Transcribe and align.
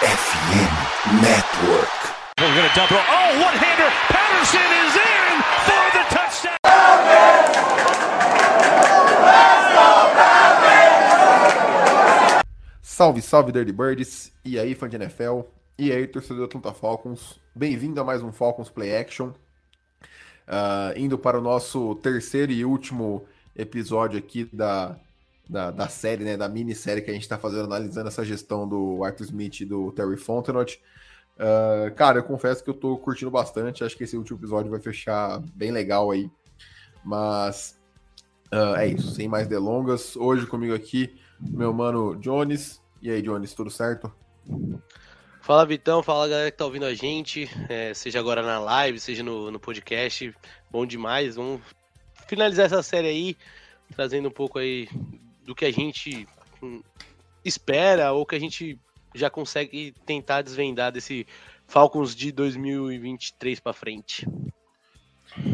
FM 0.00 1.20
Network. 1.20 1.92
We're 2.38 2.54
going 2.56 2.66
to 2.70 2.74
double. 2.74 2.96
Oh, 2.96 3.42
one 3.44 3.52
hander. 3.52 3.90
Patterson 4.08 4.70
is 4.80 4.96
in 4.96 5.42
for 5.66 5.84
the 5.92 6.04
touchdown. 6.08 6.56
Salve, 12.80 13.20
salve, 13.20 13.52
Dirty 13.52 13.72
Birds! 13.72 14.32
E 14.42 14.58
aí, 14.58 14.74
fã 14.74 14.88
de 14.88 14.96
NFL? 14.96 15.42
E 15.78 15.92
aí, 15.92 16.06
torcedor 16.06 16.38
do 16.38 16.44
Atlanta 16.44 16.72
Falcons? 16.72 17.38
Bem-vindo 17.54 18.00
a 18.00 18.04
mais 18.04 18.22
um 18.22 18.32
Falcons 18.32 18.70
Play 18.70 18.96
Action. 18.96 19.34
Uh, 20.48 20.96
indo 20.96 21.18
para 21.18 21.38
o 21.38 21.42
nosso 21.42 21.94
terceiro 21.96 22.50
e 22.50 22.64
último 22.64 23.26
episódio 23.54 24.18
aqui 24.18 24.48
da, 24.50 24.96
da, 25.50 25.70
da 25.70 25.88
série, 25.88 26.24
né? 26.24 26.36
Da 26.36 26.48
minissérie 26.48 27.02
que 27.02 27.10
a 27.10 27.12
gente 27.12 27.22
está 27.22 27.36
fazendo, 27.36 27.64
analisando 27.64 28.08
essa 28.08 28.24
gestão 28.24 28.68
do 28.68 29.02
Arthur 29.04 29.24
Smith 29.24 29.60
e 29.60 29.64
do 29.64 29.90
Terry 29.92 30.16
Fontenot. 30.16 30.80
Uh, 31.36 31.92
cara, 31.94 32.20
eu 32.20 32.24
confesso 32.24 32.62
que 32.62 32.70
eu 32.70 32.74
tô 32.74 32.96
curtindo 32.96 33.30
bastante. 33.30 33.82
Acho 33.82 33.96
que 33.96 34.04
esse 34.04 34.16
último 34.16 34.38
episódio 34.38 34.70
vai 34.70 34.80
fechar 34.80 35.40
bem 35.54 35.72
legal 35.72 36.10
aí. 36.10 36.30
Mas 37.04 37.80
uh, 38.52 38.76
é 38.76 38.86
isso, 38.86 39.10
sem 39.10 39.26
mais 39.26 39.48
delongas. 39.48 40.14
Hoje 40.16 40.46
comigo 40.46 40.74
aqui, 40.74 41.18
meu 41.40 41.72
mano 41.72 42.14
Jones. 42.16 42.80
E 43.02 43.10
aí, 43.10 43.20
Jones, 43.20 43.52
tudo 43.52 43.70
certo? 43.70 44.12
Fala 45.40 45.66
Vitão, 45.66 46.02
fala 46.02 46.28
galera 46.28 46.50
que 46.50 46.56
tá 46.56 46.64
ouvindo 46.64 46.84
a 46.84 46.94
gente, 46.94 47.48
é, 47.68 47.94
seja 47.94 48.20
agora 48.20 48.42
na 48.42 48.58
live, 48.58 49.00
seja 49.00 49.22
no, 49.22 49.50
no 49.50 49.58
podcast, 49.58 50.32
bom 50.70 50.84
demais. 50.84 51.34
Vamos 51.34 51.62
finalizar 52.28 52.66
essa 52.66 52.82
série 52.82 53.08
aí, 53.08 53.36
trazendo 53.96 54.28
um 54.28 54.32
pouco 54.32 54.58
aí 54.58 54.86
do 55.50 55.54
que 55.56 55.64
a 55.64 55.72
gente 55.72 56.28
espera 57.44 58.12
ou 58.12 58.24
que 58.24 58.36
a 58.36 58.38
gente 58.38 58.78
já 59.12 59.28
consegue 59.28 59.92
tentar 60.06 60.42
desvendar 60.42 60.92
desse 60.92 61.26
Falcons 61.66 62.14
de 62.14 62.30
2023 62.30 63.58
para 63.58 63.72
frente. 63.72 64.28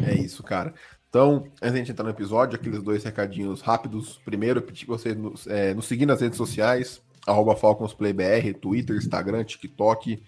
É 0.07 0.13
isso, 0.13 0.43
cara. 0.43 0.75
Então, 1.09 1.51
antes 1.63 1.73
de 1.73 1.79
gente 1.79 1.93
entrar 1.93 2.05
no 2.05 2.11
episódio, 2.11 2.57
aqueles 2.57 2.83
dois 2.83 3.05
recadinhos 3.05 3.63
rápidos. 3.63 4.21
Primeiro, 4.23 4.61
pedir 4.61 4.81
que 4.81 4.91
você 4.91 5.15
nos, 5.15 5.47
é, 5.47 5.73
nos 5.73 5.87
seguir 5.87 6.05
nas 6.05 6.21
redes 6.21 6.37
sociais, 6.37 7.01
FalconsPlayBR, 7.25 8.53
Twitter, 8.53 8.97
Instagram, 8.97 9.45
TikTok, 9.45 10.23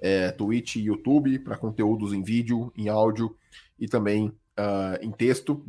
é, 0.00 0.32
Twitch 0.32 0.74
e 0.76 0.86
YouTube, 0.86 1.38
para 1.38 1.56
conteúdos 1.56 2.12
em 2.12 2.24
vídeo, 2.24 2.72
em 2.76 2.88
áudio 2.88 3.36
e 3.78 3.86
também 3.86 4.32
uh, 4.58 4.98
em 5.00 5.10
texto. 5.10 5.64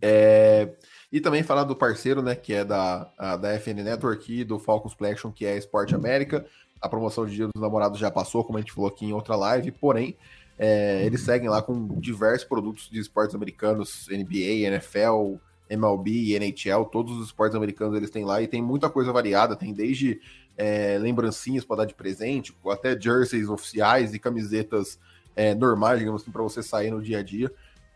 É, 0.00 0.70
e 1.12 1.20
também 1.20 1.42
falar 1.42 1.64
do 1.64 1.76
parceiro, 1.76 2.22
né, 2.22 2.34
que 2.34 2.54
é 2.54 2.64
da, 2.64 3.10
a, 3.18 3.36
da 3.36 3.58
FN 3.58 3.82
Network 3.82 4.40
e 4.40 4.44
do 4.44 4.58
Falcons 4.58 4.94
Play 4.94 5.12
Action, 5.12 5.32
que 5.32 5.44
é 5.44 5.56
Esporte 5.56 5.94
América. 5.94 6.46
A 6.80 6.88
promoção 6.88 7.26
de 7.26 7.34
Dia 7.34 7.48
dos 7.48 7.60
Namorados 7.60 7.98
já 7.98 8.10
passou, 8.10 8.44
como 8.44 8.58
a 8.58 8.60
gente 8.60 8.72
falou 8.72 8.88
aqui 8.88 9.04
em 9.04 9.12
outra 9.12 9.36
live, 9.36 9.70
porém, 9.72 10.16
é, 10.58 11.04
eles 11.04 11.22
seguem 11.22 11.48
lá 11.48 11.60
com 11.62 11.98
diversos 12.00 12.46
produtos 12.46 12.88
de 12.90 13.00
esportes 13.00 13.34
americanos, 13.34 14.06
NBA, 14.10 14.66
NFL, 14.66 15.36
MLB, 15.68 16.34
NHL, 16.34 16.84
todos 16.90 17.16
os 17.16 17.26
esportes 17.26 17.56
americanos 17.56 17.96
eles 17.96 18.10
têm 18.10 18.24
lá 18.24 18.42
e 18.42 18.48
tem 18.48 18.62
muita 18.62 18.90
coisa 18.90 19.12
variada, 19.12 19.56
tem 19.56 19.72
desde 19.72 20.20
é, 20.56 20.98
lembrancinhas 20.98 21.64
para 21.64 21.76
dar 21.76 21.84
de 21.86 21.94
presente, 21.94 22.54
até 22.66 22.98
jerseys 22.98 23.48
oficiais 23.48 24.12
e 24.12 24.18
camisetas 24.18 24.98
é, 25.34 25.54
normais, 25.54 25.98
digamos 25.98 26.22
assim, 26.22 26.30
para 26.30 26.42
você 26.42 26.62
sair 26.62 26.90
no 26.90 27.00
dia 27.00 27.18
a 27.18 27.22
dia. 27.22 27.50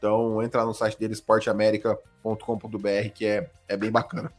Então, 0.05 0.42
entra 0.42 0.66
no 0.66 0.74
site 0.74 0.98
dele, 0.98 1.14
esporteamerica.com.br, 1.14 3.08
que 3.14 3.24
é, 3.24 3.50
é 3.66 3.74
bem 3.74 3.91
bacana. 3.91 4.30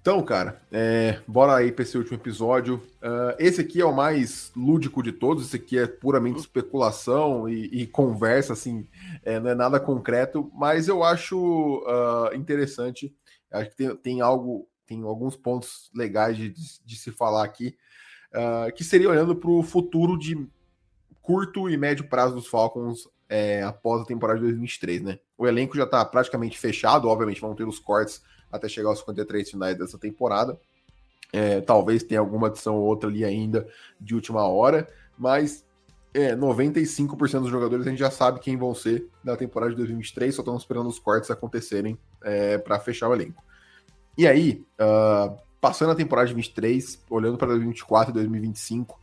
Então, 0.00 0.22
cara, 0.22 0.62
é, 0.72 1.20
bora 1.28 1.54
aí 1.54 1.70
para 1.70 1.82
esse 1.82 1.98
último 1.98 2.16
episódio. 2.16 2.76
Uh, 3.02 3.36
esse 3.38 3.60
aqui 3.60 3.82
é 3.82 3.84
o 3.84 3.94
mais 3.94 4.50
lúdico 4.56 5.02
de 5.02 5.12
todos. 5.12 5.44
Esse 5.44 5.56
aqui 5.56 5.78
é 5.78 5.86
puramente 5.86 6.40
especulação 6.40 7.46
e, 7.50 7.66
e 7.66 7.86
conversa, 7.86 8.54
assim, 8.54 8.88
é, 9.22 9.38
não 9.38 9.50
é 9.50 9.54
nada 9.54 9.78
concreto. 9.78 10.50
Mas 10.54 10.88
eu 10.88 11.04
acho 11.04 11.84
uh, 11.86 12.34
interessante. 12.34 13.14
Acho 13.52 13.68
que 13.68 13.76
tem, 13.76 13.94
tem, 13.96 14.20
algo, 14.22 14.66
tem 14.86 15.02
alguns 15.02 15.36
pontos 15.36 15.90
legais 15.94 16.34
de, 16.34 16.48
de 16.48 16.96
se 16.96 17.12
falar 17.12 17.44
aqui, 17.44 17.76
uh, 18.32 18.72
que 18.74 18.82
seria 18.82 19.10
olhando 19.10 19.36
para 19.36 19.50
o 19.50 19.62
futuro 19.62 20.18
de 20.18 20.48
curto 21.20 21.68
e 21.68 21.76
médio 21.76 22.08
prazo 22.08 22.34
dos 22.34 22.46
Falcons 22.46 23.06
é, 23.28 23.62
após 23.62 24.02
a 24.02 24.04
temporada 24.04 24.38
de 24.38 24.46
2023, 24.46 25.02
né? 25.02 25.18
O 25.36 25.46
elenco 25.46 25.76
já 25.76 25.84
está 25.84 26.04
praticamente 26.04 26.58
fechado. 26.58 27.08
Obviamente, 27.08 27.40
vão 27.40 27.54
ter 27.54 27.64
os 27.64 27.78
cortes 27.78 28.22
até 28.50 28.68
chegar 28.68 28.88
aos 28.88 29.00
53 29.00 29.50
finais 29.50 29.76
dessa 29.76 29.98
temporada. 29.98 30.58
É, 31.32 31.60
talvez 31.60 32.02
tenha 32.02 32.20
alguma 32.20 32.46
adição 32.46 32.76
ou 32.76 32.84
outra 32.84 33.10
ali 33.10 33.24
ainda 33.24 33.68
de 34.00 34.14
última 34.14 34.48
hora, 34.48 34.88
mas 35.18 35.64
é, 36.14 36.34
95% 36.34 37.40
dos 37.40 37.50
jogadores 37.50 37.86
a 37.86 37.90
gente 37.90 37.98
já 37.98 38.10
sabe 38.10 38.40
quem 38.40 38.56
vão 38.56 38.74
ser 38.74 39.06
na 39.22 39.36
temporada 39.36 39.70
de 39.70 39.76
2023, 39.76 40.34
só 40.34 40.40
estamos 40.40 40.62
esperando 40.62 40.88
os 40.88 40.98
cortes 40.98 41.30
acontecerem 41.30 41.98
é, 42.22 42.56
para 42.56 42.80
fechar 42.80 43.08
o 43.08 43.14
elenco. 43.14 43.42
E 44.16 44.26
aí, 44.26 44.64
uh, 44.80 45.36
passando 45.60 45.92
a 45.92 45.94
temporada 45.94 46.26
de 46.26 46.34
23, 46.34 47.04
olhando 47.08 47.38
para 47.38 47.48
2024 47.48 48.10
e 48.10 48.14
2025, 48.14 49.00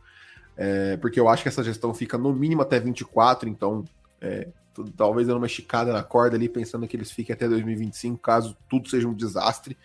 é, 0.56 0.96
porque 0.98 1.20
eu 1.20 1.28
acho 1.28 1.42
que 1.42 1.48
essa 1.48 1.62
gestão 1.62 1.94
fica 1.94 2.18
no 2.18 2.34
mínimo 2.34 2.60
até 2.62 2.80
24, 2.80 3.48
então 3.48 3.84
é, 4.20 4.48
talvez 4.96 5.26
dando 5.26 5.38
uma 5.38 5.46
esticada 5.46 5.92
na 5.92 6.02
corda 6.02 6.36
ali, 6.36 6.48
pensando 6.48 6.86
que 6.86 6.96
eles 6.96 7.10
fiquem 7.10 7.34
até 7.34 7.48
2025, 7.48 8.18
caso 8.18 8.56
tudo 8.68 8.88
seja 8.88 9.08
um 9.08 9.14
desastre. 9.14 9.76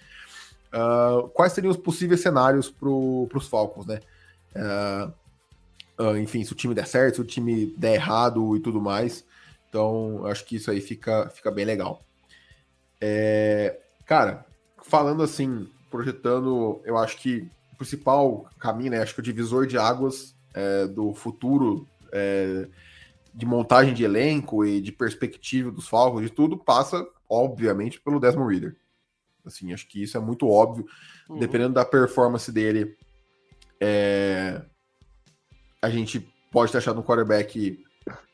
Uh, 0.74 1.28
quais 1.30 1.54
seriam 1.54 1.72
os 1.72 1.78
possíveis 1.78 2.22
cenários 2.22 2.70
para 2.70 2.90
os 2.90 3.48
Falcons, 3.48 3.86
né? 3.86 4.00
Uh, 4.56 6.04
uh, 6.04 6.18
enfim, 6.18 6.44
se 6.44 6.52
o 6.54 6.56
time 6.56 6.74
der 6.74 6.88
certo, 6.88 7.16
se 7.16 7.22
o 7.22 7.26
time 7.26 7.68
der 7.78 7.96
errado 7.96 8.56
e 8.56 8.60
tudo 8.60 8.82
mais. 8.82 9.26
Então, 9.70 10.26
acho 10.26 10.46
que 10.46 10.58
isso 10.58 10.70
aí 10.70 10.82
fica, 10.82 11.30
fica 11.30 11.52
bem 11.52 11.66
legal. 11.66 12.02
É, 13.00 13.80
cara, 14.06 14.46
falando 14.84 15.24
assim, 15.24 15.68
projetando, 15.90 16.82
eu 16.84 16.98
acho 16.98 17.18
que 17.18 17.50
o 17.74 17.78
principal 17.78 18.50
caminho, 18.60 18.92
né? 18.92 19.02
Acho 19.02 19.14
que 19.14 19.22
o 19.22 19.24
divisor 19.24 19.66
de 19.66 19.78
águas 19.78 20.36
é, 20.54 20.88
do 20.88 21.14
futuro 21.14 21.88
é, 22.12 22.68
de 23.34 23.46
montagem 23.46 23.94
de 23.94 24.04
elenco 24.04 24.66
e 24.66 24.82
de 24.82 24.92
perspectiva 24.92 25.72
dos 25.72 25.88
Falcons, 25.88 26.22
de 26.22 26.30
tudo, 26.30 26.58
passa, 26.58 27.06
obviamente, 27.30 28.00
pelo 28.00 28.20
Desmond 28.20 28.52
Reader. 28.52 28.76
Assim, 29.46 29.74
acho 29.74 29.88
que 29.88 30.04
isso 30.04 30.18
é 30.18 30.20
muito 30.20 30.48
óbvio. 30.48 30.86
Uhum. 31.30 31.40
Dependendo 31.40 31.74
da 31.74 31.86
performance 31.86 32.52
dele, 32.52 32.96
é... 33.80 34.62
a 35.82 35.90
gente 35.90 36.20
pode 36.52 36.72
ter 36.72 36.78
achado 36.80 37.00
um 37.00 37.04
quarterback 37.04 37.84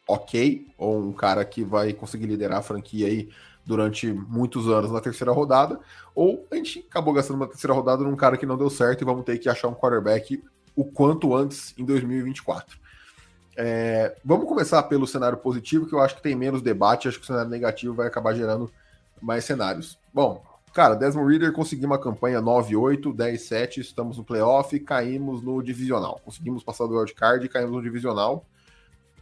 ok, 0.07 0.68
ou 0.78 1.00
um 1.00 1.13
cara 1.13 1.44
que 1.44 1.63
vai 1.63 1.94
conseguir 1.94 2.25
liderar 2.25 2.59
a 2.59 2.63
franquia 2.63 3.07
aí 3.07 3.30
durante 3.66 4.12
muitos 4.12 4.68
anos 4.68 4.91
na 4.91 5.02
terceira 5.02 5.31
rodada, 5.34 5.80
ou 6.16 6.47
a 6.50 6.56
gente 6.56 6.86
acabou 6.90 7.13
gastando 7.13 7.36
uma 7.36 7.47
terceira 7.47 7.74
rodada 7.74 8.03
num 8.03 8.16
cara 8.16 8.38
que 8.38 8.46
não 8.46 8.57
deu 8.57 8.69
certo 8.69 9.02
e 9.02 9.06
vamos 9.06 9.25
ter 9.25 9.38
que 9.38 9.50
achar 9.50 9.68
um 9.68 9.75
quarterback 9.75 10.41
o 10.74 10.86
quanto 10.86 11.36
antes 11.36 11.74
em 11.78 11.84
2024. 11.84 12.80
É, 13.59 14.16
vamos 14.23 14.47
começar 14.47 14.84
pelo 14.84 15.07
cenário 15.07 15.40
positivo, 15.40 15.88
que 15.88 15.94
eu 15.94 16.00
acho 16.00 16.16
que 16.16 16.22
tem 16.22 16.35
menos 16.35 16.62
debate, 16.62 17.07
acho 17.07 17.18
que 17.18 17.23
o 17.23 17.28
cenário 17.28 17.50
negativo 17.50 17.95
vai 17.95 18.06
acabar 18.06 18.35
gerando 18.35 18.72
mais 19.19 19.45
cenários. 19.45 19.97
Bom, 20.13 20.44
cara, 20.72 20.94
Desmond 20.94 21.28
Reader 21.28 21.51
conseguiu 21.51 21.88
uma 21.88 21.97
campanha 21.97 22.40
9-8, 22.40 23.12
10-7, 23.16 23.78
estamos 23.78 24.19
no 24.19 24.23
playoff, 24.23 24.79
caímos 24.81 25.41
no 25.41 25.63
divisional. 25.63 26.22
Conseguimos 26.23 26.63
passar 26.63 26.85
do 26.85 26.95
wildcard 26.95 27.44
e 27.44 27.50
caímos 27.50 27.75
no 27.75 27.81
divisional. 27.81 28.45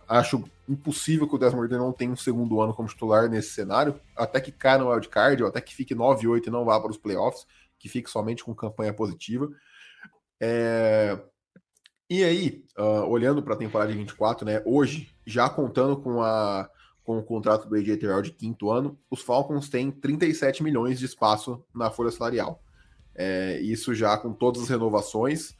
Acho 0.06 0.44
impossível 0.68 1.30
que 1.30 1.36
o 1.36 1.38
Desmond 1.38 1.70
Reader 1.70 1.80
não 1.80 1.94
tenha 1.94 2.12
um 2.12 2.18
segundo 2.18 2.60
ano 2.60 2.74
como 2.74 2.90
titular 2.90 3.30
nesse 3.30 3.52
cenário, 3.52 3.98
até 4.18 4.42
que 4.42 4.52
caia 4.52 4.80
no 4.80 4.90
wildcard, 4.90 5.42
ou 5.42 5.48
até 5.48 5.62
que 5.62 5.74
fique 5.74 5.96
9-8 5.96 6.48
e 6.48 6.50
não 6.50 6.66
vá 6.66 6.78
para 6.78 6.92
os 6.92 6.98
playoffs, 6.98 7.48
que 7.80 7.88
fique 7.88 8.10
somente 8.10 8.44
com 8.44 8.54
campanha 8.54 8.94
positiva. 8.94 9.50
É, 10.42 11.18
e 12.10 12.24
aí, 12.24 12.64
uh, 12.78 13.08
olhando 13.08 13.42
para 13.42 13.56
a 13.56 13.58
temporada 13.58 13.92
de 13.92 13.98
24, 13.98 14.46
né, 14.46 14.62
hoje, 14.66 15.10
já 15.26 15.50
contando 15.50 15.98
com, 15.98 16.22
a, 16.22 16.70
com 17.04 17.18
o 17.18 17.24
contrato 17.24 17.68
do 17.68 17.76
AJ 17.76 17.98
Terrell 17.98 18.22
de 18.22 18.32
quinto 18.32 18.70
ano, 18.70 18.98
os 19.10 19.22
Falcons 19.22 19.70
têm 19.70 19.90
37 19.90 20.62
milhões 20.64 21.00
de 21.00 21.06
espaço 21.06 21.64
na 21.74 21.90
folha 21.90 22.12
salarial. 22.12 22.62
É, 23.16 23.60
isso 23.62 23.96
já 23.96 24.18
com 24.18 24.34
todas 24.34 24.64
as 24.64 24.70
renovações. 24.70 25.56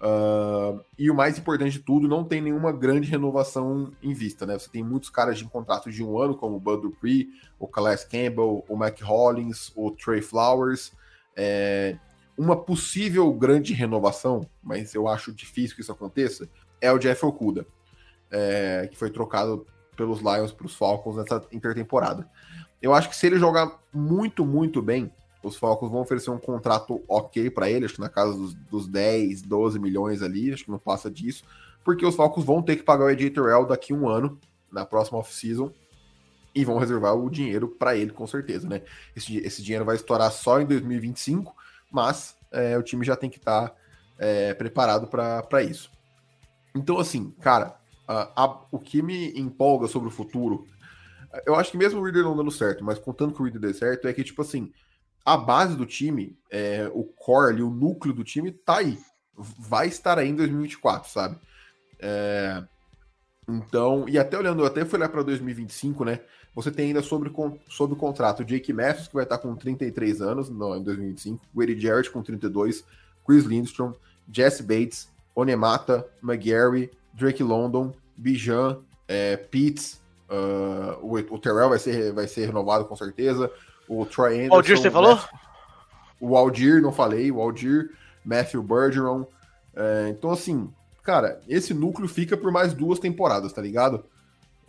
Uh, 0.00 0.80
e 0.96 1.10
o 1.10 1.14
mais 1.14 1.36
importante 1.36 1.72
de 1.72 1.80
tudo, 1.80 2.06
não 2.06 2.22
tem 2.22 2.40
nenhuma 2.40 2.70
grande 2.70 3.10
renovação 3.10 3.92
em 4.00 4.14
vista, 4.14 4.46
né? 4.46 4.56
Você 4.56 4.70
tem 4.70 4.84
muitos 4.84 5.10
caras 5.10 5.38
de 5.38 5.44
contrato 5.44 5.90
de 5.90 6.04
um 6.04 6.16
ano, 6.16 6.36
como 6.36 6.56
o 6.56 6.60
Bud 6.60 6.82
Dupree, 6.82 7.28
o 7.58 7.66
Calais 7.66 8.04
Campbell, 8.04 8.64
o 8.68 8.76
Mac 8.76 9.00
Hollins, 9.02 9.72
o 9.74 9.90
Trey 9.90 10.22
Flowers. 10.22 10.92
É, 11.36 11.96
uma 12.38 12.56
possível 12.56 13.30
grande 13.32 13.74
renovação, 13.74 14.48
mas 14.62 14.94
eu 14.94 15.08
acho 15.08 15.32
difícil 15.32 15.74
que 15.74 15.82
isso 15.82 15.90
aconteça, 15.90 16.48
é 16.80 16.92
o 16.92 16.98
Jeff 16.98 17.26
Okuda, 17.26 17.66
é, 18.30 18.88
que 18.90 18.96
foi 18.96 19.10
trocado 19.10 19.66
pelos 19.96 20.20
Lions 20.20 20.52
para 20.52 20.66
os 20.66 20.76
Falcons 20.76 21.16
nessa 21.16 21.44
intertemporada. 21.50 22.30
Eu 22.80 22.94
acho 22.94 23.08
que 23.08 23.16
se 23.16 23.26
ele 23.26 23.38
jogar 23.38 23.80
muito, 23.92 24.46
muito 24.46 24.80
bem, 24.80 25.12
Os 25.42 25.56
Falcons 25.56 25.90
vão 25.90 26.00
oferecer 26.00 26.30
um 26.30 26.38
contrato 26.38 27.02
ok 27.08 27.48
para 27.50 27.70
ele, 27.70 27.84
acho 27.84 27.94
que 27.94 28.00
na 28.00 28.08
casa 28.08 28.36
dos, 28.36 28.54
dos 28.54 28.88
10, 28.88 29.42
12 29.42 29.78
milhões 29.78 30.20
ali, 30.20 30.52
acho 30.52 30.64
que 30.64 30.70
não 30.70 30.78
passa 30.78 31.10
disso, 31.10 31.44
porque 31.84 32.04
os 32.04 32.16
Falcons 32.16 32.44
vão 32.44 32.62
ter 32.62 32.76
que 32.76 32.82
pagar 32.82 33.04
o 33.04 33.08
AJ 33.08 33.30
Terrell 33.30 33.66
daqui 33.66 33.92
um 33.92 34.08
ano, 34.08 34.38
na 34.70 34.84
próxima 34.84 35.18
off-season, 35.18 35.72
e 36.54 36.64
vão 36.64 36.78
reservar 36.78 37.14
o 37.14 37.30
dinheiro 37.30 37.68
para 37.68 37.96
ele, 37.96 38.10
com 38.10 38.26
certeza, 38.26 38.68
né? 38.68 38.82
Esse, 39.14 39.38
esse, 39.38 39.62
dinheiro 39.62 39.84
vai 39.84 39.94
estourar 39.94 40.30
só 40.32 40.60
em 40.60 40.66
2025, 40.66 41.54
mas 41.90 42.36
é, 42.50 42.76
o 42.76 42.82
time 42.82 43.04
já 43.04 43.16
tem 43.16 43.30
que 43.30 43.38
estar 43.38 43.68
tá, 43.68 43.76
é, 44.18 44.54
preparado 44.54 45.06
para 45.06 45.62
isso. 45.62 45.90
Então, 46.74 46.98
assim, 46.98 47.30
cara, 47.40 47.76
a, 48.06 48.44
a, 48.44 48.66
o 48.70 48.78
que 48.78 49.02
me 49.02 49.38
empolga 49.38 49.86
sobre 49.86 50.08
o 50.08 50.12
futuro, 50.12 50.66
eu 51.46 51.54
acho 51.54 51.70
que 51.70 51.76
mesmo 51.76 52.00
o 52.00 52.04
Reader 52.04 52.24
não 52.24 52.36
dando 52.36 52.50
certo, 52.50 52.84
mas 52.84 52.98
contando 52.98 53.34
que 53.34 53.40
o 53.40 53.44
Reader 53.44 53.60
dê 53.60 53.74
certo, 53.74 54.08
é 54.08 54.12
que, 54.12 54.24
tipo 54.24 54.42
assim, 54.42 54.72
a 55.24 55.36
base 55.36 55.76
do 55.76 55.84
time, 55.84 56.38
é, 56.50 56.90
o 56.94 57.04
core 57.04 57.52
ali, 57.52 57.62
o 57.62 57.70
núcleo 57.70 58.14
do 58.14 58.24
time, 58.24 58.50
tá 58.50 58.78
aí. 58.78 58.98
Vai 59.36 59.86
estar 59.88 60.18
aí 60.18 60.28
em 60.28 60.34
2024, 60.34 61.10
sabe? 61.10 61.38
É, 62.00 62.64
então, 63.48 64.08
e 64.08 64.18
até 64.18 64.38
olhando, 64.38 64.64
até 64.64 64.84
fui 64.84 64.98
lá 64.98 65.08
para 65.08 65.22
2025, 65.22 66.04
né? 66.04 66.20
Você 66.54 66.70
tem 66.70 66.88
ainda 66.88 67.02
sobre, 67.02 67.32
sobre 67.68 67.94
o 67.94 67.98
contrato 67.98 68.44
Jake 68.44 68.72
Matthews, 68.72 69.08
que 69.08 69.14
vai 69.14 69.24
estar 69.24 69.38
com 69.38 69.54
33 69.54 70.20
anos 70.20 70.48
no, 70.48 70.76
em 70.76 70.82
2025, 70.82 71.44
Wade 71.54 71.80
Jarrett 71.80 72.10
com 72.10 72.22
32, 72.22 72.84
Chris 73.26 73.44
Lindstrom, 73.44 73.92
Jesse 74.30 74.62
Bates, 74.62 75.08
Onemata, 75.34 76.06
McGarry, 76.22 76.90
Drake 77.14 77.42
London, 77.42 77.92
Bijan, 78.16 78.78
é, 79.06 79.36
Pitts, 79.36 80.00
uh, 80.28 80.98
o, 81.00 81.14
o, 81.14 81.38
Terrell 81.38 81.68
vai 81.68 81.78
ser, 81.78 82.12
vai 82.12 82.26
ser 82.26 82.46
renovado 82.46 82.84
com 82.86 82.96
certeza, 82.96 83.50
o 83.88 84.04
Troy 84.04 84.34
Anderson... 84.34 84.54
O 84.54 84.56
Aldir, 84.56 84.76
você 84.78 84.90
falou? 84.90 85.18
O 86.20 86.36
Aldir, 86.36 86.82
não 86.82 86.92
falei, 86.92 87.30
o 87.30 87.40
Aldir, 87.40 87.90
Matthew 88.24 88.62
Bergeron, 88.62 89.26
é, 89.76 90.08
então 90.10 90.30
assim, 90.30 90.68
cara, 91.04 91.40
esse 91.48 91.72
núcleo 91.72 92.08
fica 92.08 92.36
por 92.36 92.50
mais 92.50 92.74
duas 92.74 92.98
temporadas, 92.98 93.52
tá 93.52 93.62
ligado? 93.62 94.04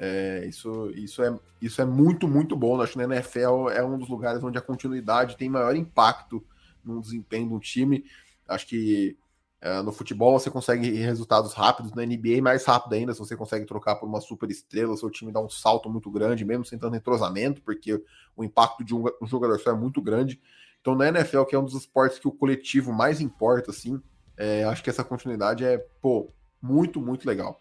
É, 0.02 0.46
isso, 0.48 0.90
isso, 0.96 1.22
é, 1.22 1.38
isso 1.62 1.82
é 1.82 1.86
muito, 1.86 2.26
muito 2.26 2.56
bom. 2.56 2.82
Acho 2.82 2.94
que 2.94 2.98
na 3.00 3.16
NFL 3.16 3.70
é 3.70 3.84
um 3.84 3.98
dos 3.98 4.08
lugares 4.08 4.42
onde 4.42 4.58
a 4.58 4.62
continuidade 4.62 5.36
tem 5.36 5.50
maior 5.50 5.76
impacto 5.76 6.42
no 6.84 7.02
desempenho 7.02 7.50
do 7.50 7.60
time. 7.60 8.06
Acho 8.48 8.66
que 8.66 9.18
é, 9.62 9.82
no 9.82 9.92
futebol 9.92 10.40
você 10.40 10.50
consegue 10.50 10.90
resultados 10.92 11.54
rápidos, 11.54 11.94
na 11.94 12.06
NBA 12.06 12.42
mais 12.42 12.64
rápido 12.64 12.94
ainda, 12.94 13.14
se 13.14 13.20
você 13.20 13.36
consegue 13.36 13.66
trocar 13.66 13.96
por 13.96 14.08
uma 14.08 14.22
super 14.22 14.50
estrela, 14.50 14.96
seu 14.96 15.10
time 15.10 15.34
dá 15.34 15.42
um 15.42 15.50
salto 15.50 15.90
muito 15.90 16.10
grande, 16.10 16.46
mesmo 16.46 16.64
sem 16.64 16.80
tanto 16.80 16.96
entrosamento, 16.96 17.62
porque 17.62 18.02
o 18.38 18.44
impacto 18.44 18.86
de 18.86 18.96
um, 18.96 19.04
um 19.22 19.28
jogador 19.28 19.60
só 19.60 19.72
é 19.72 19.76
muito 19.76 20.02
grande. 20.02 20.40
Então 20.80 20.96
na 20.96 21.10
NFL, 21.10 21.44
que 21.44 21.56
é 21.56 21.60
um 21.60 21.66
dos 21.66 21.74
esportes 21.74 22.18
que 22.18 22.28
o 22.28 22.32
coletivo 22.32 22.94
mais 22.94 23.20
importa, 23.20 23.72
assim, 23.72 24.02
é, 24.38 24.64
acho 24.64 24.82
que 24.82 24.90
essa 24.90 25.04
continuidade 25.04 25.66
é, 25.66 25.78
pô, 26.02 26.32
muito, 26.62 27.02
muito 27.02 27.28
legal. 27.28 27.60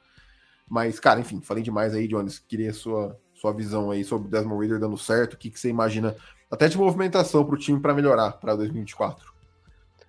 Mas, 0.69 1.01
cara, 1.01 1.21
enfim, 1.21 1.41
falei 1.41 1.63
demais 1.63 1.95
aí, 1.95 2.07
Jones. 2.07 2.39
Queria 2.39 2.73
sua, 2.73 3.19
sua 3.35 3.53
visão 3.53 3.91
aí 3.91 4.05
sobre 4.05 4.29
o 4.29 4.31
Desmond 4.31 4.61
Reader 4.61 4.79
dando 4.81 4.99
certo. 4.99 5.35
O 5.35 5.37
que, 5.37 5.51
que 5.51 5.59
você 5.59 5.69
imagina, 5.69 6.15
até 6.51 6.69
de 6.69 6.77
movimentação 6.77 7.45
para 7.45 7.55
o 7.55 7.59
time 7.59 7.81
para 7.81 7.95
melhorar 7.95 8.33
para 8.33 8.55
2024? 8.57 9.33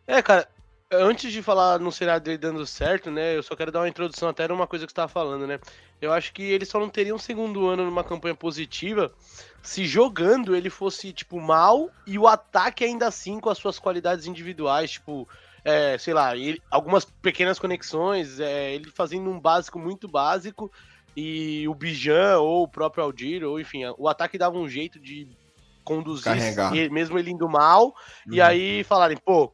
É, 0.06 0.22
cara, 0.22 0.48
antes 0.92 1.32
de 1.32 1.42
falar 1.42 1.80
no 1.80 1.92
cenário 1.92 2.22
dele 2.22 2.38
dando 2.38 2.66
certo, 2.66 3.12
né, 3.12 3.38
eu 3.38 3.44
só 3.44 3.56
quero 3.56 3.72
dar 3.72 3.82
uma 3.82 3.90
introdução 3.90 4.28
até 4.28 4.48
numa 4.48 4.66
coisa 4.66 4.86
que 4.86 4.92
você 4.92 4.94
estava 4.94 5.08
falando, 5.08 5.46
né? 5.46 5.60
Eu 6.02 6.12
acho 6.12 6.34
que 6.34 6.42
ele 6.42 6.66
só 6.66 6.80
não 6.80 6.90
teria 6.90 7.14
um 7.14 7.20
segundo 7.20 7.68
ano 7.68 7.86
numa 7.86 8.04
campanha 8.04 8.34
positiva 8.34 9.12
se 9.62 9.86
jogando 9.86 10.56
ele 10.56 10.70
fosse, 10.70 11.12
tipo, 11.12 11.40
mal 11.40 11.90
e 12.08 12.18
o 12.18 12.28
ataque 12.28 12.84
ainda 12.84 13.08
assim 13.08 13.40
com 13.40 13.50
as 13.50 13.58
suas 13.58 13.78
qualidades 13.78 14.26
individuais, 14.26 14.92
tipo, 14.92 15.28
é, 15.70 15.98
sei 15.98 16.14
lá, 16.14 16.36
ele, 16.36 16.62
algumas 16.72 17.06
pequenas 17.06 17.60
conexões, 17.60 18.40
é, 18.40 18.74
ele 18.74 18.90
fazendo 18.90 19.30
um 19.30 19.40
básico 19.40 19.78
muito 19.78 20.08
básico 20.08 20.72
e 21.16 21.68
o 21.68 21.76
Bijan 21.76 22.38
ou 22.40 22.64
o 22.64 22.68
próprio 22.68 23.04
Aldir, 23.04 23.44
ou 23.44 23.60
enfim, 23.60 23.84
o 23.98 24.08
ataque 24.08 24.38
dava 24.38 24.58
um 24.58 24.68
jeito 24.68 25.00
de 25.00 25.28
conduzir, 25.84 26.92
mesmo 26.92 27.18
ele 27.18 27.32
indo 27.32 27.48
mal, 27.48 27.88
uhum. 27.88 28.34
e 28.34 28.42
aí 28.42 28.84
falarem, 28.84 29.18
pô, 29.18 29.54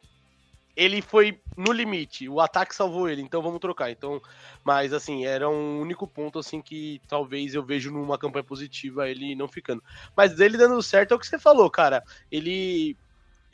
ele 0.75 1.01
foi 1.01 1.39
no 1.57 1.71
limite, 1.71 2.27
o 2.27 2.41
ataque 2.41 2.75
salvou 2.75 3.09
ele, 3.09 3.21
então 3.21 3.41
vamos 3.41 3.59
trocar. 3.59 3.89
Então, 3.91 4.21
mas 4.63 4.91
assim, 4.91 5.25
era 5.25 5.49
um 5.49 5.79
único 5.79 6.05
ponto 6.05 6.39
assim 6.39 6.61
que 6.61 7.01
talvez 7.07 7.53
eu 7.53 7.63
vejo 7.63 7.91
numa 7.91 8.17
campanha 8.17 8.43
positiva 8.43 9.09
ele 9.09 9.35
não 9.35 9.47
ficando. 9.47 9.81
Mas 10.15 10.35
dele 10.35 10.57
dando 10.57 10.81
certo 10.83 11.13
é 11.13 11.15
o 11.15 11.19
que 11.19 11.27
você 11.27 11.39
falou, 11.39 11.69
cara. 11.69 12.03
Ele 12.29 12.97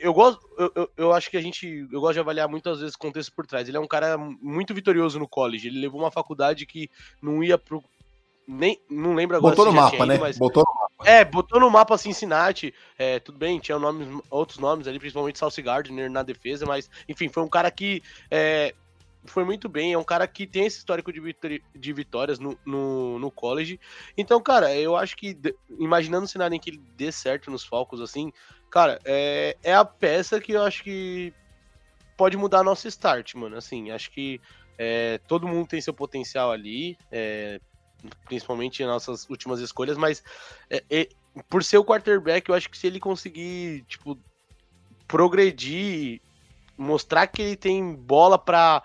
eu 0.01 0.13
gosto, 0.13 0.41
eu, 0.57 0.71
eu, 0.75 0.89
eu, 0.97 1.13
acho 1.13 1.29
que 1.29 1.37
a 1.37 1.41
gente, 1.41 1.87
eu 1.91 2.01
gosto 2.01 2.13
de 2.13 2.19
avaliar 2.19 2.49
muitas 2.49 2.79
vezes 2.79 2.95
o 2.95 2.99
contexto 2.99 3.31
por 3.33 3.45
trás. 3.45 3.67
Ele 3.67 3.77
é 3.77 3.79
um 3.79 3.87
cara 3.87 4.17
muito 4.17 4.73
vitorioso 4.73 5.19
no 5.19 5.27
college. 5.27 5.67
Ele 5.67 5.79
levou 5.79 6.01
uma 6.01 6.11
faculdade 6.11 6.65
que 6.65 6.89
não 7.21 7.43
ia 7.43 7.57
pro 7.57 7.83
nem 8.47 8.81
não 8.89 9.13
lembro 9.13 9.37
agora 9.37 9.55
botou 9.55 9.71
no 9.71 9.79
mapa, 9.79 9.95
ido, 9.95 10.05
né? 10.07 10.17
Mas... 10.17 10.37
Botou 10.37 10.63
no 10.67 10.81
mapa. 10.81 11.09
É, 11.09 11.23
botou 11.23 11.59
no 11.59 11.69
mapa 11.69 11.97
Cincinnati. 11.97 12.73
É, 12.97 13.19
tudo 13.19 13.37
bem, 13.37 13.59
tinha 13.59 13.77
nomes, 13.79 14.07
outros 14.29 14.57
nomes 14.57 14.87
ali, 14.87 14.99
principalmente 14.99 15.39
Salsi 15.39 15.61
Gardner 15.61 16.09
na 16.09 16.23
defesa, 16.23 16.65
mas 16.65 16.89
enfim, 17.07 17.29
foi 17.29 17.43
um 17.43 17.47
cara 17.47 17.71
que 17.71 18.03
é, 18.29 18.73
foi 19.25 19.43
muito 19.43 19.69
bem. 19.69 19.93
É 19.93 19.97
um 19.97 20.03
cara 20.03 20.27
que 20.27 20.47
tem 20.47 20.65
esse 20.65 20.77
histórico 20.77 21.11
de, 21.11 21.21
de 21.75 21.93
vitórias 21.93 22.39
no, 22.39 22.57
no, 22.65 23.19
no, 23.19 23.31
college. 23.31 23.79
Então, 24.17 24.41
cara, 24.41 24.75
eu 24.75 24.95
acho 24.95 25.15
que 25.15 25.37
imaginando 25.79 26.25
o 26.25 26.27
cenário 26.27 26.55
em 26.55 26.59
que 26.59 26.69
ele 26.69 26.81
dê 26.95 27.11
certo 27.11 27.51
nos 27.51 27.63
Falcons, 27.63 28.01
assim, 28.01 28.31
Cara, 28.71 29.01
é, 29.03 29.57
é 29.61 29.75
a 29.75 29.83
peça 29.83 30.39
que 30.39 30.53
eu 30.53 30.63
acho 30.63 30.81
que 30.81 31.33
pode 32.15 32.37
mudar 32.37 32.63
nosso 32.63 32.87
start, 32.87 33.35
mano. 33.35 33.57
Assim, 33.57 33.91
acho 33.91 34.09
que 34.09 34.39
é, 34.77 35.19
todo 35.27 35.47
mundo 35.47 35.67
tem 35.67 35.81
seu 35.81 35.93
potencial 35.93 36.53
ali, 36.53 36.97
é, 37.11 37.59
principalmente 38.23 38.83
nossas 38.85 39.29
últimas 39.29 39.59
escolhas, 39.59 39.97
mas 39.97 40.23
é, 40.69 40.83
é, 40.89 41.09
por 41.49 41.65
ser 41.65 41.79
o 41.79 41.83
quarterback, 41.83 42.47
eu 42.47 42.55
acho 42.55 42.69
que 42.69 42.77
se 42.77 42.87
ele 42.87 42.97
conseguir, 42.97 43.83
tipo, 43.89 44.17
progredir, 45.05 46.21
mostrar 46.77 47.27
que 47.27 47.41
ele 47.41 47.57
tem 47.57 47.93
bola 47.93 48.39
pra, 48.39 48.81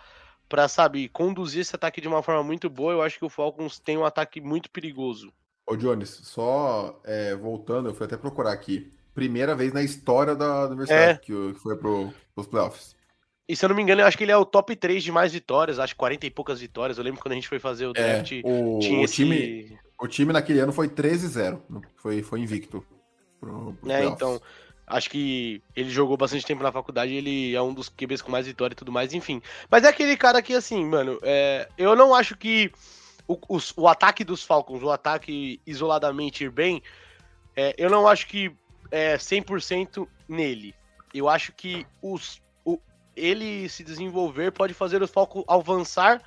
pra, 0.48 0.68
sabe, 0.68 1.08
conduzir 1.08 1.62
esse 1.62 1.74
ataque 1.74 2.00
de 2.00 2.08
uma 2.08 2.22
forma 2.22 2.42
muito 2.42 2.68
boa, 2.70 2.92
eu 2.92 3.02
acho 3.02 3.18
que 3.18 3.24
o 3.24 3.30
Falcons 3.30 3.78
tem 3.78 3.96
um 3.96 4.04
ataque 4.04 4.40
muito 4.40 4.70
perigoso. 4.70 5.32
Ô, 5.66 5.76
Jones, 5.76 6.10
só 6.10 7.00
é, 7.04 7.34
voltando, 7.34 7.88
eu 7.88 7.94
fui 7.94 8.06
até 8.06 8.16
procurar 8.16 8.52
aqui 8.52 8.90
primeira 9.14 9.54
vez 9.54 9.72
na 9.72 9.82
história 9.82 10.36
da 10.36 10.66
universidade 10.66 11.12
é. 11.12 11.16
que, 11.16 11.54
foi 11.54 11.76
pro, 11.76 12.12
pros 12.34 12.46
playoffs. 12.46 12.94
E 13.48 13.56
se 13.56 13.64
eu 13.64 13.68
não 13.68 13.76
me 13.76 13.82
engano, 13.82 14.02
eu 14.02 14.06
acho 14.06 14.18
que 14.18 14.24
ele 14.24 14.32
é 14.32 14.36
o 14.36 14.44
top 14.44 14.74
3 14.74 15.02
de 15.02 15.12
mais 15.12 15.32
vitórias, 15.32 15.78
acho 15.78 15.96
40 15.96 16.26
e 16.26 16.30
poucas 16.30 16.60
vitórias. 16.60 16.98
Eu 16.98 17.04
lembro 17.04 17.20
quando 17.20 17.32
a 17.32 17.34
gente 17.36 17.48
foi 17.48 17.58
fazer 17.58 17.86
o 17.86 17.90
é, 17.90 17.92
draft. 17.92 18.32
É, 18.32 18.40
o, 18.44 18.78
o 18.78 19.04
esse... 19.04 19.14
time, 19.14 19.78
o 20.00 20.06
time 20.06 20.32
naquele 20.32 20.60
ano 20.60 20.72
foi 20.72 20.88
13-0. 20.88 21.60
Foi, 21.96 22.22
foi 22.22 22.40
invicto. 22.40 22.84
Pro, 23.40 23.72
pro 23.80 23.90
é, 23.90 24.04
então. 24.04 24.40
Acho 24.86 25.10
que 25.10 25.60
ele 25.74 25.90
jogou 25.90 26.16
bastante 26.16 26.46
tempo 26.46 26.62
na 26.62 26.70
faculdade, 26.70 27.12
ele 27.12 27.54
é 27.54 27.60
um 27.60 27.74
dos 27.74 27.88
QBs 27.88 28.22
com 28.22 28.30
mais 28.30 28.46
vitória 28.46 28.72
e 28.72 28.76
tudo 28.76 28.92
mais, 28.92 29.12
enfim. 29.12 29.42
Mas 29.68 29.82
é 29.82 29.88
aquele 29.88 30.16
cara 30.16 30.40
que, 30.40 30.54
assim, 30.54 30.84
mano, 30.84 31.18
é, 31.22 31.68
eu 31.76 31.96
não 31.96 32.14
acho 32.14 32.36
que 32.36 32.70
o, 33.26 33.34
o, 33.48 33.58
o, 33.76 33.88
ataque 33.88 34.22
dos 34.22 34.44
Falcons, 34.44 34.84
o 34.84 34.90
ataque 34.90 35.60
isoladamente 35.66 36.44
ir 36.44 36.50
bem, 36.50 36.80
é, 37.56 37.74
eu 37.76 37.90
não 37.90 38.06
acho 38.06 38.28
que 38.28 38.54
é, 38.92 39.16
100% 39.16 40.06
nele. 40.28 40.72
Eu 41.12 41.28
acho 41.28 41.52
que 41.52 41.84
os, 42.00 42.40
o, 42.64 42.78
ele 43.16 43.68
se 43.68 43.82
desenvolver 43.82 44.52
pode 44.52 44.72
fazer 44.72 45.02
o 45.02 45.08
Falcons 45.08 45.44
avançar, 45.48 46.22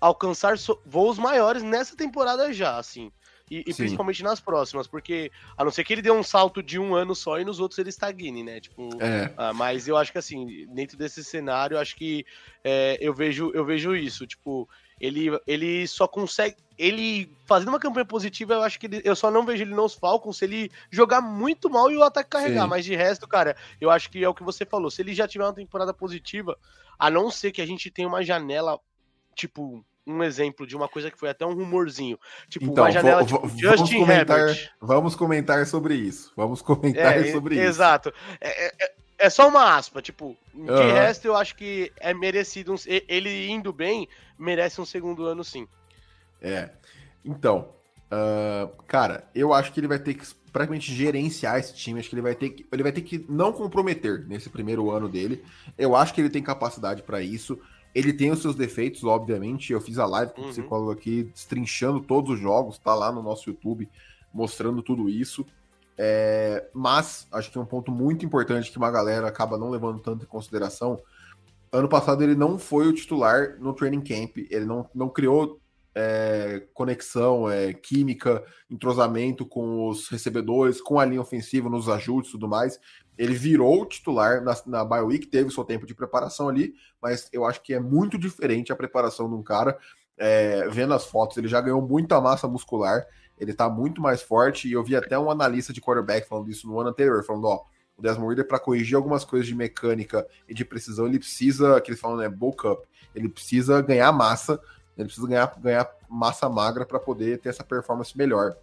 alcançar 0.00 0.56
so, 0.56 0.80
voos 0.86 1.18
maiores 1.18 1.64
nessa 1.64 1.96
temporada 1.96 2.52
já, 2.52 2.76
assim. 2.78 3.10
E, 3.58 3.70
e 3.70 3.74
principalmente 3.74 4.22
nas 4.22 4.40
próximas, 4.40 4.86
porque 4.86 5.30
a 5.56 5.64
não 5.64 5.70
ser 5.70 5.84
que 5.84 5.92
ele 5.92 6.02
dê 6.02 6.10
um 6.10 6.22
salto 6.22 6.62
de 6.62 6.78
um 6.78 6.94
ano 6.94 7.14
só 7.14 7.38
e 7.38 7.44
nos 7.44 7.60
outros 7.60 7.78
ele 7.78 7.90
estagne, 7.90 8.42
né? 8.42 8.60
Tipo, 8.60 8.88
é. 9.00 9.32
ah, 9.36 9.52
mas 9.52 9.86
eu 9.86 9.96
acho 9.96 10.10
que 10.10 10.18
assim, 10.18 10.66
dentro 10.74 10.96
desse 10.96 11.22
cenário, 11.22 11.78
acho 11.78 11.94
que 11.96 12.24
é, 12.62 12.98
eu 13.00 13.14
vejo 13.14 13.50
eu 13.54 13.64
vejo 13.64 13.94
isso. 13.94 14.26
Tipo, 14.26 14.68
ele, 15.00 15.26
ele 15.46 15.86
só 15.86 16.06
consegue. 16.06 16.56
Ele 16.76 17.30
fazendo 17.44 17.68
uma 17.68 17.78
campanha 17.78 18.04
positiva, 18.04 18.54
eu 18.54 18.62
acho 18.62 18.80
que 18.80 18.86
ele, 18.86 19.02
eu 19.04 19.14
só 19.14 19.30
não 19.30 19.44
vejo 19.44 19.62
ele 19.62 19.74
nos 19.74 19.94
Falcons 19.94 20.38
se 20.38 20.44
ele 20.44 20.70
jogar 20.90 21.20
muito 21.20 21.70
mal 21.70 21.90
e 21.90 21.96
o 21.96 22.02
ataque 22.02 22.30
carregar. 22.30 22.64
Sim. 22.64 22.68
Mas 22.68 22.84
de 22.84 22.96
resto, 22.96 23.28
cara, 23.28 23.56
eu 23.80 23.90
acho 23.90 24.10
que 24.10 24.22
é 24.22 24.28
o 24.28 24.34
que 24.34 24.42
você 24.42 24.64
falou. 24.64 24.90
Se 24.90 25.02
ele 25.02 25.14
já 25.14 25.28
tiver 25.28 25.44
uma 25.44 25.52
temporada 25.52 25.92
positiva, 25.92 26.58
a 26.98 27.10
não 27.10 27.30
ser 27.30 27.52
que 27.52 27.62
a 27.62 27.66
gente 27.66 27.90
tenha 27.90 28.08
uma 28.08 28.24
janela, 28.24 28.80
tipo, 29.34 29.84
um 30.06 30.22
exemplo 30.22 30.66
de 30.66 30.76
uma 30.76 30.88
coisa 30.88 31.10
que 31.10 31.18
foi 31.18 31.30
até 31.30 31.44
um 31.46 31.54
rumorzinho. 31.54 32.18
Tipo, 32.48 32.66
então, 32.66 32.84
uma 32.84 32.90
janela 32.90 33.24
tipo, 33.24 33.48
Justin 33.56 34.00
comentar, 34.00 34.38
Herbert. 34.38 34.72
Vamos 34.80 35.14
comentar 35.14 35.66
sobre 35.66 35.94
isso. 35.94 36.32
Vamos 36.36 36.60
comentar 36.62 37.18
é, 37.18 37.32
sobre 37.32 37.58
exato. 37.58 38.08
isso. 38.10 38.18
Exato. 38.18 38.38
É, 38.40 38.66
é, 38.66 38.92
é 39.18 39.30
só 39.30 39.48
uma 39.48 39.76
aspa, 39.76 40.02
tipo, 40.02 40.36
de 40.52 40.70
uhum. 40.70 40.92
resto 40.92 41.26
eu 41.26 41.36
acho 41.36 41.56
que 41.56 41.92
é 41.98 42.12
merecido, 42.12 42.72
um, 42.72 42.76
ele 43.08 43.48
indo 43.48 43.72
bem, 43.72 44.08
merece 44.38 44.80
um 44.80 44.84
segundo 44.84 45.24
ano 45.24 45.42
sim. 45.42 45.66
É, 46.42 46.70
então, 47.24 47.68
Uh, 48.14 48.70
cara, 48.86 49.24
eu 49.34 49.52
acho 49.52 49.72
que 49.72 49.80
ele 49.80 49.88
vai 49.88 49.98
ter 49.98 50.14
que 50.14 50.24
praticamente 50.52 50.94
gerenciar 50.94 51.58
esse 51.58 51.74
time. 51.74 51.98
Acho 51.98 52.08
que 52.08 52.14
ele 52.14 52.22
vai 52.22 52.34
ter 52.34 52.50
que, 52.50 52.66
ele 52.70 52.82
vai 52.82 52.92
ter 52.92 53.00
que 53.00 53.24
não 53.28 53.52
comprometer 53.52 54.24
nesse 54.28 54.48
primeiro 54.48 54.90
ano 54.90 55.08
dele. 55.08 55.44
Eu 55.76 55.96
acho 55.96 56.14
que 56.14 56.20
ele 56.20 56.30
tem 56.30 56.42
capacidade 56.42 57.02
para 57.02 57.20
isso. 57.20 57.58
Ele 57.94 58.12
tem 58.12 58.30
os 58.30 58.42
seus 58.42 58.56
defeitos, 58.56 59.04
obviamente. 59.04 59.72
Eu 59.72 59.80
fiz 59.80 59.98
a 59.98 60.06
live 60.06 60.32
com 60.32 60.40
o 60.40 60.44
uhum. 60.44 60.50
psicólogo 60.50 60.90
aqui, 60.90 61.24
destrinchando 61.24 62.00
todos 62.00 62.34
os 62.34 62.40
jogos, 62.40 62.78
tá 62.78 62.94
lá 62.94 63.12
no 63.12 63.22
nosso 63.22 63.48
YouTube, 63.48 63.88
mostrando 64.32 64.82
tudo 64.82 65.08
isso. 65.08 65.46
É, 65.96 66.68
mas 66.74 67.28
acho 67.30 67.50
que 67.52 67.58
é 67.58 67.60
um 67.60 67.66
ponto 67.66 67.92
muito 67.92 68.26
importante 68.26 68.70
que 68.70 68.78
uma 68.78 68.90
galera 68.90 69.28
acaba 69.28 69.56
não 69.56 69.70
levando 69.70 70.00
tanto 70.00 70.24
em 70.24 70.28
consideração. 70.28 71.00
Ano 71.70 71.88
passado 71.88 72.22
ele 72.22 72.34
não 72.34 72.58
foi 72.58 72.88
o 72.88 72.92
titular 72.92 73.56
no 73.60 73.72
training 73.72 74.00
camp, 74.00 74.38
ele 74.50 74.64
não, 74.64 74.88
não 74.94 75.08
criou 75.08 75.60
é, 75.94 76.66
conexão, 76.74 77.48
é, 77.48 77.72
química, 77.72 78.44
entrosamento 78.68 79.46
com 79.46 79.88
os 79.88 80.08
recebedores, 80.08 80.80
com 80.80 80.98
a 80.98 81.04
linha 81.04 81.20
ofensiva, 81.20 81.70
nos 81.70 81.88
ajustes 81.88 82.30
e 82.30 82.32
tudo 82.32 82.48
mais. 82.48 82.80
Ele 83.16 83.34
virou 83.34 83.82
o 83.82 83.86
titular 83.86 84.42
na, 84.42 84.54
na 84.66 85.02
Week, 85.02 85.26
teve 85.26 85.48
o 85.48 85.52
seu 85.52 85.64
tempo 85.64 85.86
de 85.86 85.94
preparação 85.94 86.48
ali, 86.48 86.74
mas 87.00 87.28
eu 87.32 87.44
acho 87.44 87.62
que 87.62 87.72
é 87.74 87.80
muito 87.80 88.18
diferente 88.18 88.72
a 88.72 88.76
preparação 88.76 89.28
de 89.28 89.34
um 89.34 89.42
cara. 89.42 89.78
É, 90.16 90.68
vendo 90.68 90.94
as 90.94 91.04
fotos, 91.06 91.36
ele 91.36 91.48
já 91.48 91.60
ganhou 91.60 91.82
muita 91.82 92.20
massa 92.20 92.46
muscular, 92.46 93.04
ele 93.38 93.52
tá 93.52 93.68
muito 93.68 94.00
mais 94.00 94.22
forte, 94.22 94.68
e 94.68 94.72
eu 94.72 94.82
vi 94.82 94.94
até 94.94 95.18
um 95.18 95.30
analista 95.30 95.72
de 95.72 95.80
quarterback 95.80 96.28
falando 96.28 96.50
isso 96.50 96.68
no 96.68 96.78
ano 96.78 96.90
anterior, 96.90 97.24
falando, 97.24 97.46
ó, 97.46 97.64
o 97.96 98.02
Desmond 98.02 98.28
Reader, 98.28 98.46
para 98.46 98.58
corrigir 98.58 98.96
algumas 98.96 99.24
coisas 99.24 99.46
de 99.46 99.54
mecânica 99.54 100.26
e 100.48 100.54
de 100.54 100.64
precisão, 100.64 101.06
ele 101.06 101.18
precisa, 101.18 101.80
que 101.80 101.90
eles 101.90 102.00
falam, 102.00 102.16
né, 102.16 102.28
bulk 102.28 102.66
up, 102.66 102.86
ele 103.14 103.28
precisa 103.28 103.80
ganhar 103.80 104.10
massa, 104.12 104.60
ele 104.96 105.06
precisa 105.06 105.26
ganhar, 105.26 105.54
ganhar 105.60 105.88
massa 106.08 106.48
magra 106.48 106.84
para 106.84 106.98
poder 106.98 107.38
ter 107.38 107.48
essa 107.48 107.64
performance 107.64 108.16
melhor. 108.16 108.56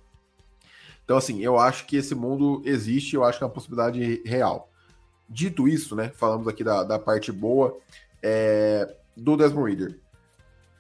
Então, 1.12 1.18
assim, 1.18 1.42
eu 1.42 1.60
acho 1.60 1.86
que 1.88 1.98
esse 1.98 2.16
mundo 2.16 2.62
existe, 2.64 3.18
eu 3.18 3.26
acho 3.26 3.38
que 3.38 3.44
é 3.44 3.48
uma 3.48 3.54
possibilidade 3.54 4.22
real. 4.26 4.72
Dito 5.30 5.68
isso, 5.68 5.94
né, 5.94 6.10
falamos 6.16 6.48
aqui 6.48 6.64
da, 6.64 6.86
da 6.86 6.98
parte 6.98 7.34
boa 7.34 7.78
é, 8.24 8.96
do 9.18 9.36
Desmond 9.36 9.70
Reader. 9.70 10.00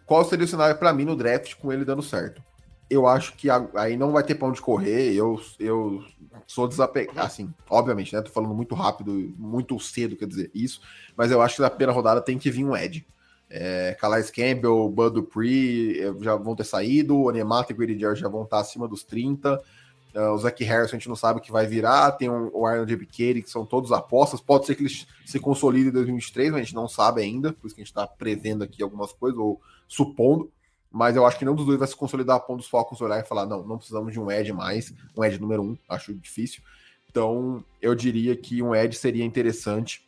Qual 0.05 0.23
seria 0.23 0.45
o 0.45 0.47
cenário 0.47 0.77
para 0.77 0.93
mim 0.93 1.03
no 1.03 1.17
draft 1.17 1.55
com 1.55 1.73
ele 1.73 1.83
dando 1.83 2.01
certo? 2.01 2.41
Eu 2.89 3.07
acho 3.07 3.35
que 3.35 3.49
aí 3.75 3.97
não 3.97 4.13
vai 4.13 4.23
ter 4.23 4.35
pão 4.35 4.53
de 4.53 4.61
correr, 4.61 5.13
eu, 5.13 5.37
eu 5.59 6.01
sou 6.47 6.65
desapegado, 6.65 7.19
assim, 7.19 7.53
obviamente, 7.69 8.15
né, 8.15 8.21
tô 8.21 8.31
falando 8.31 8.55
muito 8.55 8.73
rápido, 8.73 9.11
muito 9.37 9.77
cedo, 9.81 10.15
quer 10.15 10.27
dizer, 10.27 10.49
isso, 10.55 10.79
mas 11.17 11.29
eu 11.29 11.41
acho 11.41 11.57
que 11.57 11.61
na 11.61 11.69
primeira 11.69 11.91
rodada 11.91 12.21
tem 12.21 12.39
que 12.39 12.49
vir 12.49 12.63
um 12.63 12.73
Ed. 12.73 13.05
É, 13.49 13.97
Calais 13.99 14.31
Campbell, 14.31 14.87
Bud 14.87 15.13
Dupree 15.13 15.99
é, 15.99 16.23
já 16.23 16.37
vão 16.37 16.55
ter 16.55 16.63
saído, 16.63 17.21
Onemata 17.21 17.73
e 17.73 17.75
Grady 17.75 17.99
já 17.99 18.29
vão 18.29 18.43
estar 18.43 18.61
acima 18.61 18.87
dos 18.87 19.03
30, 19.03 19.61
Uh, 20.13 20.33
o 20.33 20.37
Zach 20.37 20.61
Harrison 20.63 20.95
a 20.95 20.99
gente 20.99 21.07
não 21.07 21.15
sabe 21.15 21.39
o 21.39 21.41
que 21.41 21.51
vai 21.51 21.65
virar. 21.65 22.11
Tem 22.11 22.29
um, 22.29 22.49
o 22.53 22.65
Arnold 22.65 22.91
Ebikeri, 22.91 23.41
que 23.41 23.49
são 23.49 23.65
todos 23.65 23.91
apostas. 23.91 24.41
Pode 24.41 24.65
ser 24.65 24.75
que 24.75 24.83
eles 24.83 25.07
se 25.25 25.39
consolidem 25.39 25.89
em 25.89 25.93
2023, 25.93 26.51
mas 26.51 26.61
a 26.61 26.63
gente 26.63 26.75
não 26.75 26.87
sabe 26.87 27.21
ainda. 27.21 27.53
Por 27.53 27.67
isso 27.67 27.75
que 27.75 27.81
a 27.81 27.83
gente 27.83 27.91
está 27.91 28.05
prevendo 28.05 28.63
aqui 28.63 28.83
algumas 28.83 29.13
coisas, 29.13 29.39
ou 29.39 29.61
supondo. 29.87 30.51
Mas 30.91 31.15
eu 31.15 31.25
acho 31.25 31.39
que 31.39 31.45
nenhum 31.45 31.55
dos 31.55 31.65
dois 31.65 31.79
vai 31.79 31.87
se 31.87 31.95
consolidar 31.95 32.35
a 32.35 32.39
ponto 32.39 32.57
dos 32.57 32.67
Falcons 32.67 32.99
olhar 32.99 33.19
e 33.19 33.27
falar: 33.27 33.45
não, 33.45 33.63
não 33.63 33.77
precisamos 33.77 34.11
de 34.11 34.19
um 34.19 34.29
Ed 34.29 34.51
mais. 34.51 34.93
Um 35.15 35.23
Ed 35.23 35.39
número 35.39 35.63
um, 35.63 35.77
acho 35.87 36.13
difícil. 36.13 36.61
Então 37.09 37.63
eu 37.81 37.95
diria 37.95 38.35
que 38.35 38.61
um 38.61 38.75
Ed 38.75 38.93
seria 38.95 39.23
interessante. 39.23 40.05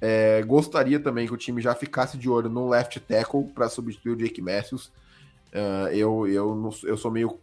É, 0.00 0.42
gostaria 0.42 0.98
também 0.98 1.26
que 1.26 1.34
o 1.34 1.36
time 1.36 1.60
já 1.60 1.74
ficasse 1.74 2.16
de 2.16 2.28
olho 2.28 2.48
no 2.48 2.68
left 2.68 2.98
tackle 3.00 3.44
para 3.48 3.68
substituir 3.68 4.12
o 4.12 4.16
Jake 4.16 4.40
Matthews. 4.40 4.86
Uh, 5.52 5.88
eu, 5.92 6.28
eu, 6.28 6.70
eu 6.84 6.96
sou 6.96 7.10
meio 7.10 7.38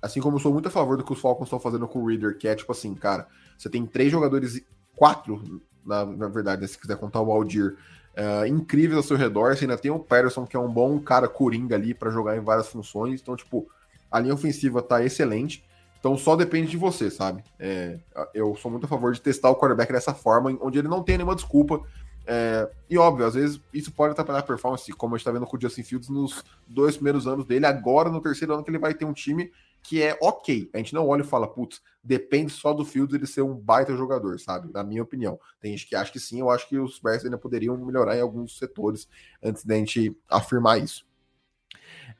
assim 0.00 0.20
como 0.20 0.36
eu 0.36 0.40
sou 0.40 0.52
muito 0.52 0.68
a 0.68 0.70
favor 0.70 0.96
do 0.96 1.04
que 1.04 1.12
os 1.12 1.20
Falcons 1.20 1.46
estão 1.46 1.60
fazendo 1.60 1.86
com 1.88 2.00
o 2.00 2.06
Reader, 2.06 2.36
que 2.38 2.48
é 2.48 2.54
tipo 2.54 2.72
assim, 2.72 2.94
cara, 2.94 3.26
você 3.56 3.68
tem 3.68 3.84
três 3.86 4.10
jogadores, 4.10 4.62
quatro, 4.94 5.62
na, 5.84 6.04
na 6.04 6.28
verdade, 6.28 6.62
né, 6.62 6.68
se 6.68 6.78
quiser 6.78 6.96
contar 6.96 7.20
o 7.20 7.32
Aldir, 7.32 7.76
uh, 8.16 8.46
incríveis 8.46 8.96
ao 8.96 9.02
seu 9.02 9.16
redor, 9.16 9.56
você 9.56 9.64
ainda 9.64 9.78
tem 9.78 9.90
o 9.90 9.98
Patterson, 9.98 10.46
que 10.46 10.56
é 10.56 10.60
um 10.60 10.72
bom 10.72 10.98
cara 11.00 11.28
coringa 11.28 11.74
ali 11.74 11.94
para 11.94 12.10
jogar 12.10 12.36
em 12.36 12.40
várias 12.40 12.68
funções, 12.68 13.20
então, 13.20 13.36
tipo, 13.36 13.66
a 14.10 14.20
linha 14.20 14.34
ofensiva 14.34 14.82
tá 14.82 15.02
excelente, 15.02 15.64
então 15.98 16.16
só 16.16 16.36
depende 16.36 16.70
de 16.70 16.76
você, 16.76 17.10
sabe? 17.10 17.42
É, 17.58 17.98
eu 18.32 18.54
sou 18.56 18.70
muito 18.70 18.84
a 18.84 18.88
favor 18.88 19.12
de 19.12 19.20
testar 19.20 19.50
o 19.50 19.56
quarterback 19.56 19.92
dessa 19.92 20.14
forma, 20.14 20.56
onde 20.60 20.78
ele 20.78 20.88
não 20.88 21.02
tem 21.02 21.16
nenhuma 21.16 21.34
desculpa, 21.34 21.82
é, 22.30 22.70
e 22.90 22.98
óbvio, 22.98 23.24
às 23.24 23.32
vezes 23.32 23.58
isso 23.72 23.90
pode 23.90 24.12
atrapalhar 24.12 24.40
a 24.40 24.42
performance, 24.42 24.92
como 24.92 25.14
a 25.14 25.18
gente 25.18 25.24
tá 25.24 25.32
vendo 25.32 25.46
com 25.46 25.56
o 25.56 25.60
Justin 25.60 25.82
Fields 25.82 26.10
nos 26.10 26.44
dois 26.66 26.94
primeiros 26.94 27.26
anos 27.26 27.46
dele, 27.46 27.64
agora 27.64 28.10
no 28.10 28.20
terceiro 28.20 28.52
ano 28.52 28.62
que 28.62 28.70
ele 28.70 28.78
vai 28.78 28.92
ter 28.92 29.06
um 29.06 29.14
time 29.14 29.50
que 29.88 30.02
é 30.02 30.18
ok. 30.20 30.68
A 30.74 30.76
gente 30.76 30.92
não 30.92 31.08
olha 31.08 31.22
e 31.22 31.26
fala, 31.26 31.48
putz, 31.48 31.80
depende 32.04 32.52
só 32.52 32.74
do 32.74 32.84
Fields 32.84 33.14
ele 33.14 33.26
ser 33.26 33.40
um 33.40 33.54
baita 33.54 33.96
jogador, 33.96 34.38
sabe? 34.38 34.70
Na 34.70 34.84
minha 34.84 35.02
opinião. 35.02 35.40
Tem 35.58 35.74
gente 35.74 35.88
que 35.88 35.96
acha 35.96 36.12
que 36.12 36.20
sim, 36.20 36.40
eu 36.40 36.50
acho 36.50 36.68
que 36.68 36.78
os 36.78 36.98
Bears 36.98 37.24
ainda 37.24 37.38
poderiam 37.38 37.74
melhorar 37.78 38.14
em 38.14 38.20
alguns 38.20 38.58
setores 38.58 39.08
antes 39.42 39.64
da 39.64 39.74
gente 39.76 40.14
afirmar 40.28 40.78
isso. 40.78 41.06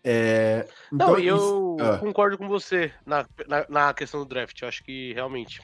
É, 0.02 0.66
então, 0.90 1.10
não, 1.10 1.18
eu 1.18 1.76
ah. 1.78 1.98
concordo 1.98 2.38
com 2.38 2.48
você 2.48 2.90
na, 3.04 3.26
na, 3.46 3.66
na, 3.68 3.92
questão 3.92 4.20
do 4.20 4.26
draft. 4.26 4.58
Eu 4.62 4.68
acho 4.68 4.82
que 4.82 5.12
realmente, 5.12 5.60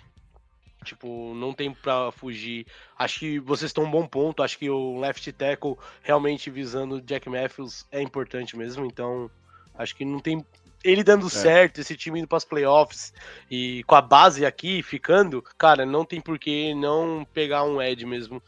tipo, 0.84 1.32
não 1.32 1.54
tem 1.54 1.73
para 1.73 2.12
fugir. 2.12 2.66
Acho 2.99 3.20
que 3.20 3.38
vocês 3.40 3.70
estão 3.70 3.84
um 3.84 3.90
bom 3.90 4.06
ponto. 4.06 4.42
Acho 4.42 4.58
que 4.58 4.68
o 4.68 5.00
left 5.00 5.32
tackle 5.32 5.78
realmente 6.02 6.50
visando 6.50 7.00
Jack 7.00 7.30
Matthews 7.30 7.87
é 7.90 8.02
importante 8.02 8.58
mesmo. 8.58 8.84
Então, 8.84 9.30
acho 9.75 9.96
que 9.96 10.04
não 10.04 10.20
tem 10.20 10.44
ele 10.85 11.03
dando 11.03 11.26
é. 11.26 11.31
certo, 11.31 11.81
esse 11.81 11.97
time 11.97 12.21
indo 12.21 12.29
para 12.29 12.37
as 12.37 12.45
playoffs 12.45 13.12
e 13.50 13.83
com 13.85 13.95
a 13.95 14.03
base 14.03 14.45
aqui 14.45 14.83
ficando, 14.83 15.43
cara, 15.57 15.87
não 15.87 16.05
tem 16.05 16.21
por 16.21 16.38
que 16.38 16.75
não 16.75 17.26
pegar 17.33 17.64
um 17.64 17.81
Ed 17.81 18.05
mesmo, 18.05 18.43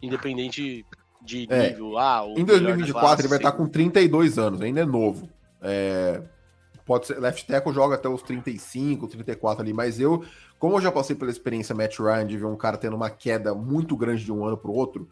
independente 0.00 0.86
de 1.20 1.46
é. 1.50 1.68
nível. 1.68 1.98
Ah, 1.98 2.24
em 2.34 2.44
2024 2.44 3.20
ele 3.20 3.28
vai 3.28 3.38
estar 3.38 3.52
com 3.52 3.66
32 3.66 4.38
anos, 4.38 4.62
ainda 4.62 4.80
é 4.80 4.86
novo. 4.86 5.28
É, 5.60 6.22
pode 6.86 7.06
ser, 7.06 7.20
left 7.20 7.46
tackle 7.46 7.72
joga 7.72 7.94
até 7.96 8.08
os 8.08 8.22
35, 8.22 9.06
34 9.06 9.62
ali, 9.62 9.74
mas 9.74 10.00
eu, 10.00 10.24
como 10.58 10.76
eu 10.76 10.80
já 10.80 10.90
passei 10.90 11.14
pela 11.14 11.30
experiência 11.30 11.74
Matt 11.74 11.98
Ryan 11.98 12.26
de 12.26 12.38
ver 12.38 12.46
um 12.46 12.56
cara 12.56 12.78
tendo 12.78 12.96
uma 12.96 13.10
queda 13.10 13.54
muito 13.54 13.94
grande 13.96 14.24
de 14.24 14.32
um 14.32 14.44
ano 14.44 14.56
para 14.56 14.70
o 14.70 14.74
outro, 14.74 15.08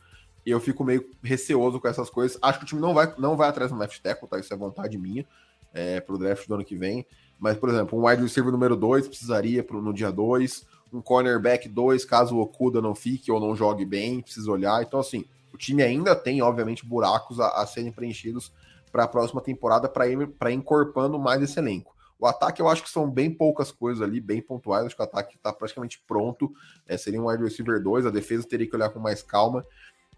eu 0.47 0.59
fico 0.59 0.83
meio 0.83 1.05
receoso 1.23 1.79
com 1.79 1.87
essas 1.87 2.09
coisas. 2.09 2.39
Acho 2.41 2.59
que 2.59 2.65
o 2.65 2.69
time 2.69 2.81
não 2.81 2.95
vai, 2.95 3.15
não 3.19 3.37
vai 3.37 3.51
atrás 3.51 3.71
do 3.71 3.77
left 3.77 4.01
tackle, 4.03 4.27
tá? 4.27 4.39
Isso 4.39 4.53
é 4.53 4.57
vontade 4.57 4.97
minha 4.97 5.27
é, 5.73 6.01
para 6.01 6.15
o 6.15 6.19
draft 6.19 6.47
do 6.47 6.55
ano 6.55 6.65
que 6.65 6.77
vem. 6.77 7.07
Mas, 7.39 7.57
por 7.57 7.69
exemplo, 7.69 7.99
um 7.99 8.07
wide 8.07 8.23
receiver 8.23 8.53
número 8.53 8.77
2 8.77 9.09
precisaria 9.09 9.63
pro, 9.65 9.81
no 9.81 9.95
dia 9.95 10.11
2, 10.11 10.67
um 10.93 11.01
cornerback 11.01 11.69
2, 11.69 12.05
caso 12.05 12.37
o 12.37 12.41
Okuda 12.41 12.83
não 12.83 12.95
fique 12.95 13.31
ou 13.31 13.41
não 13.41 13.55
jogue 13.57 13.85
bem, 13.85 14.21
precisa 14.21 14.51
olhar. 14.51 14.83
Então, 14.83 15.01
assim, 15.01 15.25
o 15.53 15.57
time 15.57 15.83
ainda 15.83 16.15
tem, 16.15 16.43
obviamente, 16.43 16.85
buracos 16.85 17.41
a, 17.41 17.63
a 17.63 17.67
serem 17.67 17.93
preenchidos 17.93 18.53
para 18.93 19.05
a 19.05 19.09
próxima 19.09 19.41
temporada 19.41 19.89
para 19.89 20.09
ir, 20.09 20.19
ir 20.21 20.51
encorpando 20.53 21.19
mais 21.19 21.43
esse 21.43 21.59
elenco. 21.59 21.95
O 22.19 22.27
ataque 22.27 22.61
eu 22.61 22.69
acho 22.69 22.83
que 22.83 22.91
são 22.91 23.11
bem 23.11 23.33
poucas 23.33 23.73
coisas 23.73 24.03
ali, 24.03 24.21
bem 24.21 24.43
pontuais. 24.43 24.85
Acho 24.85 24.95
que 24.95 25.01
o 25.01 25.05
ataque 25.05 25.37
está 25.37 25.53
praticamente 25.53 26.03
pronto. 26.07 26.53
É, 26.87 26.99
seria 26.99 27.21
um 27.21 27.29
wide 27.29 27.43
receiver 27.43 27.83
2, 27.83 28.05
a 28.05 28.11
defesa 28.11 28.47
teria 28.47 28.69
que 28.69 28.77
olhar 28.77 28.91
com 28.91 29.01
mais 29.01 29.23
calma. 29.23 29.65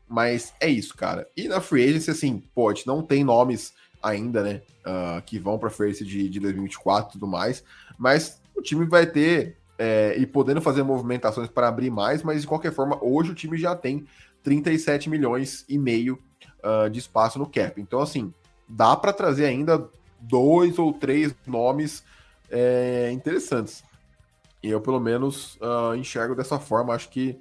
Mas 0.08 0.52
é 0.58 0.68
isso, 0.68 0.96
cara. 0.96 1.28
E 1.36 1.46
na 1.46 1.60
free 1.60 1.88
agency, 1.88 2.10
assim, 2.10 2.42
pô, 2.54 2.68
a 2.68 2.74
gente 2.74 2.88
não 2.88 3.02
tem 3.02 3.22
nomes 3.22 3.72
ainda, 4.02 4.42
né? 4.42 4.62
Uh, 4.84 5.22
que 5.22 5.38
vão 5.38 5.58
para 5.58 5.68
a 5.68 5.70
Free 5.70 5.92
de, 5.92 6.28
de 6.28 6.40
2024 6.40 7.10
e 7.10 7.12
tudo 7.12 7.26
mais. 7.26 7.62
Mas 7.98 8.40
o 8.54 8.60
time 8.60 8.84
vai 8.84 9.06
ter 9.06 9.56
é, 9.78 10.14
e 10.16 10.26
podendo 10.26 10.60
fazer 10.60 10.82
movimentações 10.82 11.48
para 11.48 11.68
abrir 11.68 11.90
mais, 11.90 12.22
mas 12.22 12.42
de 12.42 12.46
qualquer 12.46 12.72
forma, 12.72 12.98
hoje 13.02 13.32
o 13.32 13.34
time 13.34 13.58
já 13.58 13.74
tem 13.74 14.06
37 14.42 15.08
milhões 15.08 15.64
e 15.68 15.78
meio 15.78 16.18
uh, 16.62 16.88
de 16.90 16.98
espaço 16.98 17.38
no 17.38 17.46
cap. 17.46 17.80
Então, 17.80 18.00
assim, 18.00 18.32
dá 18.68 18.96
para 18.96 19.12
trazer 19.12 19.46
ainda 19.46 19.88
dois 20.20 20.78
ou 20.78 20.92
três 20.92 21.34
nomes 21.46 22.04
é, 22.50 23.10
interessantes. 23.12 23.82
E 24.62 24.68
eu, 24.68 24.80
pelo 24.80 25.00
menos, 25.00 25.56
uh, 25.56 25.94
enxergo 25.96 26.36
dessa 26.36 26.58
forma. 26.58 26.94
Acho 26.94 27.08
que, 27.08 27.38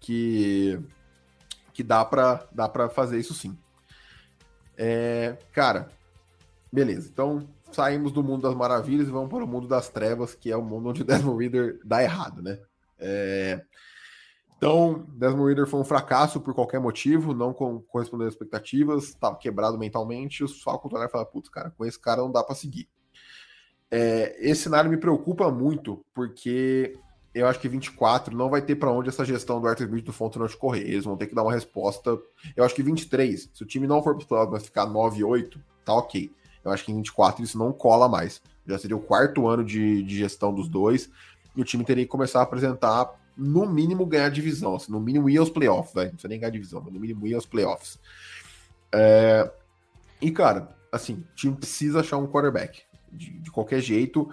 que, 0.00 0.80
que 1.72 1.84
dá 1.84 2.04
para 2.04 2.44
dá 2.50 2.88
fazer 2.88 3.18
isso 3.18 3.34
sim. 3.34 3.56
É, 4.78 5.36
cara, 5.52 5.88
beleza. 6.72 7.10
Então 7.12 7.46
saímos 7.72 8.12
do 8.12 8.22
mundo 8.22 8.42
das 8.42 8.54
maravilhas 8.54 9.08
e 9.08 9.10
vamos 9.10 9.28
para 9.28 9.44
o 9.44 9.46
mundo 9.46 9.68
das 9.68 9.90
trevas, 9.90 10.34
que 10.34 10.50
é 10.50 10.56
o 10.56 10.62
mundo 10.62 10.88
onde 10.88 11.02
Desmond 11.04 11.38
Reader 11.38 11.80
dá 11.84 12.02
errado, 12.02 12.40
né? 12.40 12.58
É, 12.98 13.62
então, 14.58 15.06
Desmond 15.10 15.46
Reader 15.46 15.66
foi 15.66 15.80
um 15.80 15.84
fracasso 15.84 16.40
por 16.40 16.52
qualquer 16.52 16.80
motivo, 16.80 17.32
não 17.32 17.52
com, 17.52 17.80
correspondendo 17.80 18.28
às 18.28 18.34
expectativas, 18.34 19.04
estava 19.04 19.36
quebrado 19.36 19.78
mentalmente. 19.78 20.42
Os 20.42 20.60
Falcons 20.60 20.92
olharam 20.92 21.08
e 21.08 21.12
falaram: 21.12 21.30
putz, 21.30 21.48
cara, 21.48 21.70
com 21.70 21.84
esse 21.84 21.98
cara 21.98 22.22
não 22.22 22.32
dá 22.32 22.42
para 22.42 22.56
seguir. 22.56 22.88
É, 23.90 24.36
esse 24.40 24.62
cenário 24.62 24.90
me 24.90 24.96
preocupa 24.96 25.50
muito, 25.50 26.04
porque 26.12 26.98
eu 27.38 27.46
acho 27.46 27.60
que 27.60 27.68
24 27.68 28.36
não 28.36 28.50
vai 28.50 28.60
ter 28.60 28.74
para 28.74 28.90
onde 28.90 29.08
essa 29.08 29.24
gestão 29.24 29.60
do 29.60 29.68
Arthur 29.68 29.84
Smith 29.84 30.04
do 30.04 30.12
Fontenot 30.12 30.56
correr. 30.56 30.82
Eles 30.82 31.04
vão 31.04 31.16
ter 31.16 31.26
que 31.26 31.34
dar 31.34 31.42
uma 31.42 31.52
resposta. 31.52 32.18
Eu 32.56 32.64
acho 32.64 32.74
que 32.74 32.82
23, 32.82 33.50
se 33.52 33.62
o 33.62 33.66
time 33.66 33.86
não 33.86 34.02
for 34.02 34.16
para 34.16 34.44
os 34.44 34.50
vai 34.50 34.60
ficar 34.60 34.86
9 34.86 35.22
8, 35.22 35.60
tá 35.84 35.94
ok. 35.94 36.32
Eu 36.64 36.72
acho 36.72 36.84
que 36.84 36.92
em 36.92 36.96
24 36.96 37.42
isso 37.42 37.56
não 37.56 37.72
cola 37.72 38.08
mais. 38.08 38.42
Já 38.66 38.78
seria 38.78 38.96
o 38.96 39.00
quarto 39.00 39.46
ano 39.46 39.64
de, 39.64 40.02
de 40.02 40.16
gestão 40.16 40.52
dos 40.52 40.68
dois. 40.68 41.10
E 41.56 41.60
o 41.60 41.64
time 41.64 41.84
teria 41.84 42.04
que 42.04 42.10
começar 42.10 42.40
a 42.40 42.42
apresentar, 42.42 43.10
no 43.36 43.66
mínimo, 43.66 44.04
ganhar 44.04 44.28
divisão. 44.28 44.74
Assim, 44.74 44.92
no 44.92 45.00
mínimo, 45.00 45.30
ir 45.30 45.38
aos 45.38 45.48
playoffs, 45.48 45.94
né? 45.94 46.04
Não 46.04 46.10
precisa 46.10 46.28
nem 46.28 46.40
ganhar 46.40 46.50
divisão, 46.50 46.82
mas 46.84 46.92
no 46.92 47.00
mínimo 47.00 47.26
ir 47.26 47.34
aos 47.34 47.46
playoffs. 47.46 47.98
É... 48.92 49.50
E, 50.20 50.30
cara, 50.30 50.76
assim, 50.92 51.14
o 51.14 51.34
time 51.34 51.56
precisa 51.56 52.00
achar 52.00 52.16
um 52.16 52.26
quarterback. 52.26 52.82
De, 53.10 53.30
de 53.38 53.50
qualquer 53.50 53.80
jeito, 53.80 54.28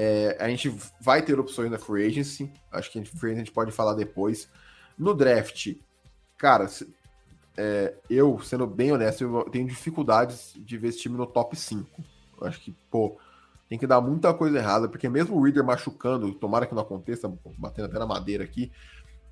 é, 0.00 0.36
a 0.38 0.48
gente 0.48 0.72
vai 1.00 1.20
ter 1.22 1.40
opções 1.40 1.68
na 1.72 1.76
free 1.76 2.06
agency. 2.06 2.48
Acho 2.70 2.92
que 2.92 3.00
a 3.00 3.02
gente, 3.02 3.26
a 3.26 3.34
gente 3.34 3.50
pode 3.50 3.72
falar 3.72 3.94
depois. 3.94 4.48
No 4.96 5.12
draft, 5.12 5.74
cara, 6.36 6.70
é, 7.56 7.94
eu, 8.08 8.38
sendo 8.38 8.64
bem 8.64 8.92
honesto, 8.92 9.24
eu 9.24 9.50
tenho 9.50 9.66
dificuldades 9.66 10.52
de 10.56 10.78
ver 10.78 10.90
esse 10.90 11.00
time 11.00 11.16
no 11.16 11.26
top 11.26 11.56
5. 11.56 12.00
Eu 12.40 12.46
acho 12.46 12.60
que, 12.60 12.72
pô, 12.88 13.18
tem 13.68 13.76
que 13.76 13.88
dar 13.88 14.00
muita 14.00 14.32
coisa 14.32 14.58
errada, 14.58 14.88
porque 14.88 15.08
mesmo 15.08 15.36
o 15.36 15.42
Reader 15.42 15.64
machucando, 15.64 16.32
tomara 16.32 16.64
que 16.64 16.76
não 16.76 16.82
aconteça, 16.82 17.28
batendo 17.58 17.86
até 17.86 17.98
na 17.98 18.06
madeira 18.06 18.44
aqui, 18.44 18.70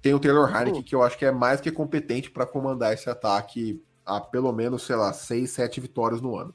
tem 0.03 0.15
o 0.15 0.19
Taylor 0.19 0.53
Heineken, 0.53 0.83
que 0.83 0.97
eu 0.97 1.03
acho 1.05 1.17
que 1.17 1.25
é 1.25 1.31
mais 1.31 1.61
que 1.61 1.71
competente 1.71 2.29
para 2.29 2.45
comandar 2.45 2.93
esse 2.93 3.09
ataque 3.09 3.81
a 4.05 4.21
pelo 4.21 4.53
menos, 4.53 4.83
sei 4.83 4.97
lá, 4.97 5.13
6, 5.13 5.49
7 5.49 5.81
vitórias 5.81 6.21
no 6.21 6.37
ano. 6.37 6.53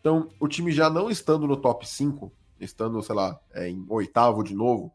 Então, 0.00 0.28
o 0.38 0.46
time 0.46 0.70
já 0.70 0.90
não 0.90 1.10
estando 1.10 1.46
no 1.46 1.56
top 1.56 1.88
5, 1.88 2.30
estando, 2.60 3.02
sei 3.02 3.14
lá, 3.14 3.38
é, 3.52 3.68
em 3.68 3.84
oitavo 3.88 4.42
de 4.42 4.54
novo, 4.54 4.92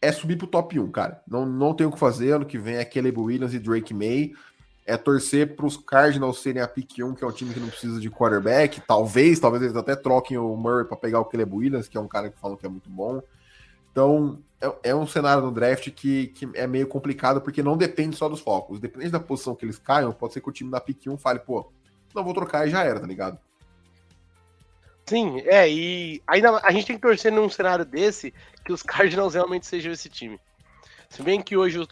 é 0.00 0.12
subir 0.12 0.36
pro 0.36 0.46
top 0.46 0.78
1, 0.78 0.90
cara. 0.90 1.22
Não, 1.26 1.46
não 1.46 1.74
tem 1.74 1.86
o 1.86 1.92
que 1.92 1.98
fazer. 1.98 2.32
Ano 2.32 2.44
que 2.44 2.58
vem 2.58 2.76
é 2.76 2.84
Caleb 2.84 3.18
Williams 3.18 3.54
e 3.54 3.58
Drake 3.58 3.94
May. 3.94 4.32
É 4.86 4.98
torcer 4.98 5.56
para 5.56 5.64
os 5.64 5.78
Cardinals 5.78 6.42
serem 6.42 6.60
a 6.60 6.68
pick 6.68 6.98
1, 6.98 7.14
que 7.14 7.24
é 7.24 7.26
um 7.26 7.32
time 7.32 7.54
que 7.54 7.60
não 7.60 7.68
precisa 7.68 7.98
de 7.98 8.10
quarterback. 8.10 8.82
Talvez, 8.86 9.40
talvez 9.40 9.62
eles 9.62 9.76
até 9.76 9.96
troquem 9.96 10.36
o 10.36 10.54
Murray 10.56 10.84
para 10.84 10.96
pegar 10.96 11.20
o 11.20 11.24
Caleb 11.24 11.54
Williams, 11.54 11.88
que 11.88 11.96
é 11.96 12.00
um 12.00 12.08
cara 12.08 12.28
que 12.28 12.38
falam 12.38 12.56
que 12.56 12.66
é 12.66 12.68
muito 12.68 12.90
bom. 12.90 13.22
Então, 13.90 14.40
é, 14.60 14.90
é, 14.90 14.94
um 14.94 15.06
cenário 15.06 15.42
no 15.42 15.52
draft 15.52 15.88
que, 15.90 16.26
que 16.28 16.50
é 16.54 16.66
meio 16.66 16.86
complicado, 16.86 17.40
porque 17.40 17.62
não 17.62 17.76
depende 17.76 18.16
só 18.16 18.28
dos 18.28 18.40
focos. 18.40 18.78
Dependendo 18.78 19.12
da 19.12 19.20
posição 19.20 19.54
que 19.54 19.64
eles 19.64 19.78
caiam, 19.78 20.12
pode 20.12 20.34
ser 20.34 20.42
que 20.42 20.48
o 20.50 20.52
time 20.52 20.70
da 20.70 20.80
pick 20.80 21.06
1 21.06 21.16
fale, 21.16 21.38
pô, 21.38 21.70
não 22.14 22.22
vou 22.22 22.34
trocar 22.34 22.66
e 22.66 22.70
já 22.70 22.82
era, 22.82 23.00
tá 23.00 23.06
ligado? 23.06 23.38
Sim, 25.06 25.40
é, 25.44 25.70
e 25.70 26.22
ainda 26.26 26.58
a 26.62 26.72
gente 26.72 26.86
tem 26.86 26.96
que 26.96 27.02
torcer 27.02 27.30
num 27.30 27.48
cenário 27.48 27.84
desse 27.84 28.32
que 28.64 28.72
os 28.72 28.82
Cardinals 28.82 29.34
realmente 29.34 29.66
sejam 29.66 29.92
esse 29.92 30.08
time. 30.08 30.40
Se 31.10 31.22
bem 31.22 31.42
que 31.42 31.56
hoje, 31.56 31.86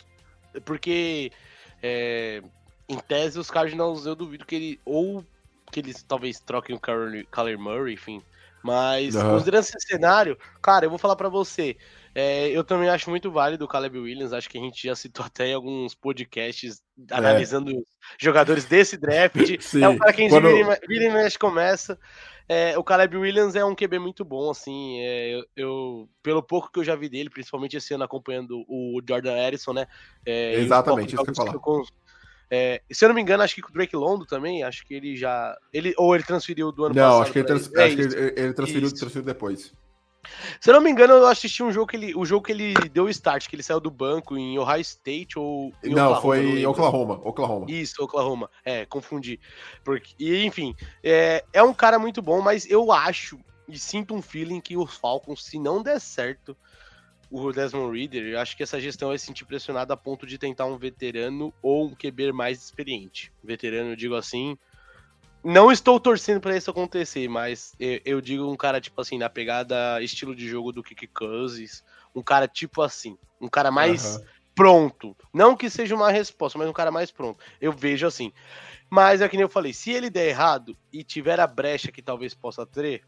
porque 0.65 1.31
é, 1.83 2.43
em 2.89 2.99
tese 2.99 3.39
os 3.39 3.51
Cardinals 3.51 4.07
eu 4.07 4.15
duvido 4.15 4.47
que 4.47 4.55
ele, 4.55 4.81
ou 4.85 5.25
que 5.71 5.81
eles 5.81 6.03
talvez 6.03 6.41
troquem 6.41 6.75
o 6.75 6.81
Kyler 7.31 7.59
Murray, 7.59 7.95
enfim. 7.95 8.23
Mas 8.63 9.15
uhum. 9.15 9.31
considerando 9.31 9.65
esse 9.65 9.81
cenário, 9.81 10.39
cara, 10.63 10.87
eu 10.87 10.91
vou 10.91 10.99
falar 10.99 11.17
para 11.17 11.29
você, 11.29 11.77
é, 12.15 12.49
eu 12.49 12.63
também 12.63 12.89
acho 12.89 13.11
muito 13.11 13.31
válido 13.31 13.65
o 13.65 13.69
Caleb 13.69 13.99
Williams, 13.99 14.33
acho 14.33 14.49
que 14.49 14.59
a 14.59 14.61
gente 14.61 14.87
já 14.87 14.95
citou 14.95 15.25
até 15.27 15.49
em 15.49 15.55
alguns 15.55 15.95
podcasts 15.95 16.83
é. 17.11 17.15
analisando 17.15 17.73
jogadores 18.19 18.65
desse 18.65 18.97
draft. 18.97 19.37
Sim. 19.61 19.83
É 19.83 19.89
um 19.89 19.99
cara 19.99 20.13
que 20.13 20.21
a 20.21 20.25
gente 20.25 20.33
Quando... 20.33 20.49
vira 20.87 21.05
e 21.05 21.11
mexe 21.11 21.39
começa. 21.39 21.99
É, 22.49 22.77
o 22.77 22.85
Caleb 22.85 23.17
Williams 23.17 23.55
é 23.55 23.65
um 23.65 23.75
QB 23.75 23.99
muito 23.99 24.25
bom, 24.25 24.51
assim. 24.51 25.01
É, 25.01 25.37
eu, 25.37 25.45
eu, 25.57 26.09
pelo 26.23 26.43
pouco 26.43 26.71
que 26.71 26.81
eu 26.81 26.85
já 26.85 26.95
vi 26.95 27.09
dele, 27.09 27.31
principalmente 27.31 27.77
esse 27.77 27.95
ano 27.95 28.05
acompanhando 28.05 28.65
o 28.69 29.01
Jordan 29.07 29.35
Harrison, 29.35 29.73
né? 29.73 29.87
É, 30.27 30.55
Exatamente, 30.55 31.15
isso 31.15 31.25
que 31.25 31.31
eu 31.31 31.35
falar. 31.35 31.55
É, 32.55 32.83
se 32.91 33.03
eu 33.03 33.09
não 33.09 33.15
me 33.15 33.23
engano, 33.23 33.43
acho 33.43 33.55
que 33.55 33.63
com 33.63 33.71
o 33.71 33.73
Drake 33.73 33.97
Londo 33.97 34.27
também, 34.27 34.63
acho 34.63 34.85
que 34.85 34.93
ele 34.93 35.17
já. 35.17 35.57
Ele, 35.73 35.95
ou 35.97 36.15
ele 36.15 36.23
transferiu 36.23 36.71
do 36.71 36.85
ano 36.85 36.95
não, 36.95 37.03
passado. 37.03 37.15
Não, 37.15 37.23
acho 37.23 37.33
que, 37.33 37.39
ele, 37.39 37.47
trans, 37.47 37.75
acho 37.75 37.97
que 37.97 38.03
ele, 38.03 38.35
ele 38.37 38.53
transferiu, 38.53 38.95
transferiu 38.95 39.23
depois. 39.23 39.73
Se 40.61 40.69
eu 40.69 40.75
não 40.75 40.83
me 40.83 40.91
engano, 40.91 41.15
eu 41.15 41.27
assisti 41.27 41.63
um 41.63 41.73
jogo 41.73 41.87
que 41.87 41.97
ele, 41.97 42.15
o 42.15 42.27
jogo 42.27 42.45
que 42.45 42.53
ele 42.53 42.75
deu 42.91 43.09
start, 43.09 43.49
que 43.49 43.57
ele 43.57 43.63
saiu 43.63 43.81
do 43.81 43.91
banco 43.91 44.37
em 44.37 44.59
Ohio 44.59 44.83
State 44.83 45.39
ou 45.39 45.73
Não, 45.83 46.13
Oklahoma, 46.13 46.21
foi 46.21 46.61
em 46.61 46.67
Oklahoma, 46.67 47.21
Oklahoma. 47.25 47.67
Isso, 47.71 48.05
Oklahoma. 48.05 48.51
É, 48.63 48.85
confundi. 48.85 49.41
Porque 49.83 50.15
e 50.19 50.45
enfim, 50.45 50.77
é, 51.03 51.43
é 51.55 51.63
um 51.63 51.73
cara 51.73 51.99
muito 51.99 52.21
bom, 52.21 52.43
mas 52.43 52.71
eu 52.71 52.93
acho 52.93 53.41
e 53.67 53.79
sinto 53.79 54.15
um 54.15 54.21
feeling 54.21 54.61
que 54.61 54.77
os 54.77 54.95
Falcons, 54.95 55.43
se 55.43 55.59
não 55.59 55.83
der 55.83 55.99
certo, 55.99 56.55
o 57.33 57.51
Desmond 57.51 57.99
Reader, 57.99 58.25
eu 58.25 58.39
acho 58.39 58.55
que 58.55 58.63
essa 58.63 58.79
gestão 58.79 59.09
vai 59.09 59.19
se 59.19 59.25
sentir 59.25 59.47
pressionada 59.47 59.95
a 59.95 59.97
ponto 59.97 60.27
de 60.27 60.37
tentar 60.37 60.67
um 60.67 60.77
veterano 60.77 61.53
ou 61.63 61.87
um 61.87 61.95
QB 61.95 62.31
mais 62.31 62.63
experiente. 62.63 63.33
Veterano, 63.43 63.91
eu 63.91 63.97
digo 63.97 64.15
assim, 64.15 64.59
não 65.43 65.73
estou 65.73 65.99
torcendo 65.99 66.43
para 66.43 66.55
isso 66.55 66.71
acontecer, 66.71 67.27
mas 67.29 67.75
eu, 67.81 68.01
eu, 68.05 68.21
digo 68.21 68.51
um 68.51 68.57
cara, 68.57 68.83
tipo 68.83 69.01
assim, 69.01 69.17
na 69.17 69.31
pegada 69.31 70.03
estilo 70.03 70.35
de 70.35 70.47
jogo 70.47 70.73
do 70.73 70.83
Kiki 70.83 71.07
Cousins, 71.07 71.83
um 72.15 72.23
cara 72.23 72.47
tipo 72.47 72.83
assim, 72.83 73.17
um 73.41 73.49
cara 73.49 73.71
mais 73.71 74.17
uhum. 74.17 74.25
pronto. 74.55 75.17
Não 75.33 75.57
que 75.57 75.71
seja 75.71 75.95
uma 75.95 76.11
resposta, 76.11 76.59
mas 76.59 76.69
um 76.69 76.73
cara 76.75 76.91
mais 76.91 77.11
pronto. 77.11 77.43
Eu 77.59 77.73
vejo 77.73 78.07
assim. 78.07 78.31
Mas 78.91 79.23
é 79.23 79.29
que 79.29 79.37
nem 79.37 79.45
eu 79.45 79.49
falei, 79.49 79.73
se 79.73 79.91
ele 79.91 80.11
der 80.11 80.29
errado 80.29 80.77
e 80.93 81.03
tiver 81.03 81.41
a 81.41 81.47
brecha 81.47 81.91
que 81.91 82.03
talvez 82.03 82.35
possa 82.35 82.67
ter, 82.67 83.03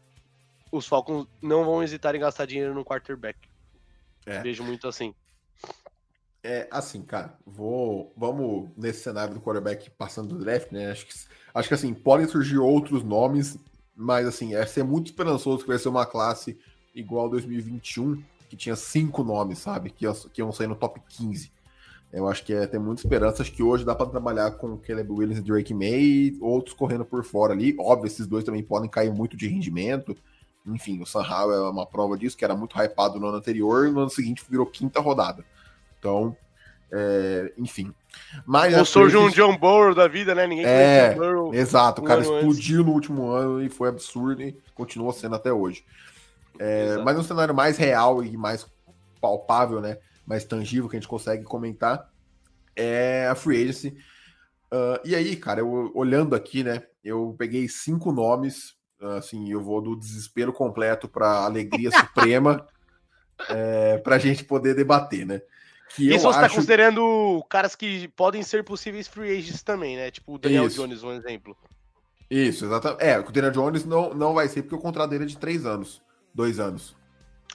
os 0.71 0.87
Falcons 0.87 1.27
não 1.39 1.63
vão 1.63 1.83
hesitar 1.83 2.15
em 2.15 2.19
gastar 2.19 2.47
dinheiro 2.47 2.73
no 2.73 2.83
quarterback. 2.83 3.37
É. 4.25 4.41
Vejo 4.41 4.63
muito 4.63 4.87
assim. 4.87 5.13
É 6.43 6.67
assim, 6.71 7.01
cara, 7.01 7.37
vou. 7.45 8.13
Vamos 8.15 8.69
nesse 8.77 9.01
cenário 9.01 9.33
do 9.33 9.41
quarterback 9.41 9.89
passando 9.91 10.35
do 10.35 10.43
draft, 10.43 10.71
né? 10.71 10.91
Acho 10.91 11.05
que 11.05 11.13
Acho 11.55 11.69
que 11.69 11.73
assim, 11.73 11.93
podem 11.93 12.27
surgir 12.27 12.57
outros 12.57 13.01
nomes, 13.01 13.57
mas 13.95 14.27
assim, 14.27 14.53
é 14.53 14.65
ser 14.65 14.83
muito 14.83 15.05
esperançoso 15.05 15.61
que 15.63 15.69
vai 15.69 15.79
ser 15.79 15.87
uma 15.87 16.05
classe 16.05 16.57
igual 16.93 17.29
2021, 17.29 18.21
que 18.49 18.57
tinha 18.57 18.75
cinco 18.75 19.23
nomes, 19.23 19.59
sabe? 19.59 19.89
Que, 19.89 20.05
que 20.33 20.41
iam 20.41 20.51
sair 20.51 20.67
no 20.67 20.75
top 20.75 20.99
15. 21.07 21.49
Eu 22.11 22.27
acho 22.27 22.43
que 22.43 22.53
é 22.53 22.67
ter 22.67 22.77
muita 22.77 23.01
esperança. 23.01 23.41
Acho 23.41 23.53
que 23.53 23.63
hoje 23.63 23.85
dá 23.85 23.95
para 23.95 24.09
trabalhar 24.09 24.51
com 24.51 24.77
Caleb 24.77 25.09
Williams 25.09 25.39
e 25.39 25.41
Drake 25.41 25.73
May, 25.73 26.37
outros 26.41 26.75
correndo 26.75 27.05
por 27.05 27.23
fora 27.23 27.53
ali. 27.53 27.73
Óbvio, 27.79 28.07
esses 28.07 28.27
dois 28.27 28.43
também 28.43 28.61
podem 28.61 28.89
cair 28.89 29.13
muito 29.13 29.37
de 29.37 29.47
rendimento. 29.47 30.13
Enfim, 30.65 31.01
o 31.01 31.19
Howell 31.19 31.67
é 31.67 31.69
uma 31.69 31.85
prova 31.85 32.17
disso, 32.17 32.35
que 32.35 32.43
era 32.43 32.55
muito 32.55 32.75
hypado 32.77 33.19
no 33.19 33.27
ano 33.27 33.37
anterior, 33.37 33.87
e 33.87 33.91
no 33.91 34.01
ano 34.01 34.09
seguinte 34.09 34.43
virou 34.49 34.65
quinta 34.65 34.99
rodada. 34.99 35.45
Então, 35.99 36.35
é, 36.91 37.53
enfim. 37.57 37.93
Mas 38.45 38.75
Ou 38.77 38.85
surge 38.85 39.17
um 39.17 39.29
John 39.29 39.57
Burrow 39.57 39.93
da 39.93 40.07
vida, 40.07 40.33
né? 40.33 40.47
Ninguém 40.47 40.65
é, 40.65 41.13
Burrow 41.13 41.53
Exato, 41.53 42.01
o 42.01 42.05
cara 42.05 42.21
explodiu 42.21 42.79
antes. 42.79 42.85
no 42.85 42.91
último 42.93 43.29
ano 43.29 43.61
e 43.61 43.69
foi 43.69 43.89
absurdo 43.89 44.41
e 44.41 44.57
continua 44.73 45.11
sendo 45.13 45.35
até 45.35 45.51
hoje. 45.51 45.83
É, 46.57 46.97
mas 47.03 47.17
um 47.17 47.23
cenário 47.23 47.53
mais 47.53 47.77
real 47.77 48.23
e 48.23 48.37
mais 48.37 48.65
palpável, 49.19 49.81
né? 49.81 49.97
Mais 50.25 50.45
tangível 50.45 50.89
que 50.89 50.95
a 50.95 50.99
gente 50.99 51.09
consegue 51.09 51.43
comentar 51.43 52.09
é 52.75 53.27
a 53.27 53.35
Free 53.35 53.61
Agency. 53.61 53.97
Uh, 54.71 54.99
e 55.03 55.15
aí, 55.15 55.35
cara, 55.35 55.61
eu 55.61 55.91
olhando 55.93 56.35
aqui, 56.35 56.63
né? 56.63 56.83
Eu 57.03 57.35
peguei 57.37 57.67
cinco 57.67 58.11
nomes, 58.11 58.74
assim, 59.17 59.51
eu 59.51 59.61
vou 59.61 59.81
do 59.81 59.95
desespero 59.95 60.53
completo 60.53 61.07
para 61.07 61.45
alegria 61.45 61.91
suprema, 61.91 62.65
é, 63.49 63.97
para 63.97 64.15
a 64.15 64.19
gente 64.19 64.43
poder 64.43 64.75
debater, 64.75 65.25
né? 65.25 65.41
Que 65.95 66.09
Isso 66.09 66.23
você 66.23 66.39
tá 66.39 66.45
acho... 66.45 66.49
tá 66.49 66.55
considerando 66.55 67.45
caras 67.49 67.75
que 67.75 68.07
podem 68.09 68.43
ser 68.43 68.63
possíveis 68.63 69.07
free 69.07 69.37
agents 69.37 69.61
também, 69.61 69.95
né? 69.95 70.11
Tipo 70.11 70.35
o 70.35 70.37
Daniel 70.37 70.65
Isso. 70.65 70.81
Jones, 70.81 71.03
um 71.03 71.11
exemplo. 71.11 71.55
Isso, 72.29 72.65
exatamente. 72.65 73.03
É, 73.03 73.19
o 73.19 73.31
Daniel 73.31 73.51
Jones 73.51 73.85
não, 73.85 74.13
não 74.13 74.33
vai 74.33 74.47
ser 74.47 74.63
porque 74.63 74.75
o 74.75 74.79
contrato 74.79 75.11
dele 75.11 75.25
é 75.25 75.27
de 75.27 75.37
três 75.37 75.65
anos. 75.65 76.01
Dois 76.33 76.59
anos. 76.59 76.95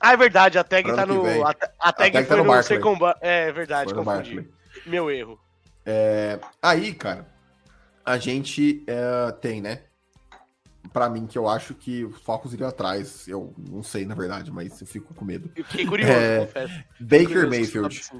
Ah, 0.01 0.13
é 0.13 0.17
verdade, 0.17 0.59
a 0.59 0.65
tag 0.65 0.95
tá 0.95 1.05
no. 1.05 1.45
A, 1.45 1.51
a, 1.51 1.55
tag, 1.55 1.73
a 1.79 1.93
tag 1.93 2.13
foi 2.13 2.25
tá 2.25 2.37
no, 2.37 2.45
no 2.45 2.63
second 2.63 2.99
É 3.21 3.53
verdade, 3.53 3.93
foi 3.93 4.03
confundi. 4.03 4.49
Meu 4.87 5.11
erro. 5.11 5.39
É, 5.85 6.39
aí, 6.63 6.95
cara, 6.95 7.27
a 8.05 8.17
gente 8.17 8.83
é, 8.87 9.33
tem, 9.33 9.61
né? 9.61 9.83
Pra 10.93 11.09
mim, 11.09 11.27
que 11.27 11.37
eu 11.37 11.49
acho 11.49 11.75
que 11.75 12.05
o 12.05 12.11
Falcons 12.11 12.53
iria 12.53 12.69
atrás. 12.69 13.29
Eu 13.29 13.55
não 13.59 13.83
sei, 13.83 14.05
na 14.05 14.15
verdade, 14.15 14.51
mas 14.51 14.81
eu 14.81 14.87
fico 14.87 15.15
com 15.15 15.25
medo. 15.25 15.51
Eu 15.55 15.65
fiquei 15.65 15.87
curioso, 15.87 16.13
é, 16.13 16.39
confesso. 16.41 16.85
Baker 16.99 17.27
curioso 17.27 17.49
Mayfield. 17.49 18.11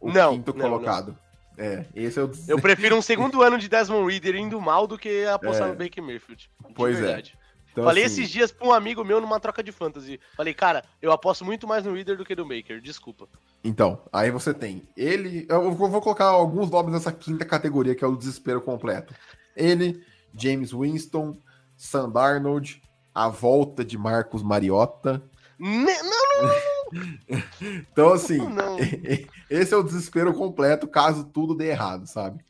O 0.00 0.12
não, 0.12 0.32
quinto 0.34 0.54
não, 0.54 0.60
colocado. 0.70 1.08
Não. 1.08 1.64
É, 1.64 1.84
esse 1.94 2.20
é 2.20 2.22
o... 2.22 2.30
Eu 2.46 2.58
prefiro 2.62 2.96
um 2.96 3.02
segundo 3.02 3.42
ano 3.42 3.58
de 3.58 3.68
Desmond 3.68 4.10
Reader 4.10 4.36
indo 4.36 4.60
mal 4.60 4.86
do 4.86 4.96
que 4.96 5.26
apostar 5.26 5.68
é. 5.68 5.72
no 5.72 5.76
Baker 5.76 6.02
Mayfield. 6.02 6.48
Pois 6.74 6.96
é. 6.96 7.00
verdade. 7.00 7.36
é. 7.36 7.48
Então, 7.72 7.84
Falei 7.84 8.04
assim... 8.04 8.22
esses 8.22 8.30
dias 8.30 8.50
pra 8.50 8.66
um 8.66 8.72
amigo 8.72 9.04
meu 9.04 9.20
numa 9.20 9.38
troca 9.38 9.62
de 9.62 9.70
fantasy. 9.70 10.18
Falei, 10.36 10.54
cara, 10.54 10.84
eu 11.00 11.12
aposto 11.12 11.44
muito 11.44 11.66
mais 11.66 11.84
no 11.84 11.92
Reader 11.92 12.16
do 12.16 12.24
que 12.24 12.34
no 12.34 12.46
Baker, 12.46 12.80
desculpa. 12.80 13.28
Então, 13.62 14.02
aí 14.12 14.30
você 14.30 14.52
tem 14.54 14.82
ele. 14.96 15.46
Eu 15.48 15.72
vou 15.72 16.00
colocar 16.00 16.24
alguns 16.24 16.70
nomes 16.70 16.92
nessa 16.92 17.12
quinta 17.12 17.44
categoria, 17.44 17.94
que 17.94 18.04
é 18.04 18.06
o 18.06 18.16
desespero 18.16 18.60
completo. 18.60 19.14
Ele, 19.54 20.02
James 20.34 20.72
Winston, 20.72 21.36
Sam 21.78 22.10
Darnold, 22.10 22.82
a 23.14 23.28
volta 23.28 23.84
de 23.84 23.96
Marcos 23.96 24.42
Mariota. 24.42 25.22
Não, 25.58 25.70
não, 25.70 26.42
não. 26.42 27.38
então, 27.90 28.12
assim, 28.12 28.38
não. 28.38 28.76
esse 29.48 29.72
é 29.72 29.76
o 29.76 29.82
desespero 29.82 30.34
completo 30.34 30.86
caso 30.88 31.24
tudo 31.24 31.54
dê 31.54 31.68
errado, 31.68 32.06
sabe? 32.06 32.44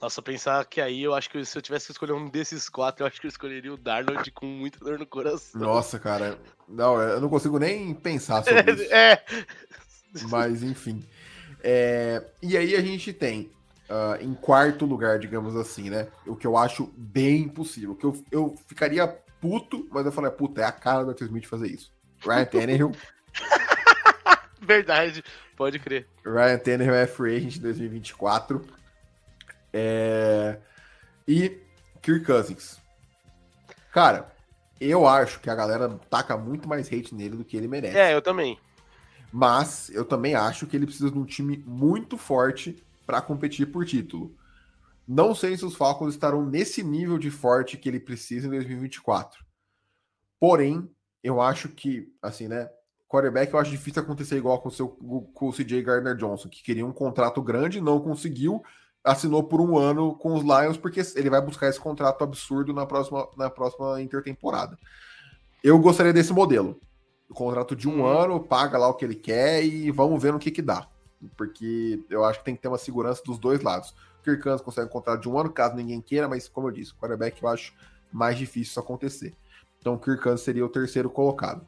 Nossa, 0.00 0.20
pensar 0.20 0.64
que 0.64 0.80
aí 0.80 1.00
eu 1.00 1.14
acho 1.14 1.30
que 1.30 1.44
se 1.44 1.56
eu 1.56 1.62
tivesse 1.62 1.86
que 1.86 1.92
escolher 1.92 2.12
um 2.12 2.28
desses 2.28 2.68
quatro, 2.68 3.04
eu 3.04 3.06
acho 3.06 3.20
que 3.20 3.26
eu 3.26 3.30
escolheria 3.30 3.72
o 3.72 3.76
Darnold 3.76 4.28
com 4.32 4.46
muita 4.46 4.80
dor 4.80 4.98
no 4.98 5.06
coração. 5.06 5.60
Nossa, 5.60 5.96
cara. 5.96 6.36
Não, 6.66 7.00
eu 7.00 7.20
não 7.20 7.28
consigo 7.28 7.56
nem 7.56 7.94
pensar 7.94 8.42
sobre 8.42 8.72
isso. 8.72 8.92
É. 8.92 9.24
Mas, 10.28 10.64
enfim. 10.64 11.04
É, 11.62 12.24
e 12.42 12.56
aí 12.56 12.74
a 12.74 12.80
gente 12.80 13.12
tem, 13.12 13.52
uh, 13.92 14.22
em 14.22 14.34
quarto 14.34 14.86
lugar, 14.86 15.18
digamos 15.18 15.54
assim, 15.54 15.90
né? 15.90 16.08
O 16.26 16.34
que 16.34 16.46
eu 16.46 16.56
acho 16.56 16.92
bem 16.96 17.48
possível. 17.48 17.94
Que 17.94 18.04
eu, 18.04 18.24
eu 18.30 18.56
ficaria 18.66 19.06
puto, 19.40 19.86
mas 19.90 20.06
eu 20.06 20.12
falei, 20.12 20.30
puta, 20.30 20.62
é 20.62 20.64
a 20.64 20.72
cara 20.72 21.04
do 21.04 21.10
Arthur 21.10 21.26
Smith 21.26 21.46
fazer 21.46 21.68
isso. 21.68 21.92
Ryan 22.20 22.44
Tannehill. 22.46 22.92
Verdade, 24.60 25.22
pode 25.56 25.78
crer. 25.78 26.06
Ryan 26.24 26.58
Tannehill 26.58 26.94
é 26.94 27.06
free 27.06 27.36
agent 27.36 27.58
2024. 27.58 28.64
É... 29.72 30.58
E 31.26 31.58
Kirk 32.00 32.24
Cousins. 32.24 32.80
Cara, 33.92 34.32
eu 34.80 35.06
acho 35.06 35.40
que 35.40 35.50
a 35.50 35.54
galera 35.54 35.88
taca 36.08 36.36
muito 36.36 36.68
mais 36.68 36.86
hate 36.86 37.14
nele 37.14 37.36
do 37.36 37.44
que 37.44 37.56
ele 37.56 37.68
merece. 37.68 37.96
É, 37.96 38.14
eu 38.14 38.22
também. 38.22 38.58
Mas 39.32 39.90
eu 39.90 40.04
também 40.04 40.34
acho 40.34 40.66
que 40.66 40.76
ele 40.76 40.86
precisa 40.86 41.10
de 41.10 41.18
um 41.18 41.24
time 41.24 41.62
muito 41.66 42.16
forte 42.16 42.82
para 43.06 43.20
competir 43.20 43.70
por 43.70 43.84
título. 43.84 44.34
Não 45.06 45.34
sei 45.34 45.56
se 45.56 45.64
os 45.64 45.74
Falcons 45.74 46.14
estarão 46.14 46.44
nesse 46.44 46.82
nível 46.82 47.18
de 47.18 47.30
forte 47.30 47.76
que 47.76 47.88
ele 47.88 48.00
precisa 48.00 48.46
em 48.46 48.50
2024. 48.50 49.44
Porém, 50.38 50.88
eu 51.22 51.40
acho 51.40 51.68
que, 51.68 52.12
assim, 52.20 52.48
né? 52.48 52.68
Quarterback 53.08 53.52
eu 53.52 53.58
acho 53.58 53.70
difícil 53.70 54.02
acontecer 54.02 54.36
igual 54.36 54.60
com 54.60 54.68
o, 54.68 54.72
seu, 54.72 54.88
com 54.88 55.48
o 55.48 55.52
CJ 55.52 55.82
Gardner 55.82 56.16
Johnson, 56.16 56.48
que 56.48 56.62
queria 56.62 56.86
um 56.86 56.92
contrato 56.92 57.42
grande, 57.42 57.80
não 57.80 58.00
conseguiu, 58.00 58.62
assinou 59.04 59.44
por 59.44 59.60
um 59.60 59.76
ano 59.76 60.14
com 60.14 60.34
os 60.34 60.42
Lions, 60.42 60.78
porque 60.78 61.02
ele 61.14 61.28
vai 61.28 61.40
buscar 61.40 61.68
esse 61.68 61.78
contrato 61.78 62.24
absurdo 62.24 62.72
na 62.72 62.86
próxima, 62.86 63.28
na 63.36 63.50
próxima 63.50 64.00
intertemporada. 64.00 64.78
Eu 65.62 65.78
gostaria 65.78 66.12
desse 66.12 66.32
modelo. 66.32 66.80
O 67.28 67.34
contrato 67.34 67.76
de 67.76 67.88
um 67.88 68.00
hum. 68.00 68.06
ano, 68.06 68.40
paga 68.40 68.78
lá 68.78 68.88
o 68.88 68.94
que 68.94 69.04
ele 69.04 69.14
quer 69.14 69.62
e 69.64 69.90
vamos 69.90 70.22
ver 70.22 70.32
no 70.32 70.38
que 70.38 70.50
que 70.50 70.62
dá. 70.62 70.88
Porque 71.36 72.00
eu 72.10 72.24
acho 72.24 72.40
que 72.40 72.44
tem 72.44 72.56
que 72.56 72.62
ter 72.62 72.68
uma 72.68 72.78
segurança 72.78 73.22
dos 73.24 73.38
dois 73.38 73.60
lados. 73.60 73.90
O 74.20 74.24
Kirk 74.24 74.42
Cousins 74.42 74.62
consegue 74.62 74.86
um 74.86 74.92
contrato 74.92 75.20
de 75.20 75.28
um 75.28 75.38
ano, 75.38 75.50
caso 75.50 75.74
ninguém 75.74 76.00
queira, 76.00 76.28
mas 76.28 76.48
como 76.48 76.68
eu 76.68 76.72
disse, 76.72 76.92
o 76.92 76.96
quarterback 76.96 77.42
eu 77.42 77.48
acho 77.48 77.74
mais 78.12 78.36
difícil 78.38 78.70
isso 78.70 78.80
acontecer. 78.80 79.34
Então 79.78 79.94
o 79.94 79.98
Kirk 79.98 80.22
Cousins 80.22 80.42
seria 80.42 80.64
o 80.64 80.68
terceiro 80.68 81.10
colocado. 81.10 81.66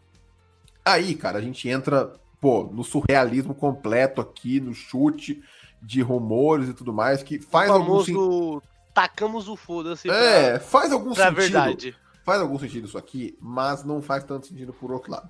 Aí, 0.85 1.15
cara, 1.15 1.39
a 1.39 1.41
gente 1.41 1.69
entra, 1.69 2.13
pô, 2.41 2.65
no 2.65 2.85
surrealismo 2.85 3.55
completo 3.55 4.21
aqui, 4.21 4.61
no 4.61 4.75
chute 4.75 5.43
de 5.83 6.01
rumores 6.03 6.69
e 6.69 6.75
tudo 6.75 6.93
mais, 6.93 7.23
que 7.23 7.41
faz 7.41 7.71
o 7.71 7.75
famoso 7.75 8.21
algum 8.21 8.61
tacamos 8.95 9.49
o 9.49 9.57
foda-se. 9.57 10.09
É, 10.09 10.53
pra... 10.53 10.61
faz 10.61 10.93
algum 10.93 11.13
pra 11.13 11.25
sentido. 11.25 11.37
verdade. 11.37 11.97
Faz 12.25 12.41
algum 12.41 12.59
sentido 12.59 12.87
isso 12.87 12.97
aqui, 12.97 13.37
mas 13.41 13.85
não 13.85 14.01
faz 14.01 14.25
tanto 14.25 14.47
sentido 14.47 14.73
por 14.73 14.91
outro 14.93 15.11
lado. 15.13 15.29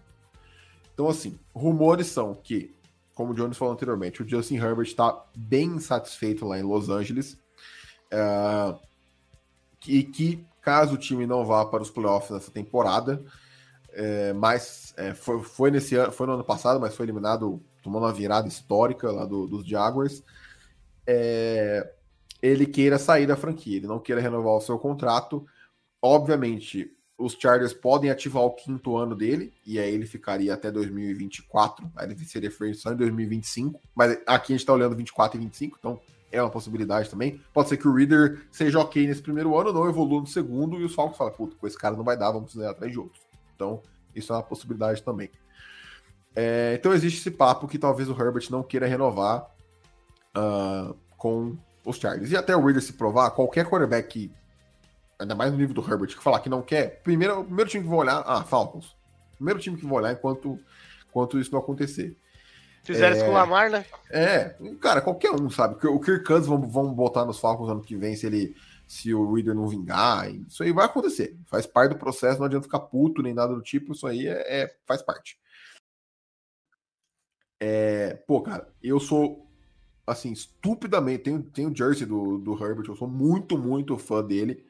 Então, 0.93 1.09
assim, 1.09 1.41
rumores 1.53 2.07
são 2.07 2.35
que, 2.35 2.73
como 3.15 3.33
o 3.33 3.35
Jones 3.35 3.57
falou 3.57 3.73
anteriormente, 3.73 4.23
o 4.23 4.29
Justin 4.29 4.57
Herbert 4.57 4.87
está 4.87 5.25
bem 5.37 5.79
satisfeito 5.79 6.47
lá 6.47 6.59
em 6.59 6.63
Los 6.63 6.89
Angeles. 6.89 7.39
Uh, 8.13 8.79
e 9.87 10.03
que, 10.03 10.45
caso 10.61 10.95
o 10.95 10.99
time 10.99 11.27
não 11.27 11.45
vá 11.45 11.65
para 11.65 11.83
os 11.83 11.91
playoffs 11.91 12.31
nessa 12.31 12.51
temporada, 12.51 13.23
é, 13.93 14.33
mas 14.33 14.95
é, 14.97 15.15
foi, 15.15 15.43
foi, 15.43 15.71
nesse 15.71 15.95
ano, 15.95 16.11
foi 16.11 16.27
no 16.27 16.33
ano 16.33 16.45
passado, 16.45 16.81
mas 16.81 16.97
foi 16.97 17.07
eliminado, 17.07 17.63
tomando 17.83 18.05
uma 18.05 18.13
virada 18.13 18.49
histórica 18.49 19.11
lá 19.13 19.25
do, 19.25 19.47
dos 19.47 19.67
Jaguars 19.67 20.23
é, 21.07 21.93
ele 22.43 22.67
queira 22.67 22.99
sair 22.99 23.27
da 23.27 23.37
franquia, 23.37 23.77
ele 23.77 23.87
não 23.87 23.99
queira 23.99 24.21
renovar 24.21 24.55
o 24.55 24.61
seu 24.61 24.79
contrato. 24.79 25.47
Obviamente, 26.01 26.91
os 27.17 27.35
Chargers 27.35 27.73
podem 27.73 28.11
ativar 28.11 28.43
o 28.43 28.51
quinto 28.51 28.97
ano 28.97 29.15
dele, 29.15 29.53
e 29.65 29.79
aí 29.79 29.95
ele 29.95 30.07
ficaria 30.07 30.53
até 30.53 30.71
2024, 30.71 31.91
aí 31.97 32.11
ele 32.11 32.25
seria 32.25 32.51
free 32.51 32.75
só 32.75 32.93
em 32.93 32.97
2025, 32.97 33.81
mas 33.95 34.13
aqui 34.27 34.53
a 34.53 34.55
gente 34.55 34.61
está 34.61 34.73
olhando 34.73 34.97
24 34.97 35.39
e 35.39 35.45
25, 35.45 35.77
então 35.79 36.01
é 36.33 36.43
uma 36.43 36.51
possibilidade 36.51 37.09
também. 37.09 37.41
Pode 37.53 37.69
ser 37.69 37.77
que 37.77 37.87
o 37.87 37.95
Reader 37.95 38.47
seja 38.51 38.81
ok 38.81 39.07
nesse 39.07 39.23
primeiro 39.23 39.57
ano, 39.57 39.73
não 39.73 39.89
evolua 39.89 40.21
no 40.21 40.27
segundo, 40.27 40.81
e 40.81 40.85
os 40.85 40.95
Falcons 40.95 41.17
falam, 41.17 41.33
puta, 41.33 41.57
com 41.57 41.67
esse 41.67 41.79
cara 41.79 41.97
não 41.97 42.05
vai 42.05 42.17
dar, 42.17 42.33
vamos 42.33 42.55
ir 42.55 42.65
atrás 42.67 42.93
de 42.93 42.99
outros. 42.99 43.23
Então, 43.55 43.81
isso 44.15 44.33
é 44.33 44.37
uma 44.37 44.43
possibilidade 44.43 45.03
também. 45.03 45.31
É, 46.35 46.75
então 46.79 46.93
existe 46.93 47.21
esse 47.21 47.31
papo 47.31 47.69
que 47.69 47.79
talvez 47.79 48.09
o 48.09 48.13
Herbert 48.13 48.49
não 48.51 48.65
queira 48.65 48.89
renovar 48.89 49.49
uh, 50.37 50.97
com 51.17 51.57
os 51.85 51.97
Chargers. 51.97 52.33
E 52.33 52.37
até 52.37 52.57
o 52.57 52.65
Reader 52.65 52.83
se 52.83 52.95
provar, 52.95 53.31
qualquer 53.31 53.67
quarterback, 53.67 54.33
ainda 55.25 55.35
mais 55.35 55.53
no 55.53 55.59
nível 55.59 55.75
do 55.75 55.81
Herbert, 55.81 56.09
que 56.09 56.23
falar 56.23 56.41
que 56.41 56.49
não 56.49 56.63
quer, 56.63 57.03
primeiro, 57.03 57.41
o 57.41 57.45
primeiro 57.45 57.71
time 57.71 57.83
que 57.83 57.91
vão 57.91 57.99
olhar, 57.99 58.23
ah, 58.27 58.45
Falcons. 58.45 58.97
Primeiro 59.35 59.59
time 59.59 59.77
que 59.77 59.85
vão 59.85 59.97
olhar 59.97 60.13
enquanto, 60.13 60.59
enquanto 61.09 61.39
isso 61.39 61.53
não 61.53 61.59
acontecer. 61.59 62.17
Fizeram 62.85 63.15
é, 63.15 63.17
isso 63.17 63.25
com 63.25 63.31
o 63.31 63.35
Lamar, 63.35 63.71
né? 63.71 63.85
É, 64.11 64.57
cara, 64.81 65.01
qualquer 65.01 65.33
um, 65.33 65.49
sabe? 65.51 65.75
O 65.87 65.99
Kirk 65.99 66.25
Cousins 66.25 66.47
vão, 66.47 66.61
vão 66.69 66.95
botar 66.95 67.25
nos 67.25 67.39
Falcons 67.39 67.71
ano 67.71 67.81
que 67.81 67.97
vem 67.97 68.15
se 68.15 68.27
ele 68.27 68.55
se 68.87 69.15
o 69.15 69.33
Reader 69.33 69.55
não 69.55 69.67
vingar. 69.67 70.31
Isso 70.31 70.63
aí 70.63 70.71
vai 70.71 70.85
acontecer. 70.85 71.37
Faz 71.47 71.67
parte 71.67 71.93
do 71.93 71.99
processo, 71.99 72.39
não 72.39 72.47
adianta 72.47 72.65
ficar 72.65 72.81
puto 72.81 73.23
nem 73.23 73.33
nada 73.33 73.55
do 73.55 73.63
tipo. 73.63 73.93
Isso 73.93 74.07
aí 74.07 74.27
é, 74.27 74.63
é 74.63 74.77
faz 74.87 75.03
parte. 75.03 75.39
É, 77.61 78.15
pô, 78.27 78.43
cara, 78.43 78.69
eu 78.83 79.01
sou 79.01 79.49
assim, 80.07 80.33
estupidamente. 80.33 81.25
Tem, 81.25 81.41
tem 81.41 81.67
o 81.67 81.75
jersey 81.75 82.07
do, 82.07 82.39
do 82.39 82.53
Herbert, 82.53 82.87
eu 82.89 82.97
sou 82.97 83.09
muito, 83.09 83.57
muito 83.57 83.97
fã 83.97 84.23
dele. 84.23 84.67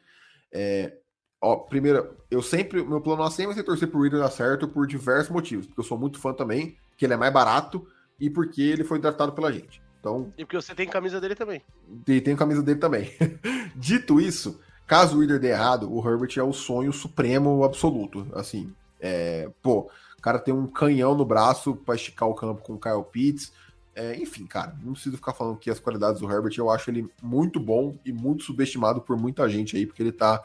É, 0.54 0.92
ó, 1.40 1.56
primeiro, 1.56 2.16
eu 2.30 2.40
sempre, 2.40 2.82
meu 2.84 3.00
plano 3.00 3.24
A 3.24 3.30
sempre 3.30 3.46
vai 3.46 3.54
ser 3.56 3.64
torcer 3.64 3.88
pro 3.88 4.00
Reader 4.00 4.20
dar 4.20 4.30
certo 4.30 4.68
por 4.68 4.86
diversos 4.86 5.30
motivos, 5.30 5.66
porque 5.66 5.80
eu 5.80 5.84
sou 5.84 5.98
muito 5.98 6.18
fã 6.18 6.32
também, 6.32 6.76
que 6.96 7.04
ele 7.04 7.14
é 7.14 7.16
mais 7.16 7.32
barato 7.32 7.86
e 8.20 8.30
porque 8.30 8.62
ele 8.62 8.84
foi 8.84 9.00
draftado 9.00 9.32
pela 9.32 9.52
gente. 9.52 9.82
Então, 9.98 10.32
e 10.38 10.44
porque 10.44 10.56
você 10.56 10.74
tem 10.74 10.86
camisa 10.86 11.20
dele 11.20 11.34
também. 11.34 11.62
E 12.06 12.20
tem 12.20 12.36
camisa 12.36 12.62
dele 12.62 12.78
também. 12.78 13.10
Dito 13.74 14.20
isso, 14.20 14.60
caso 14.86 15.16
o 15.16 15.20
Reader 15.20 15.40
dê 15.40 15.48
errado, 15.48 15.92
o 15.92 15.98
Herbert 16.06 16.32
é 16.36 16.42
o 16.42 16.52
sonho 16.52 16.92
supremo 16.92 17.64
absoluto. 17.64 18.26
Assim, 18.34 18.72
é, 19.00 19.50
pô, 19.62 19.90
o 20.16 20.22
cara 20.22 20.38
tem 20.38 20.54
um 20.54 20.66
canhão 20.66 21.14
no 21.14 21.24
braço 21.24 21.74
para 21.74 21.94
esticar 21.94 22.28
o 22.28 22.34
campo 22.34 22.62
com 22.62 22.74
o 22.74 22.78
Kyle 22.78 23.04
Pitts 23.10 23.52
é, 23.94 24.16
enfim, 24.16 24.46
cara, 24.46 24.74
não 24.82 24.92
preciso 24.92 25.16
ficar 25.16 25.32
falando 25.32 25.58
que 25.58 25.70
as 25.70 25.78
qualidades 25.78 26.20
do 26.20 26.30
Herbert, 26.30 26.54
eu 26.58 26.70
acho 26.70 26.90
ele 26.90 27.08
muito 27.22 27.60
bom 27.60 27.96
e 28.04 28.12
muito 28.12 28.44
subestimado 28.44 29.00
por 29.00 29.16
muita 29.16 29.48
gente 29.48 29.76
aí, 29.76 29.86
porque 29.86 30.02
ele 30.02 30.12
tá. 30.12 30.42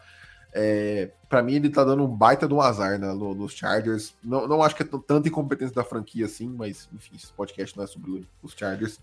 É, 0.51 1.11
para 1.27 1.43
mim, 1.43 1.53
ele 1.53 1.69
tá 1.69 1.83
dando 1.83 2.03
um 2.03 2.07
baita 2.07 2.47
de 2.47 2.53
um 2.55 2.61
azar 2.61 2.97
né, 2.97 3.13
no, 3.13 3.35
nos 3.35 3.53
Chargers. 3.53 4.15
Não, 4.23 4.47
não 4.47 4.63
acho 4.63 4.75
que 4.75 4.81
é 4.81 4.85
tanta 4.85 5.27
incompetência 5.27 5.75
da 5.75 5.83
franquia 5.83 6.25
assim, 6.25 6.47
mas 6.47 6.89
enfim, 6.91 7.15
esse 7.15 7.31
podcast 7.33 7.77
não 7.77 7.83
é 7.83 7.87
sobre 7.87 8.27
os 8.41 8.53
Chargers. 8.53 8.99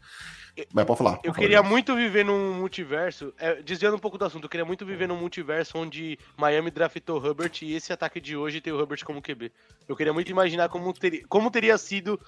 Mas 0.72 0.85
pode 0.87 0.98
falar. 0.98 1.20
eu 1.22 1.32
queria 1.32 1.62
muito 1.62 1.94
viver 1.94 2.24
num 2.24 2.54
multiverso, 2.54 3.32
é, 3.38 3.62
desviando 3.62 3.96
um 3.96 4.00
pouco 4.00 4.16
do 4.16 4.24
assunto, 4.24 4.44
eu 4.44 4.48
queria 4.48 4.64
muito 4.64 4.87
viver 4.87 5.06
num 5.06 5.16
multiverso 5.16 5.76
onde 5.78 6.18
Miami 6.37 6.70
draftou 6.70 7.24
Herbert 7.24 7.52
e 7.62 7.74
esse 7.74 7.92
ataque 7.92 8.20
de 8.20 8.37
hoje 8.37 8.61
tem 8.61 8.72
o 8.72 8.80
Herbert 8.80 9.04
como 9.04 9.22
QB. 9.22 9.52
Eu 9.87 9.94
queria 9.94 10.12
muito 10.12 10.30
imaginar 10.30 10.68
como 10.68 10.92
teria, 10.92 11.22
como 11.28 11.50
teria 11.50 11.76
sido 11.76 12.18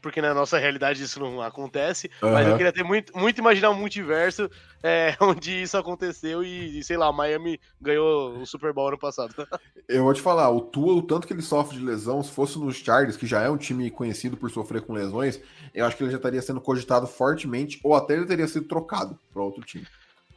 porque 0.00 0.20
na 0.20 0.34
nossa 0.34 0.58
realidade 0.58 1.02
isso 1.02 1.18
não 1.18 1.40
acontece, 1.42 2.10
uhum. 2.22 2.32
mas 2.32 2.46
eu 2.46 2.56
queria 2.56 2.72
ter 2.72 2.82
muito, 2.82 3.16
muito 3.16 3.38
imaginar 3.38 3.70
um 3.70 3.74
multiverso 3.74 4.50
é, 4.82 5.16
onde 5.20 5.62
isso 5.62 5.76
aconteceu 5.76 6.42
e, 6.42 6.82
sei 6.84 6.96
lá, 6.96 7.12
Miami 7.12 7.60
ganhou 7.80 8.38
o 8.38 8.46
Super 8.46 8.72
Bowl 8.72 8.88
ano 8.88 8.98
passado. 8.98 9.34
Eu 9.88 10.02
vou 10.02 10.12
te 10.12 10.20
falar, 10.20 10.50
o 10.50 10.60
Tua, 10.60 10.94
o 10.94 11.02
tanto 11.02 11.28
que 11.28 11.32
ele 11.32 11.42
sofre 11.42 11.78
de 11.78 11.84
lesão, 11.84 12.20
se 12.20 12.32
fosse 12.32 12.58
nos 12.58 12.76
Chargers, 12.76 13.16
que 13.16 13.26
já 13.26 13.42
é 13.42 13.48
um 13.48 13.56
time 13.56 13.88
conhecido 13.88 14.36
por 14.36 14.50
sofrer 14.50 14.82
com 14.82 14.92
lesões, 14.92 15.40
eu 15.72 15.86
acho 15.86 15.96
que 15.96 16.02
ele 16.02 16.10
já 16.10 16.16
estaria 16.16 16.42
sendo 16.42 16.60
cogitado 16.60 17.06
fortemente, 17.06 17.78
ou 17.84 17.94
até 17.94 18.14
ele 18.14 18.26
teria 18.26 18.48
sido 18.48 18.66
trocado 18.66 19.16
para 19.32 19.42
outro 19.42 19.62
time. 19.62 19.86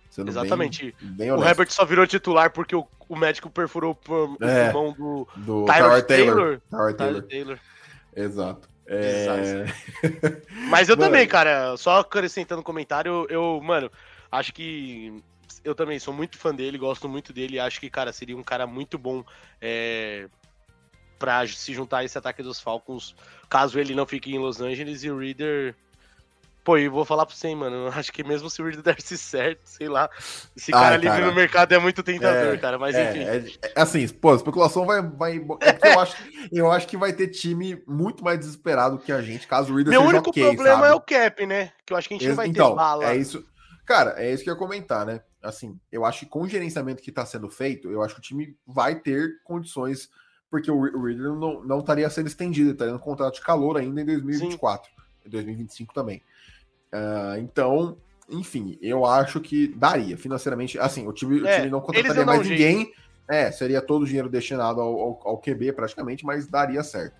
Sendo 0.09 0.29
Exatamente. 0.29 0.95
Bem, 1.01 1.29
bem 1.29 1.31
o 1.31 1.43
Herbert 1.43 1.71
só 1.71 1.85
virou 1.85 2.05
titular 2.05 2.51
porque 2.51 2.75
o, 2.75 2.85
o 3.07 3.15
médico 3.15 3.49
perfurou 3.49 3.97
o 4.07 4.37
é, 4.43 4.71
pulmão 4.71 4.93
do, 4.93 5.27
do 5.35 5.65
Tyler, 5.65 6.05
Taylor. 6.05 6.35
Taylor. 6.35 6.61
Tyler 6.69 6.95
Taylor. 6.95 7.23
Taylor. 7.23 7.59
Exato. 8.15 8.69
É... 8.89 9.65
Mas 10.67 10.89
eu 10.89 10.97
mano. 10.97 11.09
também, 11.09 11.27
cara, 11.27 11.77
só 11.77 11.99
acrescentando 11.99 12.63
comentário, 12.63 13.27
eu, 13.29 13.61
mano, 13.63 13.91
acho 14.31 14.51
que 14.51 15.13
eu 15.63 15.75
também 15.75 15.99
sou 15.99 16.13
muito 16.13 16.37
fã 16.37 16.53
dele, 16.53 16.77
gosto 16.77 17.07
muito 17.07 17.31
dele, 17.31 17.59
acho 17.59 17.79
que, 17.79 17.89
cara, 17.89 18.11
seria 18.11 18.35
um 18.35 18.43
cara 18.43 18.65
muito 18.65 18.97
bom 18.97 19.23
é, 19.61 20.27
pra 21.19 21.45
se 21.45 21.71
juntar 21.73 21.99
a 21.99 22.03
esse 22.03 22.17
ataque 22.17 22.41
dos 22.41 22.59
Falcons, 22.59 23.15
caso 23.47 23.79
ele 23.79 23.93
não 23.93 24.07
fique 24.07 24.33
em 24.33 24.39
Los 24.39 24.59
Angeles 24.59 25.03
e 25.03 25.11
o 25.11 25.19
Reader 25.19 25.75
Pô, 26.69 26.77
e 26.77 26.87
vou 26.87 27.03
falar 27.03 27.25
pra 27.25 27.33
você, 27.33 27.55
mano. 27.55 27.87
Eu 27.87 27.87
acho 27.87 28.13
que 28.13 28.23
mesmo 28.23 28.47
se 28.47 28.61
o 28.61 28.65
Reader 28.65 28.93
desse 28.95 29.17
certo, 29.17 29.61
sei 29.65 29.89
lá, 29.89 30.07
esse 30.55 30.71
cara 30.71 30.97
livre 30.97 31.17
cara. 31.17 31.25
no 31.25 31.33
mercado 31.33 31.73
é 31.73 31.79
muito 31.79 32.03
tentador, 32.03 32.53
é, 32.53 32.57
cara. 32.57 32.77
Mas 32.77 32.93
é, 32.93 33.09
enfim. 33.09 33.23
É, 33.23 33.69
é, 33.69 33.81
assim, 33.81 34.07
pô, 34.07 34.33
a 34.33 34.35
especulação 34.35 34.85
vai. 34.85 35.01
vai 35.01 35.37
é 35.61 35.93
eu, 35.93 35.99
acho, 35.99 36.17
eu 36.51 36.71
acho 36.71 36.87
que 36.87 36.95
vai 36.95 37.11
ter 37.11 37.29
time 37.29 37.81
muito 37.87 38.23
mais 38.23 38.37
desesperado 38.37 38.99
que 38.99 39.11
a 39.11 39.19
gente, 39.19 39.47
caso 39.47 39.73
o 39.73 39.75
Reader 39.75 39.89
Meu 39.89 40.03
único 40.03 40.29
okay, 40.29 40.43
problema 40.43 40.81
sabe? 40.81 40.91
é 40.91 40.93
o 40.93 41.01
cap, 41.01 41.43
né? 41.47 41.71
Que 41.83 41.91
eu 41.91 41.97
acho 41.97 42.07
que 42.07 42.13
a 42.13 42.17
gente 42.19 42.29
não 42.29 42.35
vai 42.35 42.47
então, 42.47 42.69
ter 42.69 42.75
bala. 42.75 43.05
É 43.05 43.15
isso. 43.15 43.43
Cara, 43.83 44.13
é 44.17 44.31
isso 44.31 44.43
que 44.43 44.49
eu 44.51 44.53
ia 44.53 44.59
comentar, 44.59 45.07
né? 45.07 45.21
assim, 45.41 45.79
eu 45.91 46.05
acho 46.05 46.19
que 46.19 46.25
com 46.27 46.41
o 46.41 46.47
gerenciamento 46.47 47.01
que 47.01 47.09
está 47.09 47.25
sendo 47.25 47.49
feito, 47.49 47.89
eu 47.89 48.03
acho 48.03 48.13
que 48.13 48.19
o 48.19 48.23
time 48.23 48.55
vai 48.67 48.93
ter 48.93 49.41
condições, 49.43 50.07
porque 50.51 50.69
o 50.69 50.81
Reader 50.81 51.33
não, 51.33 51.63
não 51.63 51.79
estaria 51.79 52.07
sendo 52.11 52.27
estendido, 52.27 52.71
estaria 52.71 52.93
no 52.93 52.99
contrato 52.99 53.35
de 53.35 53.41
calor 53.41 53.77
ainda 53.77 54.01
em 54.01 54.05
2024, 54.05 54.91
em 55.25 55.29
2025 55.29 55.93
também. 55.93 56.21
Uh, 56.93 57.39
então, 57.39 57.97
enfim, 58.29 58.77
eu 58.81 59.05
acho 59.05 59.39
que 59.39 59.67
daria 59.67 60.17
financeiramente. 60.17 60.79
Assim, 60.79 61.07
o 61.07 61.13
time, 61.13 61.39
é, 61.39 61.53
o 61.53 61.55
time 61.57 61.69
não 61.69 61.81
contrataria 61.81 62.25
mais 62.25 62.47
ninguém. 62.47 62.91
É, 63.27 63.51
seria 63.51 63.81
todo 63.81 64.03
o 64.03 64.05
dinheiro 64.05 64.29
destinado 64.29 64.81
ao, 64.81 64.99
ao, 64.99 65.27
ao 65.27 65.37
QB 65.37 65.73
praticamente, 65.73 66.25
mas 66.25 66.47
daria 66.47 66.83
certo. 66.83 67.15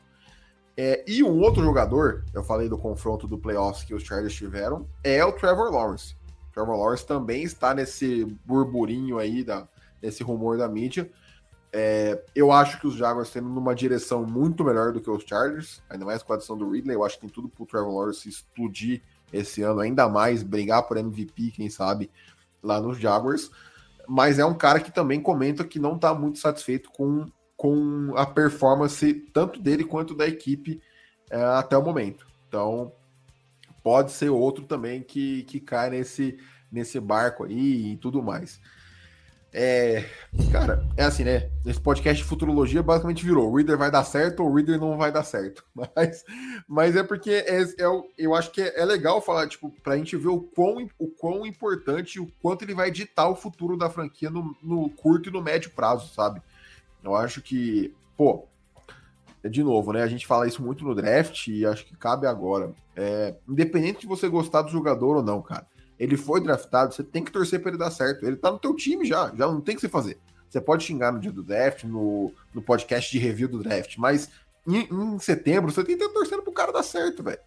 É, 0.75 1.03
e 1.05 1.21
um 1.23 1.39
outro 1.41 1.62
jogador, 1.62 2.23
eu 2.34 2.43
falei 2.43 2.69
do 2.69 2.77
confronto 2.77 3.27
do 3.27 3.38
playoffs 3.38 3.84
que 3.84 3.93
os 3.93 4.01
Chargers 4.01 4.34
tiveram, 4.34 4.88
é 5.03 5.23
o 5.23 5.32
Trevor 5.34 5.71
Lawrence. 5.71 6.15
Trevor 6.53 6.77
Lawrence 6.77 7.05
também 7.05 7.43
está 7.43 7.73
nesse 7.73 8.25
burburinho 8.45 9.19
aí, 9.19 9.43
da, 9.43 9.67
nesse 10.01 10.23
rumor 10.23 10.58
da 10.58 10.67
mídia. 10.67 11.12
É, 11.71 12.23
eu 12.34 12.51
acho 12.51 12.79
que 12.79 12.88
os 12.88 12.95
Jaguars 12.95 13.27
estão 13.27 13.43
numa 13.43 13.75
direção 13.75 14.25
muito 14.25 14.63
melhor 14.63 14.91
do 14.91 14.99
que 14.99 15.10
os 15.10 15.23
Chargers, 15.23 15.84
ainda 15.89 16.05
mais 16.05 16.23
com 16.23 16.34
a 16.34 16.36
adição 16.38 16.58
do 16.58 16.69
Ridley. 16.69 16.95
Eu 16.95 17.03
acho 17.03 17.15
que 17.15 17.21
tem 17.21 17.29
tudo 17.29 17.47
para 17.47 17.63
o 17.63 17.65
Trevor 17.65 17.93
Lawrence 17.93 18.27
explodir 18.27 19.03
esse 19.31 19.61
ano, 19.61 19.79
ainda 19.79 20.07
mais 20.09 20.43
brigar 20.43 20.83
por 20.83 20.97
MVP, 20.97 21.51
quem 21.51 21.69
sabe, 21.69 22.09
lá 22.61 22.79
nos 22.81 22.97
Jaguars 22.99 23.49
mas 24.09 24.39
é 24.39 24.45
um 24.45 24.55
cara 24.55 24.79
que 24.79 24.91
também 24.91 25.21
comenta 25.21 25.63
que 25.63 25.77
não 25.77 25.95
está 25.95 26.15
muito 26.15 26.39
satisfeito 26.39 26.89
com, 26.89 27.27
com 27.55 28.11
a 28.17 28.25
performance 28.25 29.13
tanto 29.31 29.61
dele 29.61 29.83
quanto 29.83 30.15
da 30.15 30.27
equipe 30.27 30.81
é, 31.29 31.39
até 31.39 31.77
o 31.77 31.83
momento. 31.83 32.25
Então, 32.47 32.91
pode 33.83 34.11
ser 34.11 34.29
outro 34.29 34.65
também 34.65 35.03
que, 35.03 35.43
que 35.43 35.59
cai 35.59 35.91
nesse, 35.91 36.39
nesse 36.71 36.99
barco 36.99 37.43
aí 37.43 37.91
e 37.91 37.97
tudo 37.97 38.23
mais. 38.23 38.59
É, 39.51 40.05
cara, 40.51 40.88
é 40.95 41.03
assim, 41.03 41.23
né? 41.23 41.49
Esse 41.65 41.81
podcast 41.81 42.21
de 42.21 42.29
futurologia 42.29 42.83
basicamente 42.83 43.25
virou: 43.25 43.49
o 43.49 43.55
Reader 43.55 43.77
vai 43.77 43.89
dar 43.89 44.03
certo 44.03 44.43
ou 44.43 44.49
o 44.49 44.53
Reader 44.53 44.79
não 44.79 44.95
vai 44.95 45.12
dar 45.12 45.23
certo. 45.23 45.65
Mas, 45.95 46.23
mas 46.67 46.95
é 46.95 47.03
porque 47.03 47.31
é, 47.31 47.62
é, 47.62 47.85
eu 48.17 48.35
acho 48.35 48.51
que 48.51 48.62
é, 48.62 48.79
é, 48.79 48.85
legal 48.85 49.21
falar, 49.21 49.47
tipo, 49.47 49.71
pra 49.81 49.97
gente 49.97 50.15
ver 50.15 50.27
o 50.27 50.41
quão, 50.41 50.88
o 50.99 51.07
quão 51.07 51.45
importante, 51.45 52.19
o 52.19 52.31
quanto 52.41 52.63
ele 52.63 52.75
vai 52.75 52.91
ditar 52.91 53.27
o 53.27 53.35
futuro 53.35 53.77
da 53.77 53.89
franquia 53.89 54.29
no, 54.29 54.55
no 54.62 54.89
curto 54.89 55.29
e 55.29 55.31
no 55.31 55.41
médio 55.41 55.71
prazo, 55.71 56.13
sabe? 56.13 56.41
Eu 57.03 57.15
acho 57.15 57.41
que, 57.41 57.93
pô, 58.15 58.45
de 59.43 59.63
novo, 59.63 59.93
né? 59.93 60.03
A 60.03 60.07
gente 60.07 60.27
fala 60.27 60.47
isso 60.47 60.62
muito 60.62 60.83
no 60.83 60.93
draft 60.93 61.47
e 61.47 61.65
acho 61.65 61.85
que 61.85 61.95
cabe 61.95 62.27
agora. 62.27 62.71
É, 62.95 63.35
independente 63.47 64.01
de 64.01 64.07
você 64.07 64.27
gostar 64.27 64.62
do 64.62 64.71
jogador 64.71 65.17
ou 65.17 65.23
não, 65.23 65.41
cara 65.41 65.65
ele 65.99 66.15
foi 66.15 66.39
draftado, 66.41 66.93
você 66.93 67.03
tem 67.03 67.23
que 67.23 67.31
torcer 67.31 67.59
para 67.59 67.71
ele 67.71 67.77
dar 67.77 67.91
certo. 67.91 68.25
Ele 68.25 68.38
tá 68.38 68.49
no 68.49 68.57
teu 68.57 68.73
time 68.75 69.05
já, 69.05 69.27
já 69.35 69.47
não 69.47 69.59
tem 69.59 69.75
que 69.75 69.81
se 69.81 69.89
fazer. 69.89 70.17
Você 70.49 70.62
pode 70.62 70.83
xingar 70.83 71.12
no 71.12 71.19
dia 71.19 71.31
do 71.31 71.43
draft, 71.43 71.83
no, 71.83 72.33
no 72.53 72.62
podcast 72.62 73.12
de 73.12 73.19
review 73.19 73.47
do 73.47 73.62
draft, 73.62 73.97
mas 73.97 74.29
em, 74.65 74.88
em 74.91 75.19
setembro 75.19 75.71
você 75.71 75.83
tem 75.83 75.97
que 75.97 76.03
estar 76.03 76.13
torcendo 76.13 76.41
pro 76.41 76.53
cara 76.53 76.71
dar 76.71 76.83
certo, 76.83 77.21
velho. 77.21 77.39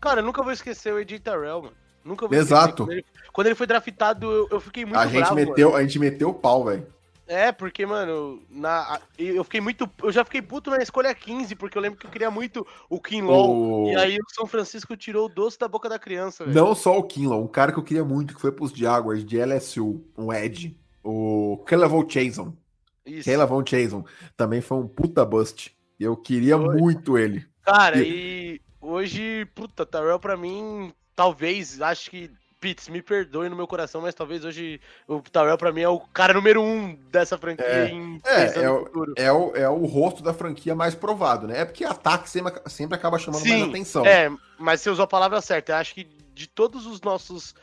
Cara, 0.00 0.20
eu 0.20 0.24
nunca 0.24 0.42
vou 0.42 0.52
esquecer 0.52 0.92
o 0.92 0.98
Ed 0.98 1.18
Terrell, 1.20 1.62
mano. 1.62 1.76
Nunca 2.04 2.28
vou 2.28 2.36
Exato. 2.36 2.84
Quando 2.84 2.92
ele, 2.92 3.04
quando 3.32 3.46
ele, 3.46 3.54
foi 3.54 3.66
draftado, 3.66 4.30
eu, 4.30 4.48
eu 4.50 4.60
fiquei 4.60 4.84
muito 4.84 4.98
a 4.98 5.06
gente 5.06 5.32
Meteu, 5.34 5.74
a 5.74 5.82
gente 5.82 5.98
meteu 5.98 6.28
o 6.28 6.34
pau, 6.34 6.64
velho. 6.64 6.86
É, 7.26 7.50
porque, 7.50 7.84
mano, 7.84 8.40
na, 8.48 9.00
eu 9.18 9.42
fiquei 9.42 9.60
muito. 9.60 9.90
Eu 10.02 10.12
já 10.12 10.24
fiquei 10.24 10.40
puto 10.40 10.70
na 10.70 10.78
escolha 10.78 11.12
15, 11.12 11.56
porque 11.56 11.76
eu 11.76 11.82
lembro 11.82 11.98
que 11.98 12.06
eu 12.06 12.10
queria 12.10 12.30
muito 12.30 12.64
o 12.88 13.00
Kinlaw. 13.00 13.50
O... 13.50 13.90
E 13.90 13.96
aí 13.96 14.16
o 14.16 14.34
São 14.34 14.46
Francisco 14.46 14.96
tirou 14.96 15.26
o 15.26 15.28
doce 15.28 15.58
da 15.58 15.66
boca 15.66 15.88
da 15.88 15.98
criança, 15.98 16.44
velho. 16.44 16.56
Não 16.56 16.74
só 16.74 16.96
o 16.96 17.02
Kinlaw, 17.02 17.42
um 17.42 17.48
cara 17.48 17.72
que 17.72 17.78
eu 17.78 17.82
queria 17.82 18.04
muito, 18.04 18.34
que 18.34 18.40
foi 18.40 18.52
pros 18.52 18.70
Jaguars 18.70 19.24
de 19.24 19.38
LSU, 19.38 20.04
um 20.16 20.32
Ed, 20.32 20.78
o 21.02 21.62
Caleb 21.66 22.06
Chason. 22.08 22.52
Caleb 23.24 23.68
Chason. 23.68 24.04
Também 24.36 24.60
foi 24.60 24.78
um 24.78 24.86
puta 24.86 25.24
bust. 25.24 25.76
Eu 25.98 26.16
queria 26.16 26.56
foi. 26.56 26.76
muito 26.76 27.18
ele. 27.18 27.44
Cara, 27.62 27.98
e... 27.98 28.04
e 28.08 28.60
hoje, 28.80 29.46
puta, 29.52 29.84
Tarell 29.84 30.20
pra 30.20 30.36
mim, 30.36 30.92
talvez, 31.16 31.80
acho 31.80 32.10
que 32.10 32.30
Pitts, 32.60 32.88
me 32.88 33.02
perdoe 33.02 33.48
no 33.48 33.56
meu 33.56 33.66
coração, 33.66 34.00
mas 34.00 34.14
talvez 34.14 34.44
hoje 34.44 34.80
o 35.06 35.20
Tyrell 35.20 35.58
pra 35.58 35.72
mim 35.72 35.82
é 35.82 35.88
o 35.88 36.00
cara 36.00 36.32
número 36.32 36.62
um 36.62 36.94
dessa 37.10 37.36
franquia 37.36 37.66
é, 37.66 37.88
em 37.90 38.20
é, 38.24 38.62
é, 38.62 38.70
o, 38.70 38.88
é, 39.16 39.32
o, 39.32 39.56
é 39.56 39.68
o 39.68 39.84
rosto 39.84 40.22
da 40.22 40.32
franquia 40.32 40.74
mais 40.74 40.94
provado, 40.94 41.46
né? 41.46 41.60
É 41.60 41.64
porque 41.64 41.84
ataque 41.84 42.30
sempre, 42.30 42.54
sempre 42.66 42.96
acaba 42.96 43.18
chamando 43.18 43.42
Sim, 43.42 43.58
mais 43.58 43.70
atenção. 43.70 44.06
É, 44.06 44.30
mas 44.58 44.80
você 44.80 44.90
usou 44.90 45.04
a 45.04 45.08
palavra 45.08 45.40
certa. 45.40 45.72
Eu 45.72 45.76
acho 45.76 45.94
que 45.94 46.04
de 46.34 46.46
todos 46.48 46.86
os 46.86 47.00
nossos 47.00 47.54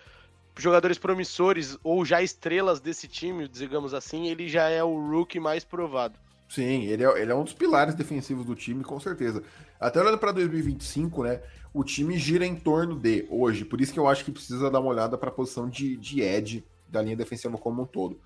jogadores 0.58 0.98
promissores 0.98 1.78
ou 1.84 2.06
já 2.06 2.22
estrelas 2.22 2.80
desse 2.80 3.08
time, 3.08 3.48
digamos 3.48 3.94
assim, 3.94 4.28
ele 4.28 4.48
já 4.48 4.70
é 4.70 4.84
o 4.84 5.10
rookie 5.10 5.40
mais 5.40 5.64
provado. 5.64 6.18
Sim, 6.50 6.84
ele 6.84 7.04
é, 7.04 7.22
ele 7.22 7.32
é 7.32 7.36
um 7.36 7.44
dos 7.44 7.54
pilares 7.54 7.96
defensivos 7.96 8.46
do 8.46 8.54
time, 8.54 8.84
com 8.84 9.00
certeza. 9.00 9.42
Até 9.80 10.00
olhando 10.00 10.20
para 10.20 10.32
2025, 10.32 11.24
né? 11.24 11.42
O 11.74 11.84
time 11.84 12.18
gira 12.18 12.46
em 12.46 12.56
torno 12.56 12.96
de 12.96 13.26
hoje. 13.30 13.66
Por 13.66 13.82
isso 13.82 13.92
que 13.92 14.00
eu 14.00 14.08
acho 14.08 14.24
que 14.24 14.32
precisa 14.32 14.70
dar 14.70 14.80
uma 14.80 14.92
olhada 14.92 15.18
para 15.18 15.30
a 15.30 15.34
posição 15.34 15.68
de, 15.68 15.98
de 15.98 16.22
edge 16.22 16.64
da 16.88 17.02
linha 17.02 17.16
defensiva 17.16 17.58
como 17.58 17.82
um 17.82 17.86
todo. 17.86 18.20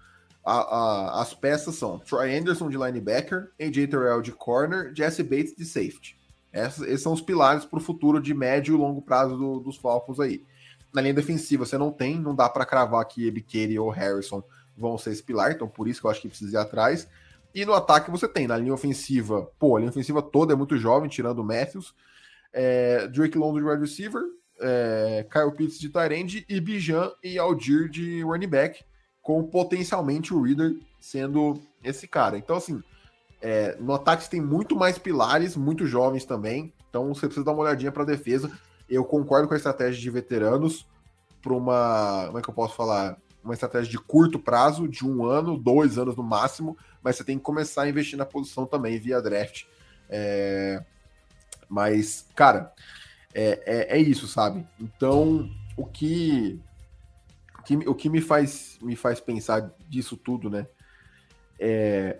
A, 0.44 0.60
a, 0.60 1.22
as 1.22 1.34
peças 1.34 1.76
são 1.76 2.00
Troy 2.00 2.38
Anderson 2.38 2.70
de 2.70 2.78
linebacker, 2.78 3.52
AJ 3.60 3.88
Terrell 3.90 4.22
de 4.22 4.34
corner, 4.34 4.94
Jesse 4.94 5.24
Bates 5.24 5.56
de 5.56 5.66
safety. 5.66 6.18
Essas, 6.52 6.88
esses 6.88 7.02
são 7.02 7.14
os 7.14 7.22
pilares 7.22 7.64
para 7.64 7.80
o 7.80 7.82
futuro 7.82 8.22
de 8.22 8.34
médio 8.34 8.76
e 8.76 8.78
longo 8.78 9.02
prazo 9.02 9.38
do, 9.38 9.60
dos 9.60 9.78
Falcons 9.78 10.20
aí. 10.20 10.44
Na 10.94 11.02
linha 11.02 11.14
defensiva 11.14 11.66
você 11.66 11.78
não 11.78 11.92
tem, 11.92 12.20
não 12.20 12.36
dá 12.36 12.50
para 12.50 12.66
cravar 12.66 13.06
que 13.06 13.28
Ebikeri 13.28 13.80
ou 13.80 13.90
Harrison 13.90 14.44
vão 14.78 14.98
ser 14.98 15.12
esse 15.12 15.24
pilar, 15.24 15.52
então 15.52 15.68
por 15.68 15.88
isso 15.88 16.02
que 16.02 16.08
eu 16.08 16.12
acho 16.12 16.22
que 16.22 16.28
precisa 16.28 16.58
ir 16.58 16.62
atrás. 16.62 17.08
E 17.54 17.66
no 17.66 17.74
ataque 17.74 18.12
você 18.12 18.28
tem, 18.28 18.48
na 18.48 18.58
linha 18.58 18.74
ofensiva, 18.74 19.50
pô, 19.58 19.76
a 19.76 19.80
linha 19.80 19.90
ofensiva 19.90 20.22
toda 20.22 20.54
é 20.54 20.56
muito 20.56 20.78
jovem, 20.78 21.10
tirando 21.10 21.40
o 21.40 21.44
Matthews 21.44 21.94
é, 22.58 23.08
Drake 23.08 23.38
London 23.38 23.60
de 23.60 23.66
wide 23.66 23.82
receiver, 23.82 24.24
é, 24.60 25.28
Kyle 25.32 25.52
Pitts 25.56 25.80
de 25.80 25.90
tight 25.90 26.44
e 26.50 26.60
Bijan 26.60 27.12
e 27.24 27.38
Aldir 27.38 27.88
de 27.88 28.24
running 28.24 28.48
back, 28.48 28.84
com 29.22 29.44
potencialmente 29.44 30.34
o 30.34 30.42
Reader 30.42 30.76
sendo 31.00 31.62
esse 31.84 32.08
cara. 32.08 32.36
Então, 32.36 32.56
assim, 32.58 32.82
é, 33.40 33.78
no 33.80 33.94
ataque 33.94 34.28
tem 34.28 34.42
muito 34.42 34.76
mais 34.76 34.98
pilares, 34.98 35.56
muito 35.56 35.86
jovens 35.86 36.26
também, 36.26 36.74
então 36.90 37.14
você 37.14 37.28
precisa 37.28 37.46
dar 37.46 37.52
uma 37.52 37.62
olhadinha 37.62 37.92
para 37.92 38.02
a 38.02 38.08
defesa. 38.08 38.52
Eu 38.90 39.06
concordo 39.06 39.48
com 39.48 39.54
a 39.54 39.58
estratégia 39.58 40.02
de 40.02 40.10
veteranos 40.10 40.88
para 41.44 41.54
uma, 41.54 42.24
como 42.26 42.40
é 42.40 42.42
que 42.42 42.50
eu 42.50 42.54
posso 42.56 42.76
falar? 42.76 43.18
Uma 43.44 43.54
estratégia 43.54 43.92
de 43.92 44.00
curto 44.00 44.40
prazo, 44.40 44.88
de 44.88 45.06
um 45.06 45.26
ano, 45.26 45.58
dois 45.58 46.00
anos 46.00 46.16
no 46.16 46.24
máximo, 46.24 46.76
mas 47.04 47.18
você 47.18 47.24
tem 47.24 47.38
que 47.38 47.44
começar 47.44 47.84
a 47.84 47.90
investir 47.90 48.18
na 48.18 48.26
posição 48.26 48.66
também 48.66 49.00
via 49.00 49.22
draft. 49.22 49.66
É, 50.10 50.84
mas, 51.70 52.28
cara, 52.36 52.74
é, 53.34 53.62
é, 53.66 53.98
é 53.98 54.02
isso, 54.02 54.28
sabe? 54.28 54.66
Então, 54.80 55.50
o 55.76 55.86
que, 55.86 56.60
o 57.60 57.64
que, 57.64 57.76
o 57.90 57.96
que 57.96 58.10
me, 58.10 58.22
faz, 58.22 58.78
me 58.82 58.96
faz 58.96 59.20
pensar 59.20 59.72
disso 59.88 60.18
tudo, 60.18 60.50
né? 60.50 60.68
É, 61.60 62.20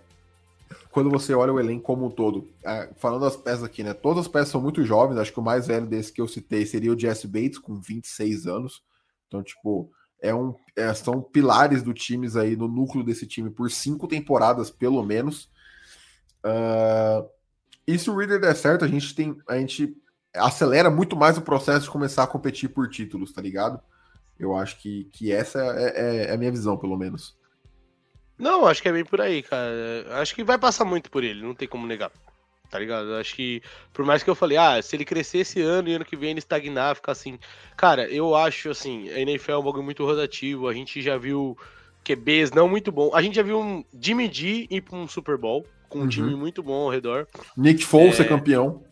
quando 0.92 1.10
você 1.10 1.34
olha 1.34 1.54
o 1.54 1.60
elenco 1.60 1.84
como 1.84 2.06
um 2.06 2.12
todo, 2.12 2.50
é, 2.64 2.90
falando 2.98 3.22
das 3.22 3.36
peças 3.36 3.64
aqui, 3.64 3.84
né? 3.84 3.94
Todas 3.94 4.26
as 4.26 4.28
peças 4.28 4.50
são 4.50 4.62
muito 4.62 4.84
jovens, 4.84 5.18
acho 5.18 5.34
que 5.34 5.40
o 5.40 5.44
mais 5.44 5.68
velho 5.68 5.88
desse 5.88 6.12
que 6.12 6.22
eu 6.22 6.28
citei 6.28 6.66
seria 6.66 6.94
o 6.94 7.00
Jesse 7.00 7.28
Bates, 7.28 7.58
com 7.58 7.80
26 7.80 8.48
anos. 8.48 8.84
Então, 9.28 9.44
tipo, 9.44 9.92
é 10.22 10.34
um, 10.34 10.56
é, 10.76 10.94
são 10.94 11.22
pilares 11.22 11.84
do 11.84 11.94
times 11.94 12.36
aí, 12.36 12.56
no 12.56 12.68
núcleo 12.68 13.04
desse 13.04 13.28
time, 13.28 13.50
por 13.50 13.70
cinco 13.70 14.08
temporadas, 14.08 14.70
pelo 14.70 15.04
menos. 15.04 15.50
Uh, 16.46 17.28
e 17.88 17.98
se 17.98 18.10
o 18.10 18.16
Reader 18.16 18.42
der 18.42 18.56
certo, 18.56 18.84
a 18.84 18.88
gente 18.88 19.16
tem. 19.16 19.38
A 19.48 19.58
gente 19.58 19.96
acelera 20.36 20.90
muito 20.90 21.16
mais 21.16 21.38
o 21.38 21.42
processo 21.42 21.86
de 21.86 21.90
começar 21.90 22.24
a 22.24 22.28
competir 22.28 22.70
por 22.70 22.90
títulos, 22.90 23.32
tá 23.32 23.42
ligado? 23.42 23.80
Eu 24.38 24.56
acho 24.56 24.78
que, 24.80 25.06
que 25.06 25.32
essa 25.32 25.60
é, 25.60 25.94
é, 25.96 26.26
é 26.26 26.34
a 26.34 26.38
minha 26.38 26.52
visão, 26.52 26.78
pelo 26.78 26.98
menos. 26.98 27.38
Não, 28.38 28.68
acho 28.68 28.82
que 28.82 28.90
é 28.90 28.92
bem 28.92 29.06
por 29.06 29.20
aí, 29.22 29.42
cara. 29.42 29.72
Acho 30.22 30.36
que 30.36 30.44
vai 30.44 30.58
passar 30.58 30.86
muito 30.86 31.10
por 31.10 31.24
ele, 31.24 31.42
não 31.42 31.56
tem 31.56 31.68
como 31.68 31.88
negar. 31.88 32.12
Tá 32.70 32.78
ligado? 32.78 33.16
Acho 33.16 33.34
que, 33.34 33.64
por 33.94 34.06
mais 34.06 34.22
que 34.22 34.30
eu 34.30 34.36
falei, 34.36 34.58
ah, 34.58 34.80
se 34.82 34.96
ele 34.96 35.06
crescer 35.06 35.40
esse 35.40 35.62
ano 35.62 35.88
e 35.88 35.94
ano 35.94 36.06
que 36.06 36.18
vem 36.18 36.32
ele 36.32 36.40
estagnar, 36.40 36.96
ficar 36.96 37.14
assim. 37.14 37.40
Cara, 37.78 38.08
eu 38.10 38.36
acho 38.36 38.70
assim, 38.70 39.10
a 39.10 39.20
NFL 39.20 39.54
é 39.54 39.58
um 39.58 39.64
bagulho 39.64 39.84
muito 39.84 40.06
rotativo. 40.06 40.68
A 40.68 40.74
gente 40.74 41.02
já 41.02 41.18
viu 41.18 41.58
QBs 42.04 42.52
não 42.52 42.68
muito 42.68 42.92
bom. 42.92 43.16
A 43.16 43.22
gente 43.22 43.38
já 43.38 43.44
viu 43.44 43.60
um 43.60 43.84
Jimmy 44.00 44.32
G 44.32 44.68
ir 44.70 44.82
pra 44.82 44.98
um 44.98 45.08
Super 45.08 45.38
Bowl 45.38 45.66
com 45.90 46.00
um 46.00 46.02
uhum. 46.02 46.10
time 46.10 46.36
muito 46.36 46.62
bom 46.62 46.86
ao 46.86 46.90
redor. 46.90 47.28
Nick 47.56 47.84
Foles 47.84 48.20
é, 48.20 48.24
é 48.24 48.26
campeão. 48.26 48.84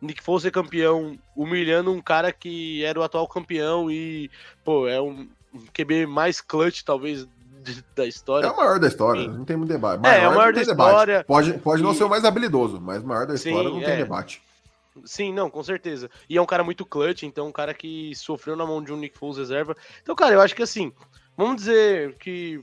Nick 0.00 0.22
Foles 0.22 0.44
é 0.44 0.50
campeão, 0.50 1.18
humilhando 1.36 1.92
um 1.92 2.00
cara 2.00 2.32
que 2.32 2.84
era 2.84 2.98
o 2.98 3.02
atual 3.02 3.26
campeão 3.26 3.90
e, 3.90 4.30
pô, 4.64 4.86
é 4.88 5.00
um 5.00 5.28
QB 5.72 6.06
mais 6.06 6.40
clutch, 6.40 6.82
talvez, 6.82 7.26
da 7.96 8.06
história. 8.06 8.46
É 8.46 8.50
o 8.50 8.56
maior 8.56 8.78
da 8.78 8.86
história, 8.86 9.22
Sim. 9.22 9.28
não 9.28 9.44
tem 9.44 9.56
muito 9.56 9.70
debate. 9.70 10.00
Maior, 10.00 10.14
é, 10.14 10.24
é 10.24 10.28
o 10.28 10.34
maior 10.34 10.52
da 10.52 10.62
história. 10.62 11.18
Debate. 11.18 11.26
Pode, 11.26 11.58
pode 11.58 11.82
e... 11.82 11.84
não 11.84 11.94
ser 11.94 12.04
o 12.04 12.08
mais 12.08 12.24
habilidoso, 12.24 12.80
mas 12.80 13.02
o 13.02 13.06
maior 13.06 13.26
da 13.26 13.36
Sim, 13.36 13.50
história 13.50 13.70
não 13.70 13.80
tem 13.80 13.94
é. 13.94 13.96
debate. 13.96 14.42
Sim, 15.04 15.32
não, 15.32 15.48
com 15.48 15.62
certeza. 15.62 16.10
E 16.28 16.36
é 16.36 16.42
um 16.42 16.46
cara 16.46 16.64
muito 16.64 16.84
clutch, 16.84 17.22
então 17.22 17.48
um 17.48 17.52
cara 17.52 17.74
que 17.74 18.14
sofreu 18.14 18.56
na 18.56 18.66
mão 18.66 18.82
de 18.82 18.92
um 18.92 18.96
Nick 18.96 19.18
Foles 19.18 19.38
reserva. 19.38 19.76
Então, 20.02 20.14
cara, 20.14 20.34
eu 20.34 20.40
acho 20.40 20.54
que 20.54 20.62
assim, 20.62 20.92
vamos 21.36 21.56
dizer 21.56 22.16
que 22.16 22.62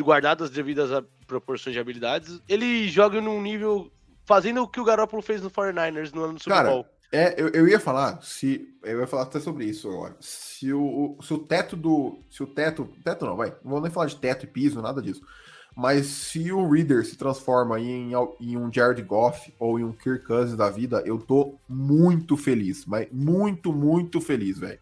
guardadas 0.00 0.50
devidas 0.50 0.90
proporções 1.26 1.74
de 1.74 1.80
habilidades, 1.80 2.40
ele 2.48 2.88
joga 2.88 3.20
num 3.20 3.40
nível 3.40 3.90
fazendo 4.24 4.62
o 4.62 4.68
que 4.68 4.80
o 4.80 4.84
Garoppolo 4.84 5.22
fez 5.22 5.42
no 5.42 5.50
49ers 5.50 6.12
no 6.12 6.24
ano 6.24 6.34
do 6.34 6.42
Super 6.42 6.54
Cara, 6.54 6.70
Bowl. 6.70 6.86
É, 7.12 7.40
eu, 7.40 7.48
eu 7.50 7.68
ia 7.68 7.78
falar, 7.78 8.20
se. 8.22 8.74
Eu 8.82 9.00
ia 9.00 9.06
falar 9.06 9.22
até 9.22 9.38
sobre 9.38 9.64
isso 9.64 9.88
agora. 9.88 10.16
Se 10.18 10.72
o, 10.72 11.16
se 11.22 11.32
o 11.32 11.38
teto 11.38 11.76
do. 11.76 12.18
Se 12.28 12.42
o 12.42 12.46
teto. 12.46 12.88
Teto 13.04 13.24
não, 13.24 13.36
vai. 13.36 13.54
Não 13.62 13.70
vou 13.70 13.80
nem 13.80 13.90
falar 13.90 14.06
de 14.06 14.16
teto 14.16 14.44
e 14.44 14.48
piso, 14.48 14.82
nada 14.82 15.00
disso. 15.00 15.22
Mas 15.76 16.06
se 16.06 16.50
o 16.50 16.68
Reader 16.68 17.04
se 17.04 17.16
transforma 17.16 17.78
em, 17.80 18.12
em 18.40 18.56
um 18.56 18.72
Jared 18.72 19.02
Goff 19.02 19.52
ou 19.58 19.78
em 19.78 19.84
um 19.84 19.92
Kirk 19.92 20.24
Cousins 20.24 20.56
da 20.56 20.70
vida, 20.70 21.02
eu 21.06 21.18
tô 21.18 21.54
muito 21.68 22.36
feliz. 22.36 22.84
Mas 22.84 23.06
muito, 23.12 23.72
muito 23.72 24.20
feliz, 24.20 24.58
velho. 24.58 24.80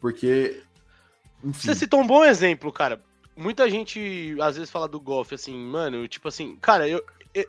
Porque. 0.00 0.62
Enfim. 1.44 1.68
Você 1.68 1.74
citou 1.74 2.00
um 2.00 2.06
bom 2.06 2.24
exemplo, 2.24 2.72
cara. 2.72 2.98
Muita 3.38 3.70
gente 3.70 4.36
às 4.42 4.56
vezes 4.56 4.68
fala 4.68 4.88
do 4.88 4.98
Goff 4.98 5.32
assim, 5.32 5.56
mano, 5.56 6.08
tipo 6.08 6.26
assim, 6.26 6.56
cara, 6.56 6.88
eu, 6.88 7.00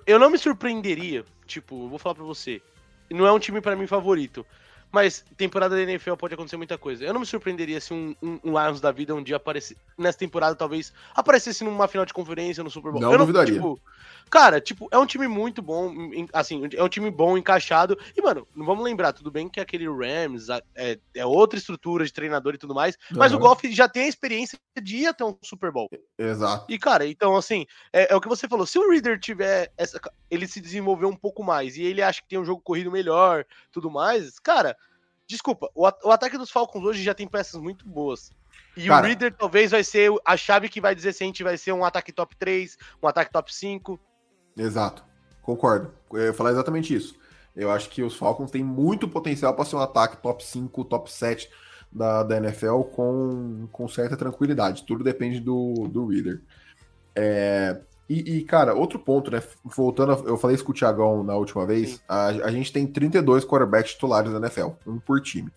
eu 0.05 0.19
não 0.19 0.29
me 0.29 0.37
surpreenderia, 0.37 1.25
tipo, 1.47 1.89
vou 1.89 1.97
falar 1.97 2.13
pra 2.13 2.23
você, 2.23 2.61
não 3.09 3.25
é 3.25 3.31
um 3.31 3.39
time 3.39 3.59
para 3.59 3.75
mim 3.75 3.87
favorito. 3.87 4.45
Mas 4.91 5.23
temporada 5.37 5.75
da 5.75 5.81
NFL 5.81 6.15
pode 6.15 6.33
acontecer 6.33 6.57
muita 6.57 6.77
coisa. 6.77 7.05
Eu 7.05 7.13
não 7.13 7.19
me 7.19 7.25
surpreenderia 7.25 7.79
se 7.79 7.93
um, 7.93 8.15
um, 8.21 8.39
um 8.43 8.59
Lions 8.59 8.81
da 8.81 8.91
vida 8.91 9.13
um 9.13 9.21
dia 9.21 9.35
aparecesse. 9.35 9.77
Nessa 9.97 10.17
temporada, 10.17 10.55
talvez 10.55 10.91
aparecesse 11.13 11.63
numa 11.63 11.87
final 11.87 12.05
de 12.05 12.13
conferência 12.13 12.63
no 12.63 12.71
Super 12.71 12.91
Bowl. 12.91 13.01
Não 13.01 13.11
eu 13.11 13.19
duvidaria. 13.19 13.53
tipo, 13.53 13.79
cara, 14.31 14.59
tipo, 14.59 14.87
é 14.91 14.97
um 14.97 15.05
time 15.05 15.27
muito 15.27 15.61
bom. 15.61 15.93
Assim, 16.33 16.67
é 16.75 16.83
um 16.83 16.89
time 16.89 17.11
bom, 17.11 17.37
encaixado. 17.37 17.97
E, 18.17 18.21
mano, 18.21 18.47
não 18.55 18.65
vamos 18.65 18.83
lembrar, 18.83 19.13
tudo 19.13 19.29
bem 19.29 19.47
que 19.47 19.59
aquele 19.59 19.87
Rams 19.87 20.47
é, 20.75 20.97
é 21.13 21.25
outra 21.25 21.59
estrutura 21.59 22.03
de 22.03 22.11
treinador 22.11 22.55
e 22.55 22.57
tudo 22.57 22.73
mais. 22.73 22.97
Mas 23.11 23.31
uhum. 23.31 23.37
o 23.37 23.41
Golf 23.41 23.63
já 23.65 23.87
tem 23.87 24.05
a 24.05 24.09
experiência 24.09 24.57
de 24.81 24.97
ir 24.97 25.07
até 25.07 25.23
um 25.23 25.37
Super 25.43 25.71
Bowl. 25.71 25.87
Exato. 26.17 26.65
E, 26.67 26.79
cara, 26.79 27.05
então, 27.05 27.35
assim, 27.35 27.67
é, 27.93 28.11
é 28.11 28.15
o 28.15 28.21
que 28.21 28.27
você 28.27 28.47
falou. 28.47 28.65
Se 28.65 28.79
o 28.79 28.89
Reader 28.89 29.19
tiver 29.19 29.71
essa. 29.77 29.99
Ele 30.31 30.47
se 30.47 30.61
desenvolver 30.61 31.05
um 31.05 31.15
pouco 31.15 31.43
mais 31.43 31.75
e 31.75 31.83
ele 31.83 32.01
acha 32.01 32.21
que 32.21 32.27
tem 32.27 32.39
um 32.39 32.45
jogo 32.45 32.61
corrido 32.61 32.91
melhor, 32.91 33.45
tudo 33.71 33.89
mais, 33.89 34.39
cara 34.39 34.75
Desculpa, 35.29 35.69
o, 35.75 35.83
o 35.83 36.11
ataque 36.11 36.39
dos 36.39 36.49
Falcons 36.49 36.83
hoje 36.83 37.03
já 37.03 37.13
tem 37.13 37.27
peças 37.27 37.61
muito 37.61 37.87
boas. 37.87 38.31
E 38.75 38.87
Cara, 38.87 39.05
o 39.05 39.07
Reader 39.07 39.35
talvez 39.37 39.69
vai 39.69 39.83
ser 39.83 40.11
a 40.25 40.35
chave 40.35 40.67
que 40.67 40.81
vai 40.81 40.95
dizer 40.95 41.13
se 41.13 41.23
a 41.23 41.27
gente 41.27 41.43
vai 41.43 41.55
ser 41.55 41.71
um 41.71 41.85
ataque 41.85 42.11
top 42.11 42.35
3, 42.35 42.75
um 43.03 43.07
ataque 43.07 43.31
top 43.31 43.53
5. 43.53 43.99
Exato, 44.57 45.03
concordo. 45.43 45.93
Eu 46.11 46.25
ia 46.25 46.33
falar 46.33 46.49
exatamente 46.49 46.95
isso. 46.95 47.15
Eu 47.55 47.69
acho 47.69 47.89
que 47.89 48.01
os 48.01 48.15
Falcons 48.15 48.49
têm 48.49 48.63
muito 48.63 49.07
potencial 49.07 49.53
para 49.53 49.65
ser 49.65 49.75
um 49.75 49.81
ataque 49.81 50.17
top 50.17 50.43
5, 50.43 50.83
top 50.85 51.11
7 51.11 51.47
da, 51.91 52.23
da 52.23 52.37
NFL 52.37 52.81
com, 52.81 53.67
com 53.71 53.87
certa 53.87 54.17
tranquilidade. 54.17 54.83
Tudo 54.83 55.03
depende 55.03 55.39
do, 55.39 55.87
do 55.87 56.07
Reader. 56.07 56.41
É, 57.15 57.79
e, 58.09 58.37
e, 58.37 58.43
cara, 58.43 58.73
outro 58.73 58.97
ponto, 58.97 59.29
né? 59.29 59.41
Voltando, 59.63 60.13
a, 60.13 60.15
eu 60.27 60.35
falei 60.35 60.55
isso 60.55 60.65
com 60.65 60.71
o 60.71 60.75
Thiagão 60.75 61.23
na 61.23 61.35
última 61.35 61.63
vez. 61.63 62.01
A, 62.09 62.25
a, 62.27 62.51
gente 62.51 62.73
tem 62.73 62.87
32 62.87 63.45
quarterbacks 63.45 63.93
titulares 63.93 64.31
da 64.31 64.39
NFL, 64.39 64.69
um 64.87 64.97
por 64.97 65.21
time. 65.21 65.51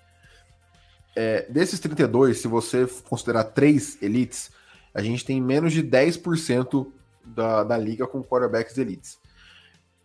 É, 1.17 1.47
desses 1.51 1.81
32, 1.81 2.38
se 2.38 2.49
você 2.49 2.87
considerar 3.09 3.45
três 3.45 4.01
elites, 4.03 4.51
a 4.93 5.01
gente 5.01 5.25
tem 5.25 5.41
menos 5.41 5.73
de 5.73 5.83
10% 5.83 6.87
da, 7.25 7.65
da 7.65 7.79
liga 7.79 8.07
com 8.07 8.23
quarterbacks 8.23 8.77
elites. 8.77 9.19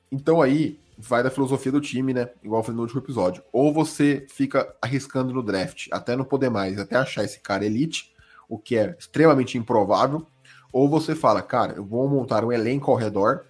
Então 0.10 0.42
aí 0.42 0.80
vai 0.98 1.22
da 1.22 1.30
filosofia 1.30 1.72
do 1.72 1.82
time, 1.82 2.14
né? 2.14 2.30
Igual 2.42 2.62
eu 2.62 2.64
falei 2.64 2.78
no 2.78 2.84
último 2.84 3.02
episódio. 3.02 3.44
Ou 3.52 3.74
você 3.74 4.26
fica 4.30 4.74
arriscando 4.82 5.34
no 5.34 5.44
draft, 5.44 5.88
até 5.92 6.16
não 6.16 6.24
poder 6.24 6.50
mais, 6.50 6.80
até 6.80 6.96
achar 6.96 7.26
esse 7.26 7.42
cara 7.42 7.66
elite, 7.66 8.14
o 8.48 8.58
que 8.58 8.78
é 8.78 8.96
extremamente 8.98 9.58
improvável 9.58 10.26
ou 10.78 10.88
você 10.88 11.16
fala, 11.16 11.42
cara, 11.42 11.74
eu 11.74 11.84
vou 11.84 12.08
montar 12.08 12.46
um 12.46 12.52
elenco 12.52 12.92
ao 12.92 12.98
redor, 12.98 13.46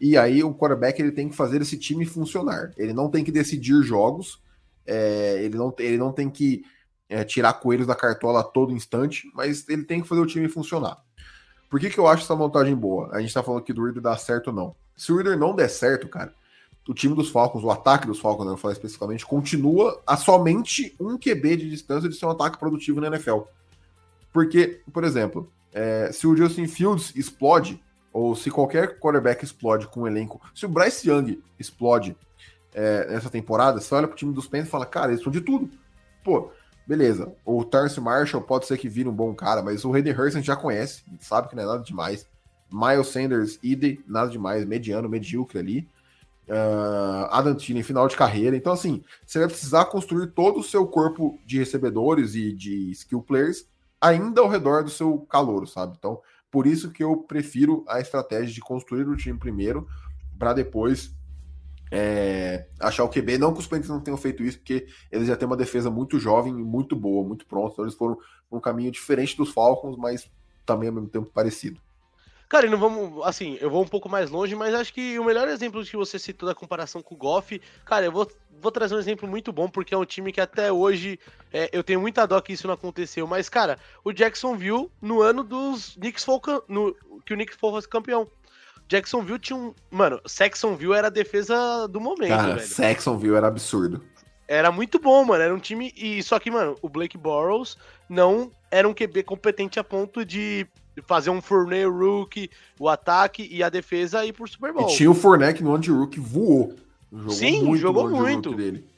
e 0.00 0.16
aí 0.16 0.42
o 0.42 0.54
quarterback 0.54 0.98
ele 0.98 1.12
tem 1.12 1.28
que 1.28 1.36
fazer 1.36 1.60
esse 1.60 1.76
time 1.76 2.06
funcionar. 2.06 2.72
Ele 2.74 2.94
não 2.94 3.10
tem 3.10 3.22
que 3.22 3.30
decidir 3.30 3.82
jogos, 3.82 4.40
é, 4.86 5.42
ele, 5.42 5.58
não, 5.58 5.74
ele 5.78 5.98
não 5.98 6.10
tem 6.10 6.30
que 6.30 6.64
é, 7.06 7.22
tirar 7.22 7.52
coelhos 7.52 7.86
da 7.86 7.94
cartola 7.94 8.40
a 8.40 8.42
todo 8.42 8.72
instante, 8.72 9.30
mas 9.34 9.68
ele 9.68 9.84
tem 9.84 10.00
que 10.00 10.08
fazer 10.08 10.22
o 10.22 10.26
time 10.26 10.48
funcionar. 10.48 10.96
Por 11.68 11.78
que, 11.78 11.90
que 11.90 11.98
eu 11.98 12.06
acho 12.06 12.24
essa 12.24 12.34
montagem 12.34 12.74
boa? 12.74 13.10
A 13.12 13.20
gente 13.20 13.34
tá 13.34 13.42
falando 13.42 13.62
que 13.62 13.74
do 13.74 13.84
Reader 13.84 14.00
dá 14.00 14.16
certo 14.16 14.46
ou 14.46 14.54
não. 14.54 14.74
Se 14.96 15.12
o 15.12 15.16
Reader 15.16 15.38
não 15.38 15.54
der 15.54 15.68
certo, 15.68 16.08
cara, 16.08 16.32
o 16.88 16.94
time 16.94 17.14
dos 17.14 17.28
Falcons, 17.28 17.62
o 17.62 17.70
ataque 17.70 18.06
dos 18.06 18.20
Falcons, 18.20 18.46
né, 18.46 18.52
eu 18.52 18.56
falar 18.56 18.72
especificamente, 18.72 19.26
continua 19.26 20.00
a 20.06 20.16
somente 20.16 20.96
um 20.98 21.18
QB 21.18 21.58
de 21.58 21.68
distância 21.68 22.08
de 22.08 22.16
ser 22.16 22.24
um 22.24 22.30
ataque 22.30 22.58
produtivo 22.58 23.02
na 23.02 23.08
NFL. 23.08 23.40
Porque, 24.32 24.80
por 24.90 25.04
exemplo, 25.04 25.52
é, 25.72 26.10
se 26.12 26.26
o 26.26 26.36
Justin 26.36 26.66
Fields 26.66 27.12
explode, 27.14 27.82
ou 28.12 28.34
se 28.34 28.50
qualquer 28.50 28.98
quarterback 28.98 29.44
explode 29.44 29.86
com 29.86 30.02
o 30.02 30.06
elenco, 30.06 30.40
se 30.54 30.66
o 30.66 30.68
Bryce 30.68 31.08
Young 31.08 31.40
explode 31.58 32.16
é, 32.74 33.06
nessa 33.08 33.30
temporada, 33.30 33.80
você 33.80 33.94
olha 33.94 34.08
pro 34.08 34.16
time 34.16 34.32
dos 34.32 34.46
Panthers 34.46 34.68
e 34.68 34.70
fala, 34.70 34.86
cara, 34.86 35.12
eles 35.12 35.22
são 35.22 35.32
de 35.32 35.40
tudo. 35.40 35.70
Pô, 36.24 36.50
beleza. 36.86 37.32
O 37.44 37.64
Terence 37.64 38.00
Marshall 38.00 38.42
pode 38.42 38.66
ser 38.66 38.78
que 38.78 38.88
vire 38.88 39.08
um 39.08 39.14
bom 39.14 39.34
cara, 39.34 39.62
mas 39.62 39.84
o 39.84 39.92
Hayden 39.92 40.12
Hurst 40.12 40.36
a 40.36 40.38
gente 40.38 40.46
já 40.46 40.56
conhece, 40.56 41.04
sabe 41.20 41.48
que 41.48 41.56
não 41.56 41.62
é 41.62 41.66
nada 41.66 41.82
demais. 41.82 42.26
Miles 42.72 43.08
Sanders, 43.08 43.58
Ide, 43.62 44.00
nada 44.06 44.30
demais, 44.30 44.64
mediano, 44.64 45.08
medíocre 45.08 45.58
ali. 45.58 45.88
Uh, 46.48 47.26
Adam 47.30 47.54
Thielen, 47.54 47.82
final 47.82 48.08
de 48.08 48.16
carreira. 48.16 48.56
Então, 48.56 48.72
assim, 48.72 49.02
você 49.24 49.38
vai 49.38 49.48
precisar 49.48 49.84
construir 49.84 50.28
todo 50.28 50.58
o 50.58 50.64
seu 50.64 50.86
corpo 50.86 51.38
de 51.46 51.58
recebedores 51.58 52.34
e 52.34 52.52
de 52.52 52.90
skill 52.90 53.22
players 53.22 53.66
ainda 54.00 54.40
ao 54.40 54.48
redor 54.48 54.82
do 54.82 54.90
seu 54.90 55.18
calor, 55.20 55.66
sabe? 55.68 55.94
Então, 55.98 56.20
por 56.50 56.66
isso 56.66 56.90
que 56.90 57.02
eu 57.02 57.16
prefiro 57.16 57.84
a 57.88 58.00
estratégia 58.00 58.52
de 58.52 58.60
construir 58.60 59.08
o 59.08 59.16
time 59.16 59.38
primeiro 59.38 59.86
para 60.38 60.52
depois 60.52 61.14
é, 61.90 62.66
achar 62.78 63.04
o 63.04 63.08
QB. 63.08 63.38
Não 63.38 63.52
que 63.52 63.60
os 63.60 63.66
Panthers 63.66 63.88
não 63.90 64.00
tenham 64.00 64.16
feito 64.16 64.42
isso, 64.42 64.58
porque 64.58 64.86
eles 65.10 65.28
já 65.28 65.36
têm 65.36 65.46
uma 65.46 65.56
defesa 65.56 65.90
muito 65.90 66.18
jovem, 66.18 66.52
muito 66.52 66.96
boa, 66.96 67.26
muito 67.26 67.46
pronta. 67.46 67.74
Então 67.74 67.84
eles 67.84 67.94
foram 67.94 68.16
um 68.50 68.60
caminho 68.60 68.90
diferente 68.90 69.36
dos 69.36 69.50
Falcons, 69.50 69.96
mas 69.96 70.30
também 70.64 70.88
ao 70.88 70.94
mesmo 70.94 71.08
tempo 71.08 71.30
parecido. 71.32 71.80
Cara, 72.50 72.66
e 72.66 72.68
não 72.68 72.78
vamos. 72.78 73.24
Assim, 73.24 73.56
eu 73.60 73.70
vou 73.70 73.80
um 73.80 73.86
pouco 73.86 74.08
mais 74.08 74.28
longe, 74.28 74.56
mas 74.56 74.74
acho 74.74 74.92
que 74.92 75.16
o 75.20 75.24
melhor 75.24 75.46
exemplo 75.46 75.84
que 75.84 75.96
você 75.96 76.18
citou 76.18 76.48
da 76.48 76.54
comparação 76.54 77.00
com 77.00 77.14
o 77.14 77.16
Goff, 77.16 77.62
cara, 77.84 78.06
eu 78.06 78.10
vou, 78.10 78.28
vou 78.60 78.72
trazer 78.72 78.96
um 78.96 78.98
exemplo 78.98 79.28
muito 79.28 79.52
bom, 79.52 79.68
porque 79.68 79.94
é 79.94 79.96
um 79.96 80.04
time 80.04 80.32
que 80.32 80.40
até 80.40 80.72
hoje 80.72 81.16
é, 81.52 81.70
eu 81.72 81.84
tenho 81.84 82.00
muita 82.00 82.26
dó 82.26 82.40
que 82.40 82.52
isso 82.52 82.66
não 82.66 82.74
aconteceu. 82.74 83.24
Mas, 83.24 83.48
cara, 83.48 83.78
o 84.02 84.12
Jacksonville, 84.12 84.90
no 85.00 85.22
ano 85.22 85.44
dos 85.44 85.94
Knicks 85.94 86.24
foi 86.24 86.40
no, 86.68 86.92
que 87.24 87.34
o 87.34 87.36
Knicks 87.36 87.56
fosse 87.56 87.88
campeão. 87.88 88.26
Jacksonville 88.88 89.38
tinha 89.38 89.56
um. 89.56 89.72
Mano, 89.88 90.20
Saxonville 90.26 90.94
era 90.94 91.06
a 91.06 91.10
defesa 91.10 91.86
do 91.86 92.00
momento, 92.00 92.30
cara, 92.30 92.56
velho. 92.56 92.66
Saxonville 92.66 93.36
era 93.36 93.46
absurdo. 93.46 94.04
Era 94.48 94.72
muito 94.72 94.98
bom, 94.98 95.24
mano. 95.24 95.44
Era 95.44 95.54
um 95.54 95.60
time. 95.60 95.92
E 95.96 96.20
só 96.24 96.40
que, 96.40 96.50
mano, 96.50 96.74
o 96.82 96.88
Blake 96.88 97.16
Bortles 97.16 97.78
não 98.08 98.50
era 98.68 98.88
um 98.88 98.92
QB 98.92 99.22
competente 99.22 99.78
a 99.78 99.84
ponto 99.84 100.24
de 100.24 100.66
fazer 101.06 101.30
um 101.30 101.40
Fournette 101.40 101.86
rookie, 101.86 102.50
o 102.78 102.88
ataque 102.88 103.48
e 103.50 103.62
a 103.62 103.68
defesa 103.68 104.24
ir 104.24 104.32
pro 104.32 104.46
Super 104.46 104.72
Bowl. 104.72 104.88
E 104.88 104.96
tinha 104.96 105.10
o 105.10 105.14
Fournette 105.14 105.62
no 105.62 105.74
ano 105.74 105.98
rookie 105.98 106.20
voou. 106.20 106.74
Jogou 107.12 107.30
Sim, 107.30 107.64
muito 107.64 107.80
jogou 107.80 108.08
muito. 108.08 108.54
Dele. 108.54 108.88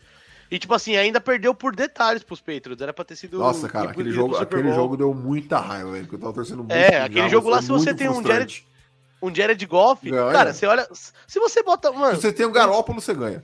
E 0.50 0.58
tipo 0.58 0.74
assim, 0.74 0.96
ainda 0.96 1.18
perdeu 1.18 1.54
por 1.54 1.74
detalhes 1.74 2.22
pros 2.22 2.40
Patriots. 2.40 2.82
Era 2.82 2.92
pra 2.92 3.04
ter 3.04 3.16
sido. 3.16 3.38
Nossa, 3.38 3.68
cara, 3.68 3.90
aquele 3.90 4.12
jogo, 4.12 4.36
aquele 4.36 4.72
jogo 4.74 4.98
deu 4.98 5.14
muita 5.14 5.58
raiva, 5.58 5.92
velho. 5.92 6.08
Eu 6.12 6.18
tava 6.18 6.32
torcendo 6.34 6.58
muito. 6.58 6.72
É, 6.72 7.02
aquele 7.02 7.28
jogo 7.30 7.48
lá, 7.48 7.62
se 7.62 7.68
você 7.68 7.94
tem 7.94 8.10
um 8.10 8.22
Jared, 8.22 8.66
um 9.22 9.34
Jared 9.34 9.64
Goff, 9.64 10.10
cara, 10.10 10.52
você 10.52 10.66
olha. 10.66 10.86
Se 10.92 11.40
você 11.40 11.62
bota. 11.62 11.90
Mano, 11.90 12.16
se 12.16 12.22
você 12.22 12.32
tem 12.32 12.44
um 12.44 12.52
Garópolo, 12.52 13.00
você 13.00 13.14
ganha. 13.14 13.42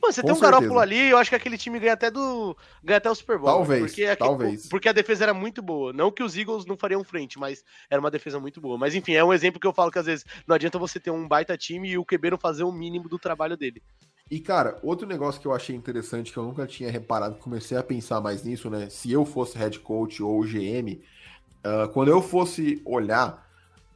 Mano, 0.00 0.12
você 0.12 0.22
Com 0.22 0.28
tem 0.28 0.34
um 0.34 0.38
certeza. 0.38 0.60
Garópolo 0.60 0.80
ali, 0.80 1.10
eu 1.10 1.18
acho 1.18 1.30
que 1.30 1.36
aquele 1.36 1.58
time 1.58 1.78
ganha 1.78 1.92
até 1.92 2.10
do. 2.10 2.56
ganha 2.82 2.96
até 2.96 3.10
o 3.10 3.14
Super 3.14 3.38
Bowl. 3.38 3.50
Talvez. 3.50 3.80
Porque, 3.82 4.16
talvez. 4.16 4.68
Porque 4.68 4.88
a 4.88 4.92
defesa 4.92 5.24
era 5.24 5.34
muito 5.34 5.60
boa. 5.60 5.92
Não 5.92 6.10
que 6.10 6.22
os 6.22 6.36
Eagles 6.36 6.64
não 6.64 6.76
fariam 6.76 7.04
frente, 7.04 7.38
mas 7.38 7.62
era 7.90 8.00
uma 8.00 8.10
defesa 8.10 8.40
muito 8.40 8.60
boa. 8.60 8.78
Mas 8.78 8.94
enfim, 8.94 9.12
é 9.12 9.22
um 9.22 9.32
exemplo 9.32 9.60
que 9.60 9.66
eu 9.66 9.72
falo 9.72 9.90
que 9.90 9.98
às 9.98 10.06
vezes 10.06 10.24
não 10.46 10.56
adianta 10.56 10.78
você 10.78 10.98
ter 10.98 11.10
um 11.10 11.28
baita 11.28 11.56
time 11.56 11.90
e 11.90 11.98
o 11.98 12.04
QB 12.04 12.30
não 12.30 12.38
fazer 12.38 12.64
o 12.64 12.72
mínimo 12.72 13.08
do 13.08 13.18
trabalho 13.18 13.56
dele. 13.56 13.82
E, 14.30 14.38
cara, 14.38 14.78
outro 14.82 15.08
negócio 15.08 15.40
que 15.40 15.46
eu 15.46 15.52
achei 15.52 15.74
interessante, 15.74 16.32
que 16.32 16.38
eu 16.38 16.44
nunca 16.44 16.64
tinha 16.64 16.90
reparado, 16.90 17.34
comecei 17.36 17.76
a 17.76 17.82
pensar 17.82 18.20
mais 18.20 18.44
nisso, 18.44 18.70
né? 18.70 18.88
Se 18.88 19.10
eu 19.10 19.26
fosse 19.26 19.58
head 19.58 19.80
coach 19.80 20.22
ou 20.22 20.40
GM, 20.42 20.92
uh, 20.92 21.00
ah, 21.64 21.88
quando 21.88 22.08
eu 22.08 22.22
fosse 22.22 22.80
olhar 22.84 23.44